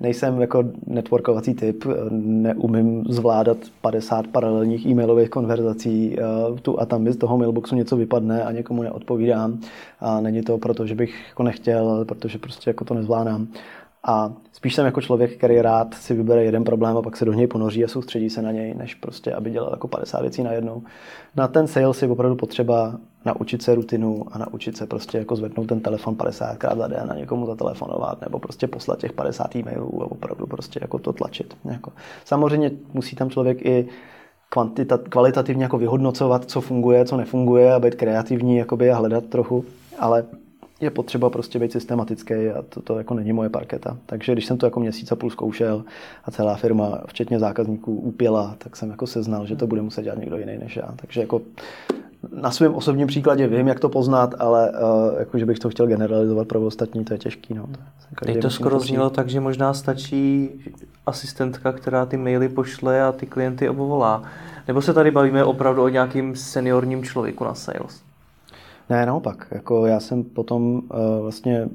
nejsem 0.00 0.40
jako 0.40 0.64
networkovací 0.86 1.54
typ, 1.54 1.84
neumím 2.20 3.04
zvládat 3.08 3.56
50 3.80 4.26
paralelních 4.26 4.86
e-mailových 4.86 5.30
konverzací, 5.30 6.16
eh, 6.18 6.60
tu 6.60 6.80
a 6.80 6.86
tam 6.86 7.02
mi 7.02 7.12
z 7.12 7.16
toho 7.16 7.38
mailboxu 7.38 7.76
něco 7.76 7.96
vypadne 7.96 8.44
a 8.44 8.52
někomu 8.52 8.82
neodpovídám. 8.82 9.58
A 10.00 10.20
není 10.20 10.42
to 10.42 10.58
proto, 10.58 10.86
že 10.86 10.94
bych 10.94 11.28
jako 11.28 11.42
nechtěl, 11.42 12.04
protože 12.04 12.38
prostě 12.38 12.70
jako 12.70 12.84
to 12.84 12.94
nezvládám. 12.94 13.46
A 14.04 14.32
spíš 14.52 14.74
jsem 14.74 14.86
jako 14.86 15.00
člověk, 15.00 15.36
který 15.36 15.62
rád 15.62 15.94
si 15.94 16.14
vybere 16.14 16.44
jeden 16.44 16.64
problém 16.64 16.96
a 16.96 17.02
pak 17.02 17.16
se 17.16 17.24
do 17.24 17.32
něj 17.32 17.46
ponoří 17.46 17.84
a 17.84 17.88
soustředí 17.88 18.30
se 18.30 18.42
na 18.42 18.52
něj, 18.52 18.74
než 18.74 18.94
prostě, 18.94 19.32
aby 19.32 19.50
dělal 19.50 19.70
jako 19.72 19.88
50 19.88 20.20
věcí 20.20 20.42
najednou. 20.42 20.82
Na 21.36 21.48
ten 21.48 21.66
sales 21.66 22.02
je 22.02 22.08
opravdu 22.08 22.36
potřeba 22.36 22.98
naučit 23.24 23.62
se 23.62 23.74
rutinu 23.74 24.24
a 24.32 24.38
naučit 24.38 24.76
se 24.76 24.86
prostě 24.86 25.18
jako 25.18 25.36
zvednout 25.36 25.66
ten 25.66 25.80
telefon 25.80 26.16
50 26.16 26.56
krát 26.56 26.78
za 26.78 26.86
den 26.86 27.06
a 27.10 27.14
někomu 27.14 27.46
zatelefonovat 27.46 28.20
nebo 28.20 28.38
prostě 28.38 28.66
poslat 28.66 28.98
těch 28.98 29.12
50 29.12 29.56
e-mailů 29.56 30.02
a 30.02 30.10
opravdu 30.10 30.46
prostě 30.46 30.78
jako 30.82 30.98
to 30.98 31.12
tlačit. 31.12 31.56
Jako. 31.64 31.92
Samozřejmě 32.24 32.70
musí 32.92 33.16
tam 33.16 33.30
člověk 33.30 33.66
i 33.66 33.88
kvantita, 34.48 34.98
kvalitativně 34.98 35.64
jako 35.64 35.78
vyhodnocovat, 35.78 36.44
co 36.44 36.60
funguje, 36.60 37.04
co 37.04 37.16
nefunguje 37.16 37.74
a 37.74 37.80
být 37.80 37.94
kreativní 37.94 38.56
jakoby, 38.56 38.90
a 38.90 38.96
hledat 38.96 39.24
trochu, 39.24 39.64
ale 39.98 40.24
je 40.80 40.90
potřeba 40.90 41.30
prostě 41.30 41.58
být 41.58 41.72
systematický 41.72 42.34
a 42.34 42.62
to, 42.68 42.82
to 42.82 42.98
jako 42.98 43.14
není 43.14 43.32
moje 43.32 43.48
parketa. 43.48 43.96
Takže 44.06 44.32
když 44.32 44.46
jsem 44.46 44.58
to 44.58 44.66
jako 44.66 44.80
měsíc 44.80 45.12
a 45.12 45.16
půl 45.16 45.30
zkoušel 45.30 45.84
a 46.24 46.30
celá 46.30 46.56
firma, 46.56 47.00
včetně 47.06 47.38
zákazníků, 47.38 47.94
upěla, 47.94 48.54
tak 48.58 48.76
jsem 48.76 48.90
jako 48.90 49.06
seznal, 49.06 49.46
že 49.46 49.56
to 49.56 49.66
bude 49.66 49.82
muset 49.82 50.02
dělat 50.02 50.18
někdo 50.18 50.36
jiný 50.36 50.58
než 50.58 50.76
já. 50.76 50.94
Takže 50.96 51.20
jako 51.20 51.40
na 52.32 52.50
svém 52.50 52.74
osobním 52.74 53.06
příkladě 53.06 53.46
vím, 53.46 53.68
jak 53.68 53.80
to 53.80 53.88
poznat, 53.88 54.34
ale 54.38 54.70
uh, 54.70 55.18
jako, 55.18 55.38
že 55.38 55.46
bych 55.46 55.58
to 55.58 55.70
chtěl 55.70 55.86
generalizovat 55.86 56.48
pro 56.48 56.60
ostatní, 56.60 57.04
to 57.04 57.14
je 57.14 57.18
těžký. 57.18 57.54
No. 57.54 57.66
Teď 58.24 58.42
to 58.42 58.50
skoro 58.50 58.80
znělo 58.80 59.10
tak, 59.10 59.28
že 59.28 59.40
možná 59.40 59.74
stačí 59.74 60.50
asistentka, 61.06 61.72
která 61.72 62.06
ty 62.06 62.16
maily 62.16 62.48
pošle 62.48 63.02
a 63.02 63.12
ty 63.12 63.26
klienty 63.26 63.68
obvolá. 63.68 64.22
Nebo 64.68 64.82
se 64.82 64.94
tady 64.94 65.10
bavíme 65.10 65.44
opravdu 65.44 65.82
o 65.82 65.88
nějakým 65.88 66.36
seniorním 66.36 67.04
člověku 67.04 67.44
na 67.44 67.54
sales? 67.54 68.02
Ne, 68.90 69.06
naopak. 69.06 69.48
Jako 69.50 69.86
já 69.86 70.00
jsem 70.00 70.24
potom 70.24 70.74
uh, 70.74 70.80
vlastně 71.20 71.68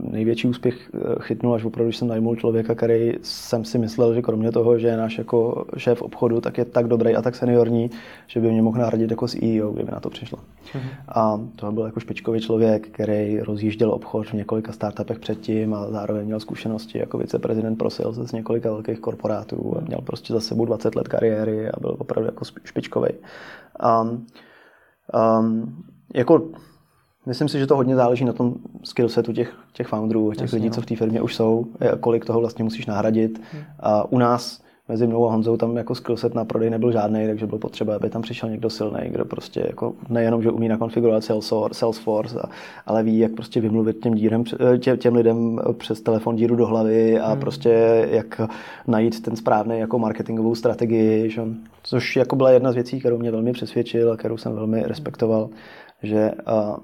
největší 0.00 0.48
úspěch 0.48 0.90
eh, 0.94 0.98
chytnul, 1.20 1.54
až 1.54 1.64
opravdu 1.64 1.92
jsem 1.92 2.08
najmul 2.08 2.36
člověka, 2.36 2.74
který 2.74 3.12
jsem 3.22 3.64
si 3.64 3.78
myslel, 3.78 4.14
že 4.14 4.22
kromě 4.22 4.52
toho, 4.52 4.78
že 4.78 4.86
je 4.86 4.96
náš 4.96 5.18
jako 5.18 5.64
šéf 5.76 6.02
obchodu, 6.02 6.40
tak 6.40 6.58
je 6.58 6.64
tak 6.64 6.86
dobrý 6.86 7.16
a 7.16 7.22
tak 7.22 7.34
seniorní, 7.34 7.90
že 8.26 8.40
by 8.40 8.50
mě 8.50 8.62
mohl 8.62 8.78
nahradit 8.78 9.10
jako 9.10 9.28
CEO, 9.28 9.72
kdyby 9.72 9.92
na 9.92 10.00
to 10.00 10.10
přišlo. 10.10 10.38
Mm-hmm. 10.38 10.90
A 11.08 11.40
to 11.56 11.72
byl 11.72 11.84
jako 11.84 12.00
špičkový 12.00 12.40
člověk, 12.40 12.88
který 12.88 13.40
rozjížděl 13.40 13.90
obchod 13.90 14.26
v 14.26 14.32
několika 14.32 14.72
startupech 14.72 15.18
předtím 15.18 15.74
a 15.74 15.90
zároveň 15.90 16.26
měl 16.26 16.40
zkušenosti 16.40 16.98
jako 16.98 17.18
viceprezident 17.18 17.78
pro 17.78 17.90
sales 17.90 18.16
z 18.16 18.32
několika 18.32 18.70
velkých 18.70 19.00
korporátů 19.00 19.74
a 19.78 19.80
měl 19.80 20.00
prostě 20.00 20.32
za 20.32 20.40
sebou 20.40 20.64
20 20.64 20.94
let 20.94 21.08
kariéry 21.08 21.70
a 21.70 21.80
byl 21.80 21.96
opravdu 21.98 22.26
jako 22.26 22.44
špičkový. 22.64 23.08
Um, 24.02 24.26
um, 25.40 25.84
jako 26.14 26.42
Myslím 27.26 27.48
si, 27.48 27.58
že 27.58 27.66
to 27.66 27.76
hodně 27.76 27.96
záleží 27.96 28.24
na 28.24 28.32
tom 28.32 28.54
skillsetu 28.84 29.32
těch, 29.32 29.54
těch 29.72 29.86
founderů, 29.86 30.32
těch 30.32 30.40
Jasně, 30.40 30.56
lidí, 30.56 30.68
no. 30.68 30.74
co 30.74 30.80
v 30.80 30.86
té 30.86 30.96
firmě 30.96 31.22
už 31.22 31.34
jsou, 31.34 31.66
kolik 32.00 32.24
toho 32.24 32.40
vlastně 32.40 32.64
musíš 32.64 32.86
nahradit. 32.86 33.40
Hmm. 33.52 33.62
A 33.80 34.12
u 34.12 34.18
nás 34.18 34.62
mezi 34.88 35.06
mnou 35.06 35.28
a 35.28 35.30
Honzou 35.30 35.56
tam 35.56 35.76
jako 35.76 35.94
skillset 35.94 36.34
na 36.34 36.44
prodej 36.44 36.70
nebyl 36.70 36.92
žádný, 36.92 37.26
takže 37.26 37.46
bylo 37.46 37.58
potřeba, 37.58 37.96
aby 37.96 38.10
tam 38.10 38.22
přišel 38.22 38.50
někdo 38.50 38.70
silný, 38.70 39.00
kdo 39.04 39.24
prostě 39.24 39.64
jako 39.66 39.94
nejenom, 40.08 40.42
že 40.42 40.50
umí 40.50 40.68
nakonfigurovat 40.68 41.24
Salesforce, 41.72 42.48
ale 42.86 43.02
ví, 43.02 43.18
jak 43.18 43.32
prostě 43.32 43.60
vymluvit 43.60 44.00
těm, 44.02 44.14
dírem, 44.14 44.44
tě, 44.78 44.96
těm 44.96 45.14
lidem 45.14 45.60
přes 45.78 46.00
telefon 46.00 46.36
díru 46.36 46.56
do 46.56 46.66
hlavy 46.66 47.20
a 47.20 47.30
hmm. 47.30 47.40
prostě 47.40 48.08
jak 48.10 48.40
najít 48.86 49.22
ten 49.22 49.36
správný 49.36 49.78
jako 49.78 49.98
marketingovou 49.98 50.54
strategii, 50.54 51.30
že? 51.30 51.42
což 51.82 52.16
jako 52.16 52.36
byla 52.36 52.50
jedna 52.50 52.72
z 52.72 52.74
věcí, 52.74 53.00
kterou 53.00 53.18
mě 53.18 53.30
velmi 53.30 53.52
přesvědčil 53.52 54.12
a 54.12 54.16
kterou 54.16 54.36
jsem 54.36 54.54
velmi 54.54 54.82
respektoval 54.82 55.48
že 56.02 56.30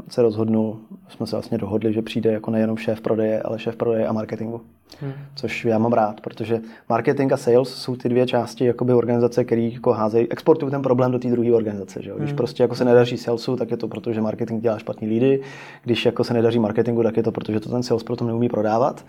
se 0.09 0.23
rozhodnul, 0.23 0.79
jsme 1.09 1.27
se 1.27 1.37
vlastně 1.37 1.59
dohodli, 1.59 1.93
že 1.93 2.03
přijde 2.03 2.33
jako 2.33 2.51
nejenom 2.51 2.77
šéf 2.77 3.01
prodeje, 3.01 3.43
ale 3.43 3.59
šéf 3.59 3.77
prodeje 3.77 4.07
a 4.07 4.13
marketingu. 4.13 4.61
Hmm. 5.01 5.13
Což 5.35 5.65
já 5.65 5.79
mám 5.79 5.93
rád, 5.93 6.21
protože 6.21 6.61
marketing 6.89 7.33
a 7.33 7.37
sales 7.37 7.69
jsou 7.69 7.97
ty 7.97 8.09
dvě 8.09 8.27
části 8.27 8.65
jakoby 8.65 8.93
organizace, 8.93 9.45
které 9.45 9.61
jako 9.61 9.93
házejí, 9.93 10.31
exportují 10.31 10.71
ten 10.71 10.83
problém 10.83 11.13
do 11.13 11.19
té 11.19 11.29
druhé 11.29 11.53
organizace. 11.53 12.03
Že? 12.03 12.13
Když 12.17 12.31
hmm. 12.31 12.37
prostě 12.37 12.63
jako 12.63 12.75
se 12.75 12.85
nedaří 12.85 13.17
salesu, 13.17 13.57
tak 13.57 13.71
je 13.71 13.77
to 13.77 13.89
proto, 13.89 14.13
že 14.13 14.21
marketing 14.21 14.63
dělá 14.63 14.79
špatný 14.79 15.09
lídy. 15.09 15.41
Když 15.85 16.07
jako 16.07 16.25
se 16.25 16.35
nedaří 16.35 16.59
marketingu, 16.59 17.03
tak 17.03 17.17
je 17.17 17.23
to 17.23 17.33
proto, 17.33 17.53
že 17.53 17.61
to 17.61 17.71
ten 17.71 17.83
sales 17.83 18.03
proto 18.03 18.25
neumí 18.25 18.49
prodávat. 18.49 19.05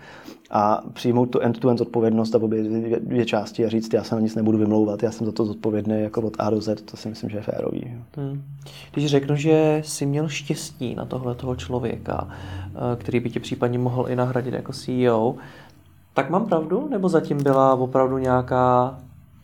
A 0.50 0.82
přijmout 0.92 1.26
tu 1.26 1.40
end-to-end 1.40 1.80
odpovědnost 1.80 2.34
a 2.34 2.38
obě 2.38 2.62
dvě, 2.62 3.00
dvě 3.00 3.24
části 3.24 3.64
a 3.64 3.68
říct, 3.68 3.94
já 3.94 4.04
se 4.04 4.14
na 4.14 4.20
nic 4.20 4.34
nebudu 4.34 4.58
vymlouvat, 4.58 5.02
já 5.02 5.10
jsem 5.10 5.26
za 5.26 5.32
to 5.32 5.44
zodpovědný 5.44 6.02
jako 6.02 6.22
od 6.22 6.36
A 6.38 6.50
do 6.50 6.60
Z, 6.60 6.82
to 6.82 6.96
si 6.96 7.08
myslím, 7.08 7.30
že 7.30 7.38
je 7.38 7.42
férový. 7.42 7.96
Hmm. 8.16 8.42
Když 8.92 9.06
řeknu, 9.06 9.36
že 9.36 9.82
jsi 9.84 10.06
měl 10.06 10.28
štěstí 10.28 10.94
na 10.94 11.04
tohle 11.04 11.34
toho 11.34 11.56
člověka, 11.56 12.28
eh, 12.30 12.96
který 12.96 13.20
by 13.20 13.30
tě 13.30 13.40
případně 13.40 13.78
mohl 13.78 14.06
i 14.08 14.16
nahradit 14.16 14.54
jako 14.54 14.72
CEO, 14.72 15.34
tak 16.20 16.30
mám 16.30 16.46
pravdu? 16.46 16.88
Nebo 16.90 17.08
zatím 17.08 17.42
byla 17.42 17.74
opravdu 17.74 18.18
nějaká 18.18 18.98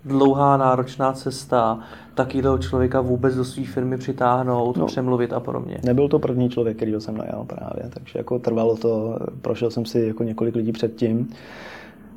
dlouhá, 0.04 0.56
náročná 0.56 1.12
cesta 1.12 1.78
takového 2.14 2.58
člověka 2.58 3.00
vůbec 3.00 3.34
do 3.34 3.44
své 3.44 3.64
firmy 3.64 3.98
přitáhnout, 3.98 4.76
no, 4.76 4.86
přemluvit 4.86 5.32
a 5.32 5.40
podobně? 5.40 5.78
Nebyl 5.84 6.08
to 6.08 6.18
první 6.18 6.50
člověk, 6.50 6.76
který 6.76 6.92
jsem 6.98 7.16
najal 7.16 7.44
právě, 7.44 7.90
takže 7.90 8.18
jako 8.18 8.38
trvalo 8.38 8.76
to, 8.76 9.18
prošel 9.42 9.70
jsem 9.70 9.84
si 9.86 10.00
jako 10.00 10.22
několik 10.22 10.54
lidí 10.54 10.72
předtím 10.72 11.28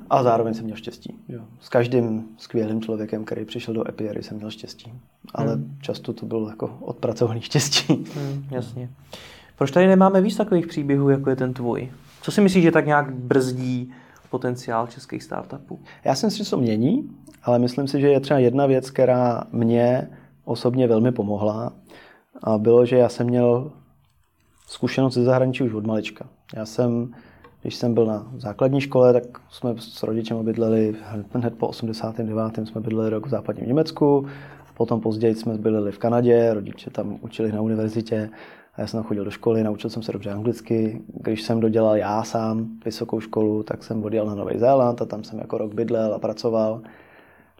a 0.09 0.23
zároveň 0.23 0.53
jsem 0.53 0.65
měl 0.65 0.77
štěstí. 0.77 1.15
Jo. 1.29 1.41
S 1.59 1.69
každým 1.69 2.23
skvělým 2.37 2.81
člověkem, 2.81 3.25
který 3.25 3.45
přišel 3.45 3.73
do 3.73 3.89
Epiery, 3.89 4.23
jsem 4.23 4.37
měl 4.37 4.51
štěstí. 4.51 4.93
Ale 5.35 5.53
hmm. 5.53 5.77
často 5.81 6.13
to 6.13 6.25
bylo 6.25 6.49
jako 6.49 6.77
odpracovaný 6.81 7.41
štěstí. 7.41 8.05
Hmm, 8.15 8.45
jasně. 8.51 8.89
Proč 9.57 9.71
tady 9.71 9.87
nemáme 9.87 10.21
víc 10.21 10.37
takových 10.37 10.67
příběhů, 10.67 11.09
jako 11.09 11.29
je 11.29 11.35
ten 11.35 11.53
tvůj? 11.53 11.91
Co 12.21 12.31
si 12.31 12.41
myslíš, 12.41 12.63
že 12.63 12.71
tak 12.71 12.85
nějak 12.85 13.13
brzdí 13.13 13.91
potenciál 14.29 14.87
českých 14.87 15.23
startupů? 15.23 15.79
Já 16.03 16.15
si 16.15 16.25
myslím, 16.25 16.45
že 16.45 16.51
to 16.51 16.57
mění, 16.57 17.09
ale 17.43 17.59
myslím 17.59 17.87
si, 17.87 18.01
že 18.01 18.07
je 18.07 18.19
třeba 18.19 18.39
jedna 18.39 18.65
věc, 18.65 18.89
která 18.91 19.43
mě 19.51 20.09
osobně 20.45 20.87
velmi 20.87 21.11
pomohla. 21.11 21.73
A 22.43 22.57
bylo, 22.57 22.85
že 22.85 22.97
já 22.97 23.09
jsem 23.09 23.27
měl 23.27 23.71
zkušenost 24.67 25.13
ze 25.13 25.23
zahraničí 25.23 25.63
už 25.63 25.73
od 25.73 25.85
malička. 25.85 26.25
Já 26.55 26.65
jsem, 26.65 27.13
když 27.61 27.75
jsem 27.75 27.93
byl 27.93 28.05
na 28.05 28.31
základní 28.37 28.81
škole, 28.81 29.13
tak 29.13 29.23
jsme 29.49 29.75
s 29.77 30.03
rodičem 30.03 30.45
bydleli 30.45 30.95
hned 31.33 31.57
po 31.57 31.67
89. 31.67 32.67
jsme 32.67 32.81
bydleli 32.81 33.09
rok 33.09 33.25
v 33.25 33.29
západním 33.29 33.67
Německu, 33.67 34.27
potom 34.73 35.01
později 35.01 35.35
jsme 35.35 35.57
bydleli 35.57 35.91
v 35.91 35.97
Kanadě, 35.97 36.53
rodiče 36.53 36.89
tam 36.89 37.17
učili 37.21 37.51
na 37.51 37.61
univerzitě 37.61 38.29
já 38.79 38.87
jsem 38.87 39.03
chodil 39.03 39.25
do 39.25 39.31
školy, 39.31 39.63
naučil 39.63 39.89
jsem 39.89 40.03
se 40.03 40.11
dobře 40.11 40.31
anglicky. 40.31 41.01
Když 41.07 41.41
jsem 41.41 41.59
dodělal 41.59 41.95
já 41.95 42.23
sám 42.23 42.67
vysokou 42.85 43.19
školu, 43.19 43.63
tak 43.63 43.83
jsem 43.83 44.03
odjel 44.03 44.25
na 44.25 44.35
Nový 44.35 44.59
Zéland 44.59 45.01
a 45.01 45.05
tam 45.05 45.23
jsem 45.23 45.39
jako 45.39 45.57
rok 45.57 45.73
bydlel 45.73 46.13
a 46.13 46.19
pracoval. 46.19 46.81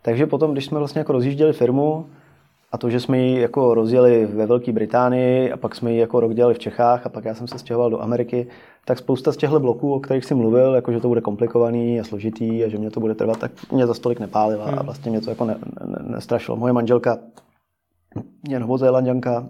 Takže 0.02 0.28
potom, 0.28 0.52
když 0.52 0.66
jsme 0.66 0.80
vlastně 0.80 1.00
jako 1.00 1.12
rozjížděli 1.12 1.54
firmu, 1.54 2.06
a 2.72 2.78
to, 2.78 2.90
že 2.90 3.00
jsme 3.00 3.18
ji 3.18 3.42
jako 3.42 3.74
rozjeli 3.74 4.26
ve 4.26 4.46
Velké 4.46 4.72
Británii 4.72 5.52
a 5.52 5.58
pak 5.58 5.76
jsme 5.76 5.92
ji 5.94 6.00
jako 6.00 6.20
rok 6.20 6.34
dělali 6.34 6.54
v 6.54 6.60
Čechách 6.60 7.06
a 7.06 7.10
pak 7.10 7.26
já 7.26 7.36
jsem 7.36 7.48
se 7.48 7.60
stěhoval 7.60 7.90
do 7.90 8.02
Ameriky, 8.02 8.48
tak 8.86 8.98
spousta 8.98 9.32
z 9.32 9.38
těchto 9.38 9.60
bloků, 9.60 9.94
o 9.94 10.00
kterých 10.00 10.26
jsem 10.26 10.38
mluvil, 10.38 10.76
jako 10.76 10.92
že 10.92 11.00
to 11.00 11.08
bude 11.08 11.22
komplikovaný 11.22 12.00
a 12.00 12.04
složitý 12.04 12.64
a 12.64 12.70
že 12.70 12.78
mě 12.78 12.92
to 12.92 13.00
bude 13.00 13.16
trvat, 13.16 13.40
tak 13.40 13.52
mě 13.72 13.88
za 13.88 13.94
stolik 13.94 14.20
nepálila 14.20 14.66
hmm. 14.66 14.80
a 14.80 14.84
vlastně 14.84 15.12
mě 15.12 15.22
to 15.22 15.30
jako 15.30 15.46
ne, 15.46 15.58
ne, 15.86 15.98
nestrašilo. 16.02 16.58
Moje 16.58 16.74
manželka 16.74 17.18
je 18.50 18.60
novozélanděnka, 18.60 19.48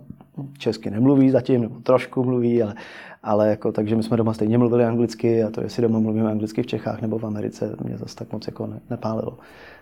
česky 0.58 0.90
nemluví 0.90 1.30
zatím, 1.30 1.62
nebo 1.62 1.80
trošku 1.80 2.24
mluví, 2.24 2.64
ale, 2.64 2.76
ale 3.24 3.50
jako, 3.50 3.72
takže 3.72 3.96
my 3.96 4.04
jsme 4.04 4.18
doma 4.18 4.34
stejně 4.34 4.58
mluvili 4.58 4.86
anglicky 4.86 5.44
a 5.44 5.50
to, 5.50 5.62
jestli 5.62 5.84
doma 5.84 6.00
mluvíme 6.00 6.32
anglicky 6.32 6.64
v 6.64 6.68
Čechách 6.68 7.02
nebo 7.02 7.20
v 7.20 7.26
Americe, 7.26 7.76
mě 7.84 7.98
zase 7.98 8.16
tak 8.16 8.32
moc 8.34 8.48
jako 8.48 8.68
ne, 8.68 8.80
nepálilo. 8.90 9.38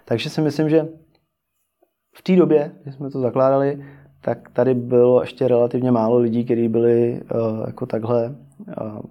Takže 0.05 0.29
si 0.29 0.41
myslím, 0.41 0.69
že 0.69 0.87
v 2.15 2.21
té 2.21 2.35
době, 2.35 2.71
kdy 2.83 2.91
jsme 2.91 3.09
to 3.09 3.19
zakládali, 3.19 3.85
tak 4.21 4.49
tady 4.49 4.73
bylo 4.73 5.21
ještě 5.21 5.47
relativně 5.47 5.91
málo 5.91 6.17
lidí, 6.17 6.45
kteří 6.45 6.67
byli 6.67 7.21
uh, 7.21 7.67
jako 7.67 7.85
takhle 7.85 8.35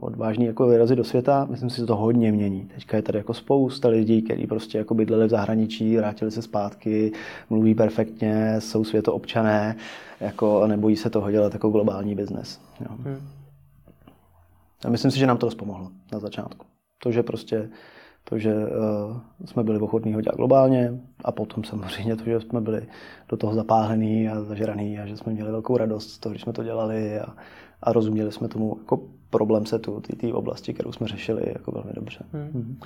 odvážní 0.00 0.44
jako 0.44 0.66
vyrazit 0.66 0.98
do 0.98 1.04
světa. 1.04 1.46
Myslím 1.50 1.70
si, 1.70 1.76
že 1.76 1.86
to 1.86 1.96
hodně 1.96 2.32
mění. 2.32 2.68
Teďka 2.74 2.96
je 2.96 3.02
tady 3.02 3.18
jako 3.18 3.34
spousta 3.34 3.88
lidí, 3.88 4.22
kteří 4.22 4.46
prostě 4.46 4.78
jako 4.78 4.94
bydleli 4.94 5.26
v 5.26 5.30
zahraničí, 5.30 5.96
vrátili 5.96 6.30
se 6.30 6.42
zpátky, 6.42 7.12
mluví 7.50 7.74
perfektně, 7.74 8.56
jsou 8.58 8.84
světoobčané 8.84 9.76
jako, 10.20 10.62
a 10.62 10.66
nebojí 10.66 10.96
se 10.96 11.10
toho 11.10 11.30
dělat 11.30 11.52
jako 11.52 11.70
globální 11.70 12.14
biznes. 12.14 12.60
Hmm. 13.04 13.18
A 14.84 14.90
myslím 14.90 15.10
si, 15.10 15.18
že 15.18 15.26
nám 15.26 15.38
to 15.38 15.46
dost 15.46 15.54
pomohlo 15.54 15.88
na 16.12 16.18
začátku. 16.18 16.66
To, 17.02 17.12
že 17.12 17.22
prostě 17.22 17.68
to, 18.24 18.38
že 18.38 18.54
uh, 18.54 19.16
jsme 19.44 19.64
byli 19.64 19.78
ochotní 19.78 20.14
ho 20.14 20.20
dělat 20.20 20.36
globálně 20.36 21.00
a 21.24 21.32
potom 21.32 21.64
samozřejmě 21.64 22.16
to, 22.16 22.24
že 22.24 22.40
jsme 22.40 22.60
byli 22.60 22.86
do 23.28 23.36
toho 23.36 23.54
zapálení 23.54 24.28
a 24.28 24.42
zažraný 24.42 24.98
a 24.98 25.06
že 25.06 25.16
jsme 25.16 25.32
měli 25.32 25.50
velkou 25.50 25.76
radost 25.76 26.10
z 26.10 26.18
toho, 26.18 26.30
když 26.30 26.42
jsme 26.42 26.52
to 26.52 26.64
dělali 26.64 27.20
a, 27.20 27.34
a 27.82 27.92
rozuměli 27.92 28.32
jsme 28.32 28.48
tomu 28.48 28.76
jako 28.78 29.00
problém 29.30 29.66
setu, 29.66 30.02
té 30.20 30.32
oblasti, 30.32 30.74
kterou 30.74 30.92
jsme 30.92 31.08
řešili 31.08 31.42
jako 31.46 31.72
velmi 31.72 31.90
dobře. 31.94 32.24
Hmm. 32.32 32.50
Hmm. 32.54 32.80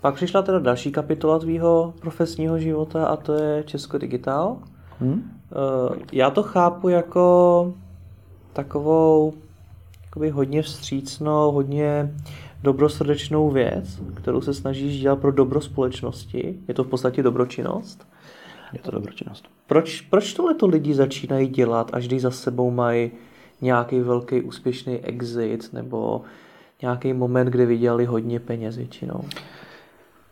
Pak 0.00 0.14
přišla 0.14 0.42
teda 0.42 0.58
další 0.58 0.92
kapitola 0.92 1.38
tvýho 1.38 1.94
profesního 2.00 2.58
života 2.58 3.06
a 3.06 3.16
to 3.16 3.32
je 3.32 3.62
Česko 3.64 3.98
Digitál. 3.98 4.58
Hmm? 5.00 5.12
Uh, 5.12 5.96
já 6.12 6.30
to 6.30 6.42
chápu 6.42 6.88
jako 6.88 7.74
takovou 8.52 9.32
jakoby 10.04 10.30
hodně 10.30 10.62
vstřícnou, 10.62 11.52
hodně 11.52 12.14
dobrosrdečnou 12.62 13.50
věc, 13.50 14.02
kterou 14.14 14.40
se 14.40 14.54
snažíš 14.54 15.00
dělat 15.00 15.18
pro 15.18 15.32
dobro 15.32 15.60
společnosti. 15.60 16.58
Je 16.68 16.74
to 16.74 16.84
v 16.84 16.88
podstatě 16.88 17.22
dobročinnost. 17.22 18.06
Je 18.72 18.78
to 18.78 18.90
dobročinnost. 18.90 19.48
Proč, 19.66 20.00
proč 20.00 20.34
tohle 20.34 20.54
to 20.54 20.66
lidi 20.66 20.94
začínají 20.94 21.48
dělat, 21.48 21.90
až 21.92 22.08
když 22.08 22.22
za 22.22 22.30
sebou 22.30 22.70
mají 22.70 23.10
nějaký 23.62 24.00
velký 24.00 24.42
úspěšný 24.42 24.98
exit 24.98 25.72
nebo 25.72 26.22
nějaký 26.82 27.12
moment, 27.12 27.48
kde 27.48 27.66
vydělali 27.66 28.04
hodně 28.04 28.40
peněz 28.40 28.76
většinou? 28.76 29.24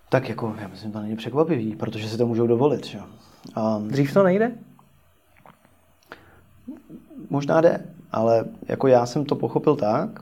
Tak 0.09 0.29
jako, 0.29 0.55
já 0.61 0.69
myslím, 0.69 0.93
to 0.93 1.01
není 1.01 1.17
překvapivý, 1.17 1.77
protože 1.77 2.09
si 2.09 2.19
to 2.19 2.27
můžou 2.27 2.47
dovolit. 2.47 2.87
Že? 2.87 2.99
Um, 2.99 3.89
Dřív 3.89 4.15
to 4.15 4.23
nejde? 4.23 4.53
Možná 7.31 7.61
jde, 7.61 7.85
ale 8.13 8.45
jako 8.69 8.87
já 8.87 9.07
jsem 9.07 9.25
to 9.25 9.37
pochopil 9.37 9.77
tak, 9.77 10.21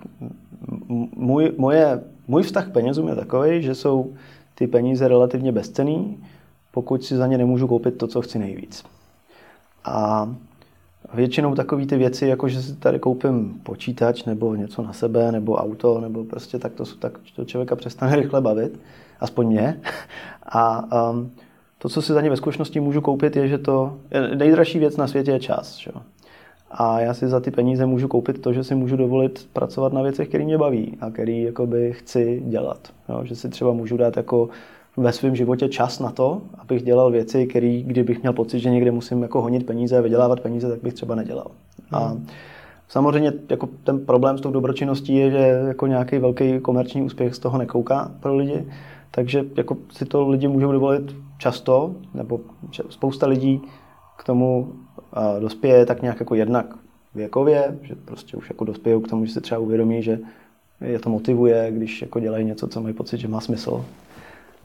můj, 1.17 1.53
moje, 1.59 2.03
můj 2.29 2.43
vztah 2.43 2.69
k 2.69 2.73
penězům 2.73 3.09
je 3.09 3.15
takový, 3.15 3.63
že 3.63 3.75
jsou 3.75 4.15
ty 4.55 4.67
peníze 4.67 5.09
relativně 5.09 5.53
bezcený, 5.53 6.25
pokud 6.71 7.05
si 7.05 7.17
za 7.17 7.27
ně 7.27 7.39
nemůžu 7.39 7.67
koupit 7.67 7.99
to, 7.99 8.07
co 8.07 8.23
chci 8.23 8.39
nejvíc. 8.39 8.85
A 9.85 10.29
většinou 11.15 11.55
takové 11.55 11.87
ty 11.87 11.97
věci, 11.97 12.27
jako 12.27 12.49
že 12.49 12.63
si 12.63 12.77
tady 12.77 12.99
koupím 12.99 13.61
počítač 13.63 14.25
nebo 14.25 14.55
něco 14.55 14.83
na 14.83 14.93
sebe, 14.93 15.33
nebo 15.33 15.55
auto, 15.55 16.01
nebo 16.01 16.25
prostě 16.25 16.59
tak 16.59 16.73
to, 16.73 16.85
tak 16.99 17.19
to 17.37 17.45
člověka 17.45 17.77
přestane 17.77 18.17
rychle 18.21 18.41
bavit, 18.41 18.81
aspoň 19.21 19.47
mě. 19.47 19.81
A 20.53 20.89
um, 21.11 21.31
to, 21.79 21.89
co 21.89 22.03
si 22.03 22.13
za 22.13 22.21
ně 22.21 22.31
ve 22.31 22.37
zkušenosti 22.37 22.81
můžu 22.81 23.01
koupit, 23.01 23.37
je, 23.37 23.49
že 23.49 23.59
to 23.59 23.97
nejdražší 24.35 24.79
věc 24.79 24.97
na 24.97 25.07
světě 25.07 25.31
je 25.31 25.41
čas. 25.41 25.77
Že? 25.77 25.91
A 26.71 27.01
já 27.01 27.15
si 27.15 27.29
za 27.29 27.41
ty 27.41 27.51
peníze 27.51 27.87
můžu 27.87 28.09
koupit 28.09 28.43
to, 28.43 28.53
že 28.53 28.65
si 28.65 28.75
můžu 28.75 28.97
dovolit 28.97 29.49
pracovat 29.53 29.93
na 29.93 30.03
věcech, 30.03 30.29
které 30.29 30.45
mě 30.45 30.59
baví 30.59 30.99
a 31.01 31.11
které 31.11 31.51
chci 31.91 32.43
dělat. 32.47 32.89
Jo? 33.09 33.25
Že 33.25 33.37
si 33.37 33.49
třeba 33.49 33.73
můžu 33.73 33.97
dát 33.97 34.17
jako 34.17 34.49
ve 34.99 35.13
svém 35.13 35.37
životě 35.37 35.69
čas 35.69 36.01
na 36.01 36.11
to, 36.11 36.43
abych 36.59 36.83
dělal 36.83 37.11
věci, 37.11 37.47
které, 37.47 37.83
kdybych 37.85 38.23
měl 38.23 38.33
pocit, 38.33 38.61
že 38.61 38.71
někde 38.71 38.91
musím 38.91 39.23
jako 39.23 39.43
honit 39.43 39.67
peníze 39.67 39.99
a 39.99 40.01
vydělávat 40.01 40.41
peníze, 40.41 40.69
tak 40.69 40.83
bych 40.83 40.95
třeba 40.95 41.15
nedělal. 41.15 41.47
Hmm. 41.91 42.03
A 42.03 42.17
samozřejmě 42.89 43.33
jako 43.51 43.69
ten 43.85 44.07
problém 44.07 44.39
s 44.39 44.41
tou 44.41 44.51
dobročinností 44.51 45.15
je, 45.15 45.31
že 45.31 45.39
jako 45.69 45.87
nějaký 45.87 46.19
velký 46.19 46.61
komerční 46.61 47.03
úspěch 47.03 47.35
z 47.35 47.39
toho 47.39 47.59
nekouká 47.59 48.11
pro 48.21 48.37
lidi, 48.37 48.65
takže 49.11 49.45
jako 49.57 49.77
si 49.93 50.05
to 50.05 50.29
lidi 50.29 50.49
můžou 50.49 50.73
dovolit 50.73 51.17
často, 51.39 51.95
nebo 52.15 52.41
spousta 52.89 53.27
lidí 53.27 53.63
k 54.19 54.25
tomu 54.25 54.73
dospěje 55.41 55.87
tak 55.87 56.03
nějak 56.03 56.21
jako 56.21 56.35
jednak 56.35 56.67
věkově, 57.15 57.79
že 57.83 57.95
prostě 57.95 58.37
už 58.37 58.51
jako 58.51 58.65
dospějou 58.65 59.01
k 59.01 59.09
tomu, 59.09 59.25
že 59.25 59.33
si 59.33 59.41
třeba 59.41 59.61
uvědomí, 59.61 60.03
že 60.03 60.19
je 60.81 60.99
to 60.99 61.11
motivuje, 61.11 61.69
když 61.71 62.03
jako 62.03 62.21
dělají 62.21 62.45
něco, 62.45 62.69
co 62.69 62.83
mají 62.83 62.95
pocit, 62.95 63.19
že 63.19 63.29
má 63.29 63.41
smysl. 63.41 63.85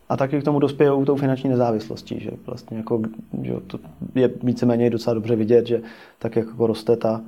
A 0.10 0.18
taky 0.18 0.41
k 0.41 0.43
tomu 0.43 0.60
dospějou 0.60 1.06
tou 1.06 1.16
finanční 1.16 1.49
nezávislostí, 1.49 2.20
že 2.20 2.32
vlastně 2.45 2.78
jako, 2.78 3.01
že 3.41 3.54
to 3.68 3.80
je 4.16 4.30
víceméně 4.43 4.89
docela 4.89 5.14
dobře 5.14 5.36
vidět, 5.36 5.68
že 5.68 5.82
tak 6.20 6.36
jako 6.36 6.68
roste 6.68 6.95
ta, 6.95 7.22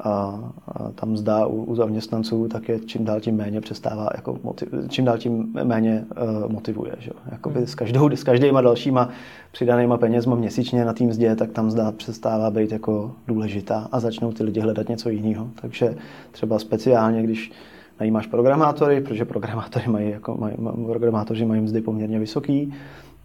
a, 0.00 0.40
a 0.68 0.90
tam 0.94 1.10
mzda 1.10 1.46
u, 1.46 1.62
u 1.62 1.74
zaměstnanců, 1.74 2.48
tak 2.48 2.68
je 2.68 2.80
čím 2.80 3.04
dál 3.04 3.20
tím 3.20 3.36
méně 3.36 3.60
přestává, 3.60 4.08
jako 4.16 4.38
motiv, 4.42 4.68
čím 4.88 5.04
dál 5.04 5.18
tím 5.18 5.52
méně 5.64 6.04
uh, 6.44 6.52
motivuje. 6.52 6.92
Že? 6.98 7.10
Jakoby 7.32 7.58
hmm. 7.58 7.66
s, 7.66 7.74
každou, 7.74 8.10
s 8.10 8.24
každýma 8.24 8.60
dalšíma 8.60 9.08
přidanýma 9.52 9.98
penězma 9.98 10.36
měsíčně 10.36 10.84
na 10.84 10.92
tým 10.92 11.08
mzdě, 11.08 11.36
tak 11.36 11.50
tam 11.50 11.66
mzda 11.66 11.92
přestává 11.92 12.50
být 12.50 12.72
jako 12.72 13.12
důležitá 13.26 13.88
a 13.92 14.00
začnou 14.00 14.32
ty 14.32 14.42
lidi 14.42 14.60
hledat 14.60 14.88
něco 14.88 15.08
jiného. 15.08 15.48
Takže 15.60 15.96
třeba 16.32 16.58
speciálně, 16.58 17.22
když 17.22 17.52
najímáš 18.00 18.26
programátory, 18.26 19.00
protože 19.00 19.24
programátory 19.24 19.88
mají, 19.88 20.10
jako, 20.10 20.36
mají, 20.36 20.56
programátoři 20.86 21.44
mají 21.44 21.60
mzdy 21.60 21.80
poměrně 21.80 22.18
vysoký, 22.18 22.74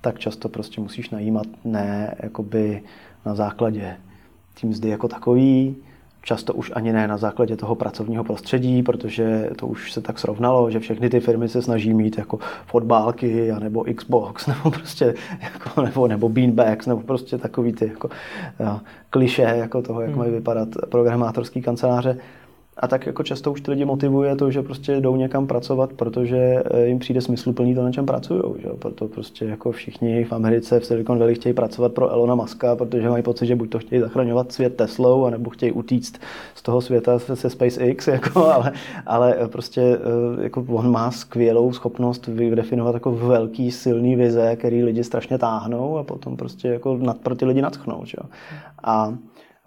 tak 0.02 0.20
často 0.20 0.50
prostě 0.50 0.82
musíš 0.82 1.10
najímat 1.10 1.48
ne 1.66 2.16
jakoby 2.20 2.82
na 3.26 3.36
základě 3.36 3.98
tým 4.62 4.70
mzdy 4.70 4.90
jako 4.90 5.08
takový, 5.08 5.76
často 6.24 6.54
už 6.54 6.72
ani 6.76 6.94
ne 6.94 7.08
na 7.08 7.18
základě 7.18 7.58
toho 7.58 7.76
pracovního 7.76 8.24
prostředí, 8.24 8.84
protože 8.84 9.50
to 9.56 9.68
už 9.68 9.92
se 9.92 10.02
tak 10.02 10.20
srovnalo, 10.20 10.72
že 10.72 10.80
všechny 10.80 11.10
ty 11.10 11.20
firmy 11.20 11.50
se 11.50 11.62
snaží 11.62 11.94
mít 11.94 12.18
jako 12.18 12.40
fotbálky, 12.66 13.52
nebo 13.60 13.86
Xbox, 13.96 14.48
nebo 14.48 14.72
prostě 14.72 15.14
jako, 15.42 15.82
nebo, 15.82 16.08
nebo 16.08 16.30
beanbags, 16.30 16.86
nebo 16.86 17.02
prostě 17.02 17.38
takový 17.38 17.74
ty 17.74 17.86
jako, 17.88 18.10
kliše 19.10 19.42
jako 19.42 19.82
toho, 19.82 20.02
jak 20.02 20.10
hmm. 20.10 20.20
mají 20.20 20.32
vypadat 20.32 20.70
programátorský 20.90 21.62
kanceláře. 21.62 22.18
A 22.78 22.88
tak 22.88 23.06
jako 23.06 23.24
často 23.24 23.52
už 23.52 23.62
ty 23.62 23.72
lidi 23.72 23.86
motivuje 23.86 24.36
to, 24.36 24.52
že 24.52 24.62
prostě 24.62 25.02
jdou 25.02 25.16
někam 25.16 25.48
pracovat, 25.48 25.94
protože 25.94 26.38
eh, 26.38 26.86
jim 26.86 27.00
přijde 27.00 27.22
smysluplný 27.22 27.76
to, 27.76 27.84
na 27.84 27.92
čem 27.92 28.06
pracují. 28.06 28.42
Že? 28.62 28.70
Proto 28.80 29.08
prostě 29.08 29.46
jako 29.46 29.72
všichni 29.72 30.24
v 30.24 30.34
Americe 30.34 30.80
v 30.80 30.86
Silicon 30.86 31.20
Valley 31.20 31.36
chtějí 31.36 31.54
pracovat 31.54 31.94
pro 31.94 32.10
Elona 32.10 32.36
Muska, 32.36 32.76
protože 32.76 33.10
mají 33.10 33.24
pocit, 33.24 33.46
že 33.46 33.56
buď 33.56 33.70
to 33.70 33.80
chtějí 33.80 34.02
zachraňovat 34.02 34.52
svět 34.52 34.76
Teslou, 34.76 35.26
anebo 35.26 35.50
chtějí 35.50 35.72
utíct 35.72 36.20
z 36.56 36.62
toho 36.62 36.82
světa 36.82 37.20
se 37.20 37.50
SpaceX, 37.50 38.08
jako, 38.08 38.46
ale, 38.46 38.72
ale 39.06 39.36
prostě 39.48 39.82
eh, 39.82 40.44
jako 40.44 40.66
on 40.70 40.92
má 40.92 41.12
skvělou 41.12 41.74
schopnost 41.74 42.28
vydefinovat 42.28 42.94
jako 42.94 43.12
velký, 43.12 43.72
silný 43.72 44.16
vize, 44.16 44.56
který 44.56 44.84
lidi 44.84 45.04
strašně 45.04 45.38
táhnou 45.38 45.98
a 45.98 46.04
potom 46.04 46.38
prostě 46.38 46.68
jako 46.68 46.98
nad, 46.98 47.18
pro 47.18 47.36
ty 47.36 47.46
lidi 47.46 47.62
natchnou. 47.62 48.02
Že? 48.06 48.18
A 48.84 49.14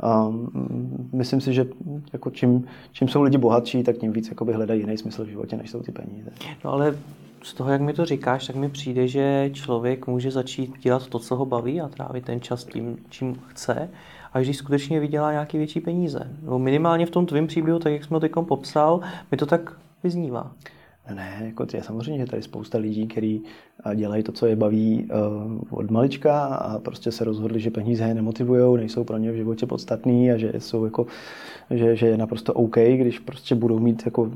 Um, 0.03 1.09
myslím 1.13 1.41
si, 1.41 1.55
že 1.55 1.67
jako 2.13 2.31
čím, 2.31 2.65
čím 2.93 3.09
jsou 3.09 3.23
lidi 3.23 3.39
bohatší, 3.39 3.83
tak 3.83 3.97
tím 3.97 4.13
víc 4.13 4.33
hledají 4.53 4.81
jiný 4.81 4.99
smysl 4.99 5.25
v 5.25 5.29
životě, 5.29 5.57
než 5.57 5.71
jsou 5.71 5.81
ty 5.81 5.93
peníze. 5.93 6.31
No 6.65 6.73
ale 6.73 6.99
z 7.43 7.55
toho, 7.55 7.71
jak 7.71 7.81
mi 7.81 7.93
to 7.93 8.05
říkáš, 8.05 8.47
tak 8.47 8.57
mi 8.57 8.69
přijde, 8.69 9.09
že 9.09 9.51
člověk 9.53 10.07
může 10.07 10.31
začít 10.31 10.79
dělat 10.79 11.07
to, 11.07 11.19
co 11.19 11.37
ho 11.37 11.47
baví 11.47 11.81
a 11.81 11.89
trávit 11.89 12.25
ten 12.25 12.41
čas 12.41 12.65
tím, 12.65 12.97
čím 13.09 13.35
chce, 13.49 13.89
a 14.33 14.41
když 14.41 14.57
skutečně 14.57 15.01
vydělá 15.01 15.33
nějaké 15.33 15.59
větší 15.59 15.81
peníze. 15.81 16.31
No 16.43 16.59
minimálně 16.59 17.07
v 17.07 17.11
tom 17.11 17.27
tvém 17.27 17.47
příběhu, 17.47 17.79
tak 17.79 17.93
jak 17.93 18.05
jsme 18.05 18.17
to 18.17 18.21
teď 18.21 18.33
popsal, 18.49 19.01
mi 19.31 19.37
to 19.37 19.47
tak 19.47 19.77
vyznívá. 20.03 20.53
Ne, 21.15 21.43
jako 21.45 21.67
je 21.75 21.83
samozřejmě, 21.83 22.19
že 22.19 22.31
tady 22.31 22.43
spousta 22.43 22.79
lidí, 22.79 23.07
kteří 23.07 23.43
dělají 23.95 24.23
to, 24.23 24.33
co 24.33 24.47
je 24.47 24.57
baví 24.57 25.09
uh, 25.69 25.79
od 25.79 25.91
malička 25.91 26.45
a 26.45 26.79
prostě 26.79 27.13
se 27.13 27.25
rozhodli, 27.25 27.61
že 27.61 27.71
peníze 27.71 28.05
je 28.05 28.15
nemotivují, 28.15 28.77
nejsou 28.77 29.05
pro 29.05 29.19
ně 29.19 29.33
v 29.33 29.37
životě 29.37 29.67
podstatný 29.67 30.33
a 30.33 30.37
že 30.37 30.53
jsou 30.59 30.85
jako, 30.85 31.07
že, 31.71 31.97
že 31.97 32.07
je 32.07 32.17
naprosto 32.17 32.53
OK, 32.53 32.77
když 32.77 33.19
prostě 33.19 33.55
budou 33.55 33.79
mít 33.79 34.03
jako 34.05 34.31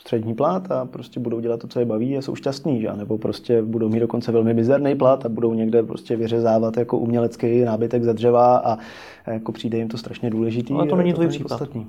střední 0.00 0.34
plat 0.34 0.70
a 0.70 0.84
prostě 0.84 1.20
budou 1.20 1.40
dělat 1.40 1.60
to, 1.60 1.68
co 1.68 1.80
je 1.80 1.86
baví 1.86 2.16
a 2.16 2.22
jsou 2.22 2.34
šťastní, 2.34 2.80
že? 2.80 2.92
nebo 2.96 3.18
prostě 3.18 3.62
budou 3.62 3.88
mít 3.88 4.00
dokonce 4.00 4.32
velmi 4.32 4.54
mizerný 4.54 4.94
plat 4.94 5.26
a 5.26 5.28
budou 5.28 5.54
někde 5.54 5.82
prostě 5.82 6.16
vyřezávat 6.16 6.76
jako 6.76 6.98
umělecký 6.98 7.60
nábytek 7.60 8.04
ze 8.04 8.14
dřeva 8.14 8.56
a 8.58 8.78
jako 9.26 9.52
přijde 9.52 9.78
jim 9.78 9.88
to 9.88 9.98
strašně 9.98 10.30
důležitý. 10.30 10.74
Ale 10.74 10.86
to 10.86 10.96
není 10.96 11.12
tvůj 11.12 11.28
případ. 11.28 11.48
Podstatný. 11.48 11.86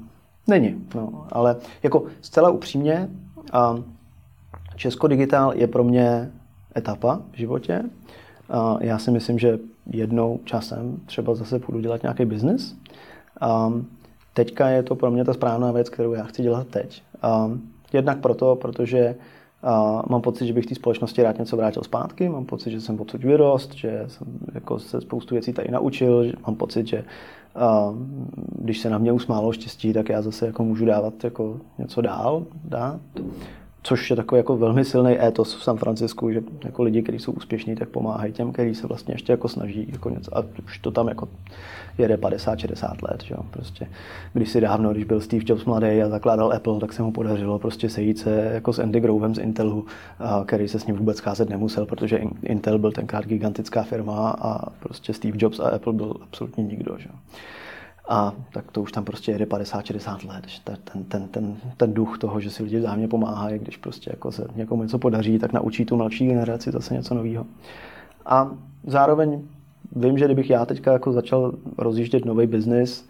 Není, 0.47 0.75
no, 0.95 1.27
ale 1.31 1.55
jako 1.83 2.03
zcela 2.21 2.49
upřímně, 2.49 3.09
a 3.53 3.83
Česko 4.79 5.07
Digitál 5.07 5.53
je 5.55 5.67
pro 5.67 5.83
mě 5.83 6.31
etapa 6.77 7.21
v 7.31 7.37
životě. 7.37 7.83
Já 8.79 8.97
si 8.99 9.11
myslím, 9.11 9.39
že 9.39 9.59
jednou 9.91 10.39
časem 10.43 10.97
třeba 11.05 11.35
zase 11.35 11.59
půjdu 11.59 11.79
dělat 11.79 12.03
nějaký 12.03 12.25
biznis. 12.25 12.77
Teďka 14.33 14.69
je 14.69 14.83
to 14.83 14.95
pro 14.95 15.11
mě 15.11 15.25
ta 15.25 15.33
správná 15.33 15.71
věc, 15.71 15.89
kterou 15.89 16.13
já 16.13 16.23
chci 16.23 16.41
dělat 16.41 16.67
teď. 16.67 17.03
Jednak 17.93 18.19
proto, 18.19 18.55
protože 18.55 19.15
mám 20.09 20.21
pocit, 20.21 20.47
že 20.47 20.53
bych 20.53 20.65
té 20.65 20.75
společnosti 20.75 21.23
rád 21.23 21.39
něco 21.39 21.57
vrátil 21.57 21.83
zpátky, 21.83 22.29
mám 22.29 22.45
pocit, 22.45 22.71
že 22.71 22.81
jsem 22.81 23.01
odsud 23.01 23.23
vyrost, 23.23 23.73
že 23.73 24.03
jsem 24.07 24.27
jako 24.53 24.79
se 24.79 25.01
spoustu 25.01 25.35
věcí 25.35 25.53
tady 25.53 25.71
naučil, 25.71 26.23
že 26.25 26.33
mám 26.47 26.55
pocit, 26.55 26.87
že 26.87 27.03
když 28.59 28.79
se 28.79 28.89
na 28.89 28.97
mě 28.97 29.11
usmálo 29.11 29.51
štěstí, 29.51 29.93
tak 29.93 30.09
já 30.09 30.21
zase 30.21 30.45
jako 30.45 30.63
můžu 30.63 30.85
dávat 30.85 31.23
jako 31.23 31.59
něco 31.77 32.01
dál, 32.01 32.43
dát 32.63 32.99
což 33.83 34.09
je 34.09 34.15
takový 34.15 34.39
jako 34.39 34.57
velmi 34.57 34.85
silný 34.85 35.21
étos 35.21 35.55
v 35.55 35.63
San 35.63 35.77
Francisku, 35.77 36.31
že 36.31 36.41
jako 36.65 36.83
lidi, 36.83 37.01
kteří 37.01 37.19
jsou 37.19 37.31
úspěšní, 37.31 37.75
tak 37.75 37.89
pomáhají 37.89 38.33
těm, 38.33 38.51
kteří 38.51 38.75
se 38.75 38.87
vlastně 38.87 39.13
ještě 39.13 39.33
jako 39.33 39.47
snaží 39.47 39.87
jako 39.91 40.09
něco. 40.09 40.37
A 40.37 40.43
už 40.65 40.77
to 40.77 40.91
tam 40.91 41.07
jako 41.07 41.27
jede 41.97 42.15
50-60 42.15 42.95
let. 43.09 43.23
Že 43.23 43.33
jo? 43.33 43.43
Prostě, 43.51 43.87
když 44.33 44.49
si 44.49 44.61
dávno, 44.61 44.91
když 44.91 45.03
byl 45.03 45.21
Steve 45.21 45.43
Jobs 45.47 45.65
mladý 45.65 46.01
a 46.01 46.09
zakládal 46.09 46.53
Apple, 46.53 46.79
tak 46.79 46.93
se 46.93 47.03
mu 47.03 47.11
podařilo 47.11 47.59
prostě 47.59 47.89
sejít 47.89 48.19
se 48.19 48.51
jako 48.53 48.73
s 48.73 48.79
Andy 48.79 48.99
Grovem 48.99 49.35
z 49.35 49.39
Intelu, 49.39 49.85
který 50.45 50.67
se 50.67 50.79
s 50.79 50.85
ním 50.85 50.95
vůbec 50.95 51.17
scházet 51.17 51.49
nemusel, 51.49 51.85
protože 51.85 52.21
Intel 52.43 52.79
byl 52.79 52.91
tenkrát 52.91 53.25
gigantická 53.25 53.83
firma 53.83 54.29
a 54.29 54.69
prostě 54.79 55.13
Steve 55.13 55.37
Jobs 55.41 55.59
a 55.59 55.69
Apple 55.69 55.93
byl 55.93 56.15
absolutně 56.21 56.63
nikdo. 56.63 56.95
Že 56.97 57.07
jo? 57.09 57.15
A 58.09 58.33
tak 58.53 58.71
to 58.71 58.81
už 58.81 58.91
tam 58.91 59.05
prostě 59.05 59.31
jede 59.31 59.45
50-60 59.45 60.27
let. 60.27 60.45
Ten, 60.63 61.03
ten, 61.03 61.27
ten, 61.27 61.57
ten 61.77 61.93
duch 61.93 62.17
toho, 62.17 62.39
že 62.39 62.49
si 62.49 62.63
lidi 62.63 62.79
vzájemně 62.79 63.07
pomáhají, 63.07 63.59
když 63.59 63.77
prostě 63.77 64.09
jako 64.13 64.31
se 64.31 64.47
někomu 64.55 64.83
něco 64.83 64.99
podaří, 64.99 65.39
tak 65.39 65.53
naučí 65.53 65.85
tu 65.85 65.95
mladší 65.95 66.27
generaci 66.27 66.71
zase 66.71 66.93
něco 66.93 67.15
nového. 67.15 67.45
A 68.25 68.51
zároveň 68.87 69.41
vím, 69.95 70.17
že 70.17 70.25
kdybych 70.25 70.49
já 70.49 70.65
teďka 70.65 70.93
jako 70.93 71.11
začal 71.11 71.53
rozjíždět 71.77 72.25
nový 72.25 72.47
biznis, 72.47 73.09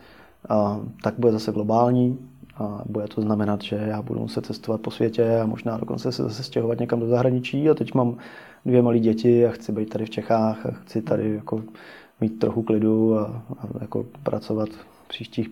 tak 1.04 1.14
bude 1.18 1.32
zase 1.32 1.52
globální. 1.52 2.20
A 2.56 2.82
bude 2.86 3.08
to 3.08 3.22
znamenat, 3.22 3.62
že 3.62 3.76
já 3.76 4.02
budu 4.02 4.20
muset 4.20 4.45
cestovat 4.45 4.82
po 4.82 4.91
světě 4.91 5.39
a 5.39 5.45
možná 5.45 5.78
dokonce 5.78 6.12
se 6.12 6.24
zase 6.24 6.43
stěhovat 6.43 6.80
někam 6.80 7.00
do 7.00 7.08
zahraničí. 7.08 7.70
A 7.70 7.74
teď 7.74 7.93
mám 7.93 8.18
dvě 8.66 8.82
malé 8.82 9.00
děti 9.00 9.45
a 9.47 9.52
chci 9.52 9.72
být 9.72 9.89
tady 9.89 10.06
v 10.06 10.10
Čechách 10.10 10.66
a 10.66 10.72
chci 10.72 11.02
tady 11.02 11.36
jako 11.36 11.64
mít 12.22 12.39
trochu 12.39 12.63
klidu 12.63 13.20
a, 13.20 13.24
a 13.59 13.67
jako 13.82 14.05
pracovat 14.24 14.70
příštích 15.07 15.49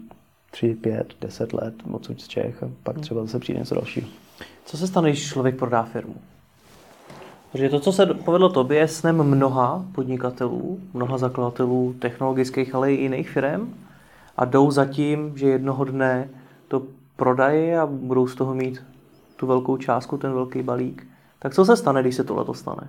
tři, 0.52 0.78
pět, 0.82 1.14
deset 1.22 1.54
let 1.54 1.74
odsud 1.92 2.22
z 2.22 2.28
Čech 2.28 2.64
a 2.64 2.70
pak 2.84 3.00
třeba 3.00 3.22
zase 3.22 3.40
přijde 3.40 3.60
něco 3.60 3.76
dalšího. 3.76 4.08
Co 4.66 4.78
se 4.78 4.88
stane, 4.88 5.10
když 5.10 5.30
člověk 5.30 5.56
prodá 5.56 5.84
firmu? 5.84 6.16
Protože 7.52 7.70
to, 7.70 7.80
co 7.80 7.92
se 7.92 8.06
povedlo 8.06 8.50
tobě, 8.50 8.78
je 8.78 8.88
snem 8.88 9.24
mnoha 9.24 9.86
podnikatelů, 9.96 10.80
mnoha 10.94 11.18
zakladatelů 11.18 11.96
technologických, 12.00 12.76
ale 12.76 12.94
i 12.94 13.02
jiných 13.02 13.30
firm 13.30 13.74
a 14.38 14.46
jdou 14.46 14.72
za 14.72 14.86
tím, 14.86 15.38
že 15.38 15.48
jednoho 15.48 15.86
dne 15.86 16.30
to 16.68 16.84
prodají 17.16 17.74
a 17.74 17.86
budou 17.86 18.28
z 18.28 18.36
toho 18.36 18.56
mít 18.56 18.84
tu 19.36 19.48
velkou 19.48 19.78
částku, 19.78 20.18
ten 20.18 20.34
velký 20.34 20.62
balík. 20.62 21.08
Tak 21.40 21.54
co 21.54 21.66
se 21.66 21.78
stane, 21.78 22.02
když 22.02 22.16
se 22.16 22.24
tohle 22.24 22.56
stane? 22.56 22.88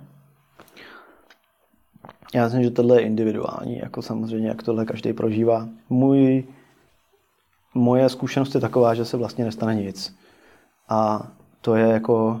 Já 2.33 2.43
myslím, 2.43 2.63
že 2.63 2.71
tohle 2.71 3.01
je 3.01 3.05
individuální, 3.05 3.77
jako 3.77 4.01
samozřejmě, 4.01 4.47
jak 4.47 4.63
tohle 4.63 4.85
každý 4.85 5.13
prožívá. 5.13 5.67
Můj, 5.89 6.43
moje 7.73 8.09
zkušenost 8.09 8.55
je 8.55 8.61
taková, 8.61 8.93
že 8.93 9.05
se 9.05 9.17
vlastně 9.17 9.45
nestane 9.45 9.75
nic. 9.75 10.15
A 10.89 11.27
to 11.61 11.75
je 11.75 11.87
jako 11.87 12.39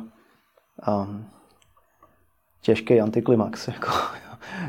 um, 0.87 1.25
těžký 2.61 3.01
antiklimax. 3.01 3.67
Jako, 3.73 3.91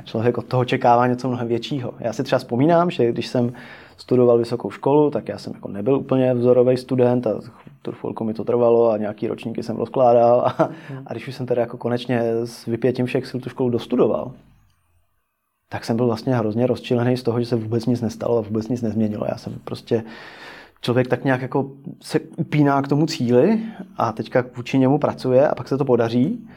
člověk 0.05 0.39
od 0.39 0.47
toho 0.47 0.65
čekává 0.65 1.07
něco 1.07 1.29
mnohem 1.29 1.49
většího. 1.49 1.95
Já 1.99 2.13
si 2.13 2.23
třeba 2.23 2.39
vzpomínám, 2.39 2.91
že 2.91 3.13
když 3.13 3.27
jsem 3.27 3.53
studoval 3.97 4.39
vysokou 4.39 4.71
školu, 4.71 5.11
tak 5.11 5.29
já 5.29 5.39
jsem 5.39 5.53
jako 5.55 5.69
nebyl 5.69 5.97
úplně 5.97 6.35
vzorový 6.35 6.77
student 6.77 7.27
a 7.27 7.41
tu 7.83 7.93
chvilku 7.93 8.25
mi 8.25 8.35
to 8.35 8.45
trvalo 8.45 8.91
a 8.91 8.97
nějaký 8.97 9.29
ročníky 9.29 9.63
jsem 9.63 9.77
rozkládal 9.77 10.41
a, 10.41 10.71
hmm. 10.89 11.03
a 11.07 11.13
když 11.13 11.29
už 11.29 11.35
jsem 11.35 11.47
teda 11.47 11.61
jako 11.61 11.77
konečně 11.77 12.23
s 12.45 12.67
vypětím 12.67 13.07
všech 13.07 13.27
sil 13.31 13.39
tu 13.41 13.49
školu 13.49 13.71
dostudoval, 13.71 14.33
tak 15.73 15.85
jsem 15.85 15.97
byl 15.97 16.07
vlastně 16.07 16.35
hrozně 16.35 16.67
rozčilený 16.67 17.17
z 17.17 17.23
toho, 17.23 17.41
že 17.41 17.47
se 17.47 17.57
vůbec 17.57 17.87
nic 17.87 18.01
nestalo 18.01 18.39
a 18.39 18.41
vůbec 18.41 18.69
nic 18.69 18.83
nezměnilo. 18.83 19.27
Já 19.29 19.37
jsem 19.37 19.55
prostě 19.65 20.05
člověk 20.81 21.09
tak 21.09 21.25
nějak 21.25 21.43
jako 21.43 21.71
se 22.03 22.21
upíná 22.37 22.83
k 22.83 22.89
tomu 22.89 23.07
cíli 23.07 23.59
a 23.97 24.13
teďka 24.13 24.45
vůči 24.57 24.79
němu 24.79 24.99
pracuje 24.99 25.49
a 25.49 25.55
pak 25.55 25.69
se 25.69 25.79
to 25.79 25.85
podaří 25.85 26.49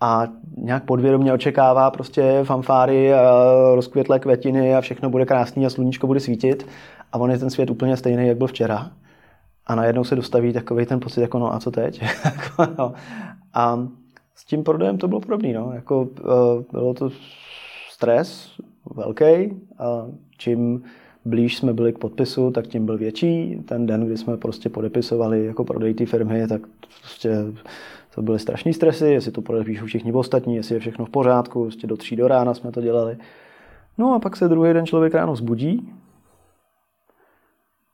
a 0.00 0.28
nějak 0.56 0.84
podvědomě 0.84 1.32
očekává 1.32 1.90
prostě 1.90 2.40
fanfáry 2.44 3.14
a 3.14 3.42
rozkvětlé 3.74 4.18
květiny 4.18 4.74
a 4.74 4.80
všechno 4.80 5.10
bude 5.10 5.26
krásný 5.26 5.66
a 5.66 5.70
sluníčko 5.70 6.06
bude 6.06 6.20
svítit 6.20 6.66
a 7.12 7.18
on 7.18 7.30
je 7.30 7.38
ten 7.38 7.50
svět 7.50 7.70
úplně 7.70 7.96
stejný, 7.96 8.26
jak 8.26 8.38
byl 8.38 8.46
včera. 8.46 8.90
A 9.66 9.74
najednou 9.74 10.04
se 10.04 10.16
dostaví 10.16 10.52
takový 10.52 10.86
ten 10.86 11.00
pocit, 11.00 11.20
jako 11.20 11.38
no 11.38 11.54
a 11.54 11.60
co 11.60 11.70
teď? 11.70 12.02
Jako, 12.24 12.74
no. 12.78 12.92
a 13.54 13.78
s 14.34 14.44
tím 14.44 14.64
prodejem 14.64 14.98
to 14.98 15.08
bylo 15.08 15.20
podobné. 15.20 15.52
No. 15.52 15.72
Jako, 15.72 16.08
eh, 16.18 16.64
bylo 16.72 16.94
to 16.94 17.10
stres 17.98 18.60
velký 18.94 19.24
a 19.78 20.06
čím 20.38 20.82
blíž 21.24 21.56
jsme 21.56 21.72
byli 21.72 21.92
k 21.92 21.98
podpisu, 21.98 22.50
tak 22.50 22.66
tím 22.66 22.86
byl 22.86 22.98
větší. 22.98 23.62
Ten 23.68 23.86
den, 23.86 24.06
kdy 24.06 24.16
jsme 24.16 24.36
prostě 24.36 24.68
podepisovali 24.68 25.44
jako 25.44 25.64
prodej 25.64 25.94
té 25.94 26.06
firmy, 26.06 26.48
tak 26.48 26.62
prostě 27.00 27.36
to 28.14 28.22
byly 28.22 28.38
strašní 28.38 28.72
stresy, 28.72 29.06
jestli 29.06 29.32
to 29.32 29.42
podepíšou 29.42 29.86
všichni 29.86 30.12
ostatní, 30.12 30.56
jestli 30.56 30.74
je 30.74 30.80
všechno 30.80 31.04
v 31.04 31.10
pořádku, 31.10 31.62
prostě 31.62 31.86
do 31.86 31.96
tří 31.96 32.16
do 32.16 32.28
rána 32.28 32.54
jsme 32.54 32.72
to 32.72 32.80
dělali. 32.80 33.18
No 33.98 34.14
a 34.14 34.18
pak 34.18 34.36
se 34.36 34.48
druhý 34.48 34.72
den 34.72 34.86
člověk 34.86 35.14
ráno 35.14 35.36
zbudí 35.36 35.92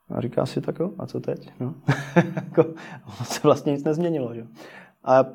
a 0.09 0.21
říká 0.21 0.45
si 0.45 0.61
tak 0.61 0.79
jo, 0.79 0.91
a 0.99 1.05
co 1.05 1.19
teď? 1.19 1.51
No. 1.59 1.73
Jako, 2.35 2.65
se 3.23 3.39
vlastně 3.43 3.71
nic 3.71 3.83
nezměnilo. 3.83 4.33
Že? 4.33 4.47
A 5.03 5.25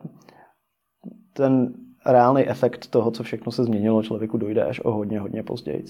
ten 1.33 1.75
reálný 2.07 2.48
efekt 2.48 2.86
toho, 2.86 3.11
co 3.11 3.22
všechno 3.22 3.53
se 3.53 3.64
změnilo, 3.64 4.03
člověku 4.03 4.38
dojde 4.38 4.64
až 4.64 4.80
o 4.84 4.92
hodně, 4.92 5.20
hodně 5.20 5.42
později. 5.42 5.84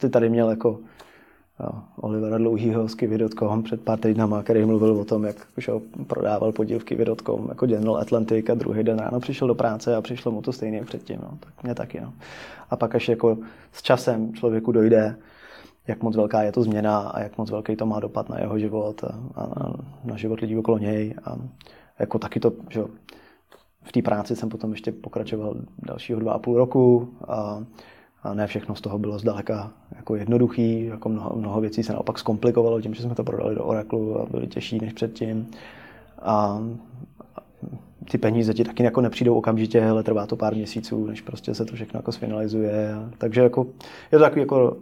Ty 0.00 0.08
tady 0.08 0.28
měl 0.28 0.50
jako 0.50 0.78
jo, 1.60 1.82
Olivera 1.96 2.38
Dlouhýho 2.38 2.88
z 2.88 2.94
Kiwi.com 2.94 3.62
před 3.62 3.80
pár 3.80 3.98
týdnama, 3.98 4.42
který 4.42 4.64
mluvil 4.64 4.92
o 4.92 5.04
tom, 5.04 5.24
jak 5.24 5.36
už 5.58 5.70
prodával 6.06 6.52
podíl 6.52 6.78
v 6.78 6.84
Kiwi.com 6.84 7.46
jako 7.48 7.66
General 7.66 7.96
Atlantic 7.96 8.50
a 8.50 8.54
druhý 8.54 8.82
den 8.82 8.98
ráno 8.98 9.20
přišel 9.20 9.48
do 9.48 9.54
práce 9.54 9.96
a 9.96 10.02
přišlo 10.02 10.32
mu 10.32 10.42
to 10.42 10.52
stejně 10.52 10.84
předtím. 10.84 11.18
No. 11.22 11.38
Tak 11.40 11.62
mě 11.62 11.74
taky. 11.74 12.00
No. 12.00 12.12
A 12.70 12.76
pak 12.76 12.94
až 12.94 13.08
jako 13.08 13.38
s 13.72 13.82
časem 13.82 14.34
člověku 14.34 14.72
dojde, 14.72 15.16
jak 15.86 16.02
moc 16.02 16.16
velká 16.16 16.42
je 16.42 16.52
to 16.52 16.62
změna 16.62 16.98
a 16.98 17.20
jak 17.20 17.38
moc 17.38 17.50
velký 17.50 17.76
to 17.76 17.86
má 17.86 18.00
dopad 18.00 18.28
na 18.28 18.40
jeho 18.40 18.58
život 18.58 19.04
a, 19.04 19.18
a 19.36 19.72
na 20.04 20.16
život 20.16 20.40
lidí 20.40 20.56
okolo 20.56 20.78
něj. 20.78 21.14
A 21.24 21.36
jako 21.98 22.18
taky 22.18 22.40
to, 22.40 22.52
že 22.70 22.84
v 23.88 23.92
té 23.92 24.02
práci 24.02 24.36
jsem 24.36 24.48
potom 24.48 24.70
ještě 24.70 24.92
pokračoval 24.92 25.54
dalšího 25.78 26.20
dva 26.20 26.32
a 26.32 26.38
půl 26.38 26.56
roku 26.56 27.08
a, 27.28 27.64
a 28.22 28.34
ne 28.34 28.46
všechno 28.46 28.74
z 28.74 28.80
toho 28.80 28.98
bylo 28.98 29.18
zdaleka 29.18 29.72
jako 29.96 30.16
jednoduchý, 30.16 30.84
jako 30.84 31.08
mnoho, 31.08 31.32
mnoho 31.36 31.60
věcí 31.60 31.82
se 31.82 31.92
naopak 31.92 32.18
zkomplikovalo 32.18 32.80
tím, 32.80 32.94
že 32.94 33.02
jsme 33.02 33.14
to 33.14 33.24
prodali 33.24 33.54
do 33.54 33.64
Oracle 33.64 34.22
a 34.22 34.26
byly 34.30 34.46
těžší 34.46 34.78
než 34.78 34.92
předtím. 34.92 35.46
A 36.22 36.62
ty 38.10 38.18
peníze 38.18 38.54
ti 38.54 38.64
taky 38.64 38.82
jako 38.82 39.00
nepřijdou 39.00 39.34
okamžitě, 39.34 39.88
ale 39.88 40.02
trvá 40.02 40.26
to 40.26 40.36
pár 40.36 40.54
měsíců, 40.54 41.06
než 41.06 41.20
prostě 41.20 41.54
se 41.54 41.64
to 41.64 41.74
všechno 41.74 41.98
jako 41.98 42.12
sfinalizuje. 42.12 42.94
Takže 43.18 43.40
jako, 43.40 43.66
je 44.12 44.18
to 44.18 44.24
takový 44.24 44.40
jako, 44.40 44.76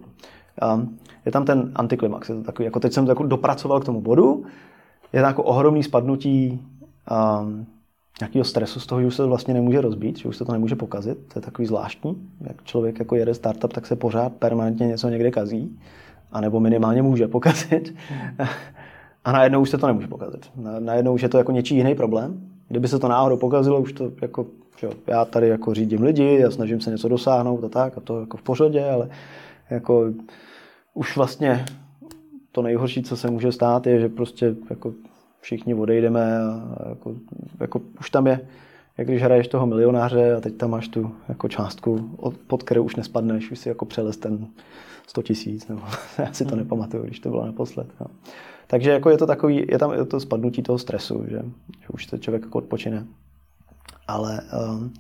um, 0.75 0.99
je 1.27 1.33
tam 1.33 1.45
ten 1.45 1.73
antiklimax, 1.75 2.29
je 2.29 2.35
to 2.35 2.43
takový, 2.43 2.65
jako 2.65 2.81
teď 2.81 2.93
jsem 2.93 3.05
to 3.05 3.11
jako 3.11 3.23
dopracoval 3.23 3.81
k 3.81 3.85
tomu 3.85 4.01
bodu, 4.01 4.45
je 5.13 5.21
to 5.21 5.27
jako 5.27 5.43
ohromný 5.43 5.83
spadnutí 5.83 6.61
um, 7.41 7.67
nějakého 8.21 8.45
stresu 8.45 8.81
z 8.81 8.87
toho, 8.87 9.01
že 9.01 9.07
už 9.07 9.15
se 9.15 9.23
to 9.23 9.29
vlastně 9.29 9.55
nemůže 9.55 9.81
rozbít, 9.81 10.19
že 10.19 10.29
už 10.29 10.37
se 10.37 10.45
to 10.45 10.53
nemůže 10.53 10.77
pokazit. 10.77 11.19
To 11.33 11.39
je 11.39 11.43
takový 11.43 11.67
zvláštní. 11.67 12.29
Jak 12.41 12.65
člověk 12.65 12.99
jako 12.99 13.17
jede 13.17 13.35
startup, 13.35 13.73
tak 13.73 13.87
se 13.87 13.97
pořád 13.97 14.33
permanentně 14.33 14.87
něco 14.87 15.09
někde 15.09 15.31
kazí, 15.31 15.79
anebo 16.33 16.61
minimálně 16.61 17.03
může 17.03 17.29
pokazit. 17.29 17.95
A 19.25 19.33
najednou 19.33 19.61
už 19.61 19.71
se 19.71 19.79
to 19.79 19.87
nemůže 19.87 20.09
pokazit. 20.09 20.51
Najednou 20.79 21.15
už 21.15 21.23
je 21.23 21.29
to 21.29 21.39
jako 21.39 21.53
něčí 21.53 21.77
jiný 21.77 21.95
problém. 21.95 22.41
Kdyby 22.69 22.89
se 22.89 22.99
to 22.99 23.09
náhodou 23.09 23.37
pokazilo, 23.37 23.81
už 23.81 23.93
to 23.93 24.13
jako, 24.23 24.47
že 24.77 24.89
já 25.07 25.25
tady 25.25 25.49
jako 25.49 25.75
řídím 25.75 26.03
lidi, 26.03 26.39
já 26.41 26.51
snažím 26.51 26.81
se 26.81 26.91
něco 26.91 27.09
dosáhnout 27.09 27.65
a 27.65 27.69
tak, 27.69 27.99
a 27.99 28.01
to 28.01 28.21
jako 28.21 28.37
v 28.37 28.43
pořadě, 28.43 28.85
ale 28.85 29.09
jako 29.71 30.05
už 30.95 31.17
vlastně 31.17 31.65
to 32.53 32.63
nejhorší, 32.63 33.03
co 33.03 33.17
se 33.17 33.31
může 33.31 33.53
stát, 33.53 33.87
je, 33.87 34.01
že 34.01 34.09
prostě 34.09 34.55
jako 34.71 34.93
všichni 35.47 35.75
odejdeme 35.75 36.39
a 36.39 36.89
jako, 36.89 37.15
jako 37.61 37.81
už 38.01 38.11
tam 38.11 38.27
je, 38.27 38.41
jak 38.99 39.09
když 39.09 39.23
hraješ 39.23 39.49
toho 39.49 39.67
milionáře 39.67 40.35
a 40.35 40.41
teď 40.41 40.57
tam 40.57 40.71
máš 40.71 40.89
tu 40.89 41.13
jako 41.29 41.49
částku, 41.49 42.17
pod 42.47 42.63
kterou 42.63 42.85
už 42.85 42.97
nespadneš, 42.97 43.51
už 43.51 43.59
si 43.59 43.69
jako 43.69 43.85
přelez 43.85 44.17
ten 44.17 44.47
100 45.07 45.23
tisíc, 45.23 45.69
nebo 45.69 45.81
já 46.19 46.33
si 46.33 46.45
to 46.45 46.51
hmm. 46.51 46.59
nepamatuju, 46.59 47.03
když 47.03 47.21
to 47.21 47.31
bylo 47.31 47.47
naposled. 47.47 47.87
No. 48.01 48.07
Takže 48.67 48.91
jako 48.91 49.11
je 49.11 49.19
to 49.19 49.27
takový, 49.27 49.67
je 49.69 49.79
tam 49.79 49.93
je 49.93 50.05
to 50.05 50.21
spadnutí 50.21 50.63
toho 50.63 50.79
stresu, 50.79 51.25
že, 51.29 51.43
že 51.81 51.89
už 51.93 52.07
se 52.07 52.19
člověk 52.19 52.43
jako 52.43 52.59
odpočine. 52.59 53.07
Ale 54.09 54.41
um, 54.71 54.93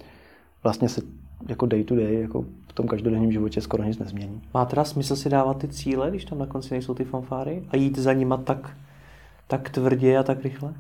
vlastně 0.62 0.88
se 0.88 1.00
jako 1.48 1.66
day 1.66 1.84
to 1.84 1.96
day, 1.96 2.20
jako 2.20 2.44
v 2.68 2.72
tom 2.72 2.86
každodenním 2.86 3.32
životě 3.32 3.60
skoro 3.60 3.84
nic 3.84 3.98
nezmění. 3.98 4.42
Má 4.54 4.64
teda 4.64 4.84
smysl 4.84 5.16
si 5.16 5.28
dávat 5.28 5.58
ty 5.58 5.68
cíle, 5.68 6.10
když 6.10 6.24
tam 6.24 6.38
na 6.38 6.46
konci 6.46 6.74
nejsou 6.74 6.94
ty 6.94 7.04
fanfáry 7.04 7.62
a 7.70 7.76
jít 7.76 7.98
za 7.98 8.12
nima 8.12 8.36
tak 8.36 8.76
tak 9.46 9.70
tvrdě 9.70 10.18
a 10.18 10.22
tak 10.22 10.42
rychle? 10.42 10.74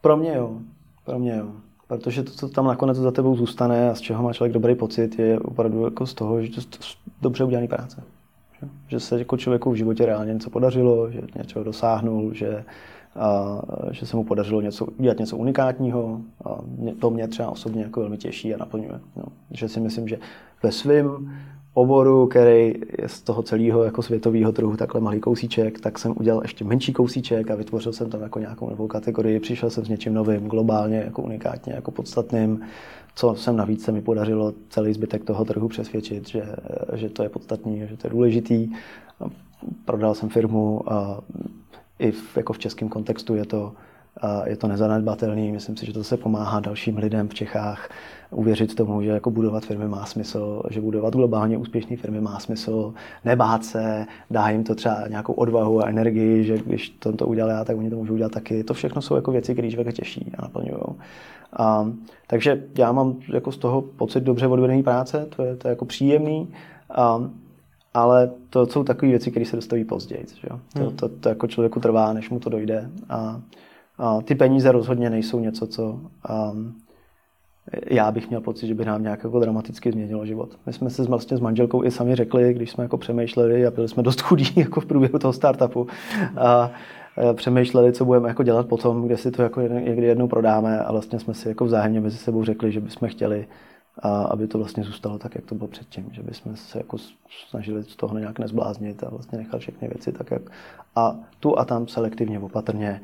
Pro 0.00 0.16
mě 0.16 0.34
jo. 0.34 0.58
Pro 1.04 1.18
mě 1.18 1.36
jo. 1.36 1.46
Protože 1.86 2.22
to, 2.22 2.30
co 2.30 2.48
tam 2.48 2.66
nakonec 2.66 2.96
za 2.96 3.10
tebou 3.10 3.36
zůstane 3.36 3.90
a 3.90 3.94
z 3.94 4.00
čeho 4.00 4.22
má 4.22 4.32
člověk 4.32 4.52
dobrý 4.52 4.74
pocit, 4.74 5.18
je 5.18 5.38
opravdu 5.40 5.84
jako 5.84 6.06
z 6.06 6.14
toho, 6.14 6.42
že 6.42 6.48
to 6.48 6.60
je 6.60 6.66
dobře 7.22 7.44
udělaný 7.44 7.68
práce. 7.68 8.02
Že, 8.88 9.00
se 9.00 9.18
jako 9.18 9.36
člověku 9.36 9.70
v 9.70 9.74
životě 9.74 10.06
reálně 10.06 10.34
něco 10.34 10.50
podařilo, 10.50 11.10
že 11.10 11.20
něco 11.36 11.64
dosáhnul, 11.64 12.34
že, 12.34 12.64
a, 13.16 13.60
že 13.90 14.06
se 14.06 14.16
mu 14.16 14.24
podařilo 14.24 14.60
něco, 14.60 14.84
udělat 14.84 15.18
něco 15.18 15.36
unikátního. 15.36 16.20
A 16.44 16.58
mě, 16.78 16.94
to 16.94 17.10
mě 17.10 17.28
třeba 17.28 17.50
osobně 17.50 17.82
jako 17.82 18.00
velmi 18.00 18.18
těší 18.18 18.54
a 18.54 18.58
naplňuje. 18.58 19.00
No. 19.16 19.24
Že 19.50 19.68
si 19.68 19.80
myslím, 19.80 20.08
že 20.08 20.18
ve 20.62 20.72
svém 20.72 21.32
oboru, 21.78 22.26
který 22.26 22.74
je 22.98 23.08
z 23.08 23.22
toho 23.22 23.42
celého 23.42 23.84
jako 23.84 24.02
světového 24.02 24.52
trhu 24.52 24.76
takhle 24.76 25.00
malý 25.00 25.20
kousíček, 25.20 25.80
tak 25.80 25.98
jsem 25.98 26.14
udělal 26.16 26.42
ještě 26.42 26.64
menší 26.64 26.92
kousíček 26.92 27.50
a 27.50 27.54
vytvořil 27.54 27.92
jsem 27.92 28.10
tam 28.10 28.22
jako 28.22 28.38
nějakou 28.38 28.70
novou 28.70 28.86
kategorii. 28.86 29.40
Přišel 29.40 29.70
jsem 29.70 29.84
s 29.84 29.88
něčím 29.88 30.14
novým, 30.14 30.48
globálně, 30.48 30.96
jako 30.96 31.22
unikátně, 31.22 31.72
jako 31.72 31.90
podstatným, 31.90 32.60
co 33.14 33.34
jsem 33.34 33.56
navíc 33.56 33.84
se 33.84 33.92
mi 33.92 34.02
podařilo 34.02 34.52
celý 34.68 34.92
zbytek 34.92 35.24
toho 35.24 35.44
trhu 35.44 35.68
přesvědčit, 35.68 36.28
že, 36.28 36.42
že 36.94 37.08
to 37.08 37.22
je 37.22 37.28
podstatný, 37.28 37.82
že 37.88 37.96
to 37.96 38.06
je 38.06 38.10
důležitý. 38.10 38.68
Prodal 39.84 40.14
jsem 40.14 40.28
firmu 40.28 40.92
a 40.92 41.20
i 41.98 42.10
v, 42.10 42.36
jako 42.36 42.52
v 42.52 42.58
českém 42.58 42.88
kontextu 42.88 43.34
je 43.34 43.44
to 43.44 43.72
je 44.44 44.56
to 44.56 44.68
nezanedbatelný. 44.68 45.52
Myslím 45.52 45.76
si, 45.76 45.86
že 45.86 45.92
to 45.92 46.04
se 46.04 46.16
pomáhá 46.16 46.60
dalším 46.60 46.98
lidem 46.98 47.28
v 47.28 47.34
Čechách 47.34 47.90
uvěřit 48.30 48.74
tomu, 48.74 49.02
že 49.02 49.10
jako 49.10 49.30
budovat 49.30 49.64
firmy 49.64 49.88
má 49.88 50.06
smysl, 50.06 50.62
že 50.70 50.80
budovat 50.80 51.14
globálně 51.14 51.58
úspěšné 51.58 51.96
firmy 51.96 52.20
má 52.20 52.38
smysl, 52.38 52.94
nebát 53.24 53.64
se, 53.64 54.06
dá 54.30 54.48
jim 54.48 54.64
to 54.64 54.74
třeba 54.74 55.08
nějakou 55.08 55.32
odvahu 55.32 55.80
a 55.80 55.88
energii, 55.88 56.44
že 56.44 56.58
když 56.58 56.90
to, 56.90 57.12
to 57.12 57.26
udělá, 57.26 57.64
tak 57.64 57.76
oni 57.76 57.90
to 57.90 57.96
můžou 57.96 58.14
udělat 58.14 58.32
taky. 58.32 58.64
To 58.64 58.74
všechno 58.74 59.02
jsou 59.02 59.14
jako 59.16 59.32
věci, 59.32 59.52
které 59.52 59.70
člověka 59.70 59.92
těší 59.92 60.32
a 60.38 60.42
naplňují. 60.42 60.82
A, 61.52 61.92
takže 62.26 62.64
já 62.78 62.92
mám 62.92 63.16
jako 63.32 63.52
z 63.52 63.58
toho 63.58 63.82
pocit 63.82 64.20
dobře 64.20 64.46
odvedené 64.46 64.82
práce, 64.82 65.26
to 65.36 65.42
je, 65.42 65.56
to 65.56 65.68
je 65.68 65.70
jako 65.70 65.84
příjemný. 65.84 66.48
A, 66.90 67.30
ale 67.94 68.30
to 68.50 68.66
jsou 68.66 68.84
takové 68.84 69.10
věci, 69.10 69.30
které 69.30 69.46
se 69.46 69.56
dostaví 69.56 69.84
později. 69.84 70.24
Že? 70.40 70.48
To, 70.48 70.80
hmm. 70.80 70.96
to, 70.96 71.08
to, 71.08 71.28
jako 71.28 71.46
člověku 71.46 71.80
trvá, 71.80 72.12
než 72.12 72.30
mu 72.30 72.40
to 72.40 72.50
dojde. 72.50 72.90
A, 73.08 73.40
a 73.98 74.20
ty 74.22 74.34
peníze 74.34 74.72
rozhodně 74.72 75.10
nejsou 75.10 75.40
něco, 75.40 75.66
co 75.66 76.00
um, 76.52 76.74
já 77.90 78.12
bych 78.12 78.28
měl 78.28 78.40
pocit, 78.40 78.66
že 78.66 78.74
by 78.74 78.84
nám 78.84 79.02
nějak 79.02 79.24
jako 79.24 79.40
dramaticky 79.40 79.92
změnilo 79.92 80.26
život. 80.26 80.50
My 80.66 80.72
jsme 80.72 80.90
se 80.90 81.02
vlastně 81.02 81.36
s 81.36 81.40
manželkou 81.40 81.84
i 81.84 81.90
sami 81.90 82.14
řekli, 82.14 82.54
když 82.54 82.70
jsme 82.70 82.84
jako 82.84 82.98
přemýšleli 82.98 83.66
a 83.66 83.70
byli 83.70 83.88
jsme 83.88 84.02
dost 84.02 84.20
chudí 84.20 84.52
jako 84.60 84.80
v 84.80 84.86
průběhu 84.86 85.18
toho 85.18 85.32
startupu, 85.32 85.86
a 86.36 86.70
přemýšleli, 87.34 87.92
co 87.92 88.04
budeme 88.04 88.28
jako 88.28 88.42
dělat 88.42 88.68
potom, 88.68 89.06
kde 89.06 89.16
si 89.16 89.30
to 89.30 89.42
jako 89.42 89.60
někdy 89.60 90.06
jednou 90.06 90.28
prodáme 90.28 90.78
a 90.78 90.92
vlastně 90.92 91.18
jsme 91.18 91.34
si 91.34 91.48
jako 91.48 91.64
vzájemně 91.64 92.00
mezi 92.00 92.16
sebou 92.16 92.44
řekli, 92.44 92.72
že 92.72 92.80
bychom 92.80 93.08
chtěli 93.08 93.46
a 93.98 94.22
aby 94.22 94.46
to 94.46 94.58
vlastně 94.58 94.84
zůstalo 94.84 95.18
tak, 95.18 95.34
jak 95.34 95.44
to 95.44 95.54
bylo 95.54 95.68
předtím, 95.68 96.08
že 96.12 96.22
bychom 96.22 96.56
se 96.56 96.78
jako 96.78 96.96
snažili 97.48 97.84
z 97.84 97.96
toho 97.96 98.18
nějak 98.18 98.38
nezbláznit 98.38 99.04
a 99.04 99.10
vlastně 99.10 99.38
nechat 99.38 99.58
všechny 99.58 99.88
věci 99.88 100.12
tak, 100.12 100.30
jak 100.30 100.42
a 100.96 101.16
tu 101.40 101.58
a 101.58 101.64
tam 101.64 101.88
selektivně, 101.88 102.38
opatrně 102.38 103.00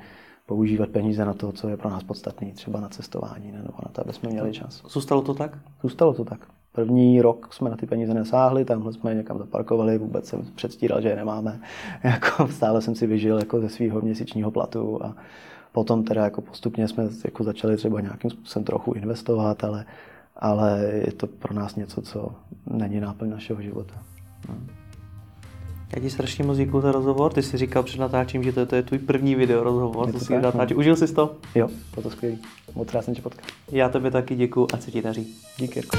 používat 0.46 0.88
peníze 0.88 1.24
na 1.24 1.34
to, 1.34 1.52
co 1.52 1.68
je 1.68 1.76
pro 1.76 1.90
nás 1.90 2.02
podstatné, 2.02 2.52
třeba 2.52 2.80
na 2.80 2.88
cestování 2.88 3.52
nebo 3.52 3.72
na 3.86 3.90
to, 3.92 4.00
aby 4.00 4.12
jsme 4.12 4.30
měli 4.30 4.52
čas. 4.52 4.82
Zůstalo 4.88 5.22
to 5.22 5.34
tak? 5.34 5.58
Zůstalo 5.82 6.14
to 6.14 6.24
tak. 6.24 6.40
První 6.72 7.22
rok 7.22 7.54
jsme 7.54 7.70
na 7.70 7.76
ty 7.76 7.86
peníze 7.86 8.14
nesáhli, 8.14 8.64
tamhle 8.64 8.92
jsme 8.92 9.10
je 9.10 9.14
někam 9.14 9.38
zaparkovali, 9.38 9.98
vůbec 9.98 10.28
jsem 10.28 10.42
předstíral, 10.54 11.00
že 11.00 11.08
je 11.08 11.16
nemáme. 11.16 11.60
Jako 12.04 12.48
stále 12.48 12.82
jsem 12.82 12.94
si 12.94 13.06
vyžil 13.06 13.38
jako 13.38 13.60
ze 13.60 13.68
svého 13.68 14.00
měsíčního 14.00 14.50
platu 14.50 15.04
a 15.04 15.16
potom 15.72 16.04
teda 16.04 16.24
jako 16.24 16.40
postupně 16.40 16.88
jsme 16.88 17.08
jako 17.24 17.44
začali 17.44 17.76
třeba 17.76 18.00
nějakým 18.00 18.30
způsobem 18.30 18.64
trochu 18.64 18.92
investovat, 18.92 19.64
ale 19.64 19.84
ale 20.36 20.92
je 21.06 21.12
to 21.12 21.26
pro 21.26 21.54
nás 21.54 21.76
něco, 21.76 22.02
co 22.02 22.34
není 22.66 23.00
náplň 23.00 23.30
našeho 23.30 23.62
života. 23.62 23.94
No. 24.48 24.54
Já 25.94 26.00
ti 26.00 26.10
strašně 26.10 26.44
moc 26.44 26.56
děkuji 26.56 26.80
za 26.80 26.92
rozhovor. 26.92 27.32
Ty 27.32 27.42
jsi 27.42 27.56
říkal 27.56 27.82
před 27.82 28.00
natáčím, 28.00 28.42
že 28.42 28.52
to, 28.52 28.66
to 28.66 28.76
je 28.76 28.82
tvůj 28.82 28.98
první 28.98 29.34
video 29.34 29.64
rozhovor. 29.64 30.12
To 30.12 30.18
si 30.18 30.38
natáčí. 30.38 30.74
Užil 30.74 30.96
jsi 30.96 31.14
to? 31.14 31.36
Jo, 31.54 31.68
bylo 31.94 32.02
to 32.02 32.10
skvělý. 32.10 32.38
Moc 32.74 32.94
rád 32.94 33.04
jsem 33.04 33.14
tě 33.14 33.22
potkal. 33.22 33.46
Já 33.70 33.88
tebe 33.88 34.10
taky 34.10 34.36
děkuji 34.36 34.66
a 34.74 34.78
se 34.78 34.90
ti 34.90 35.02
daří. 35.02 35.34
Díky. 35.58 35.78
Jirko. 35.78 35.96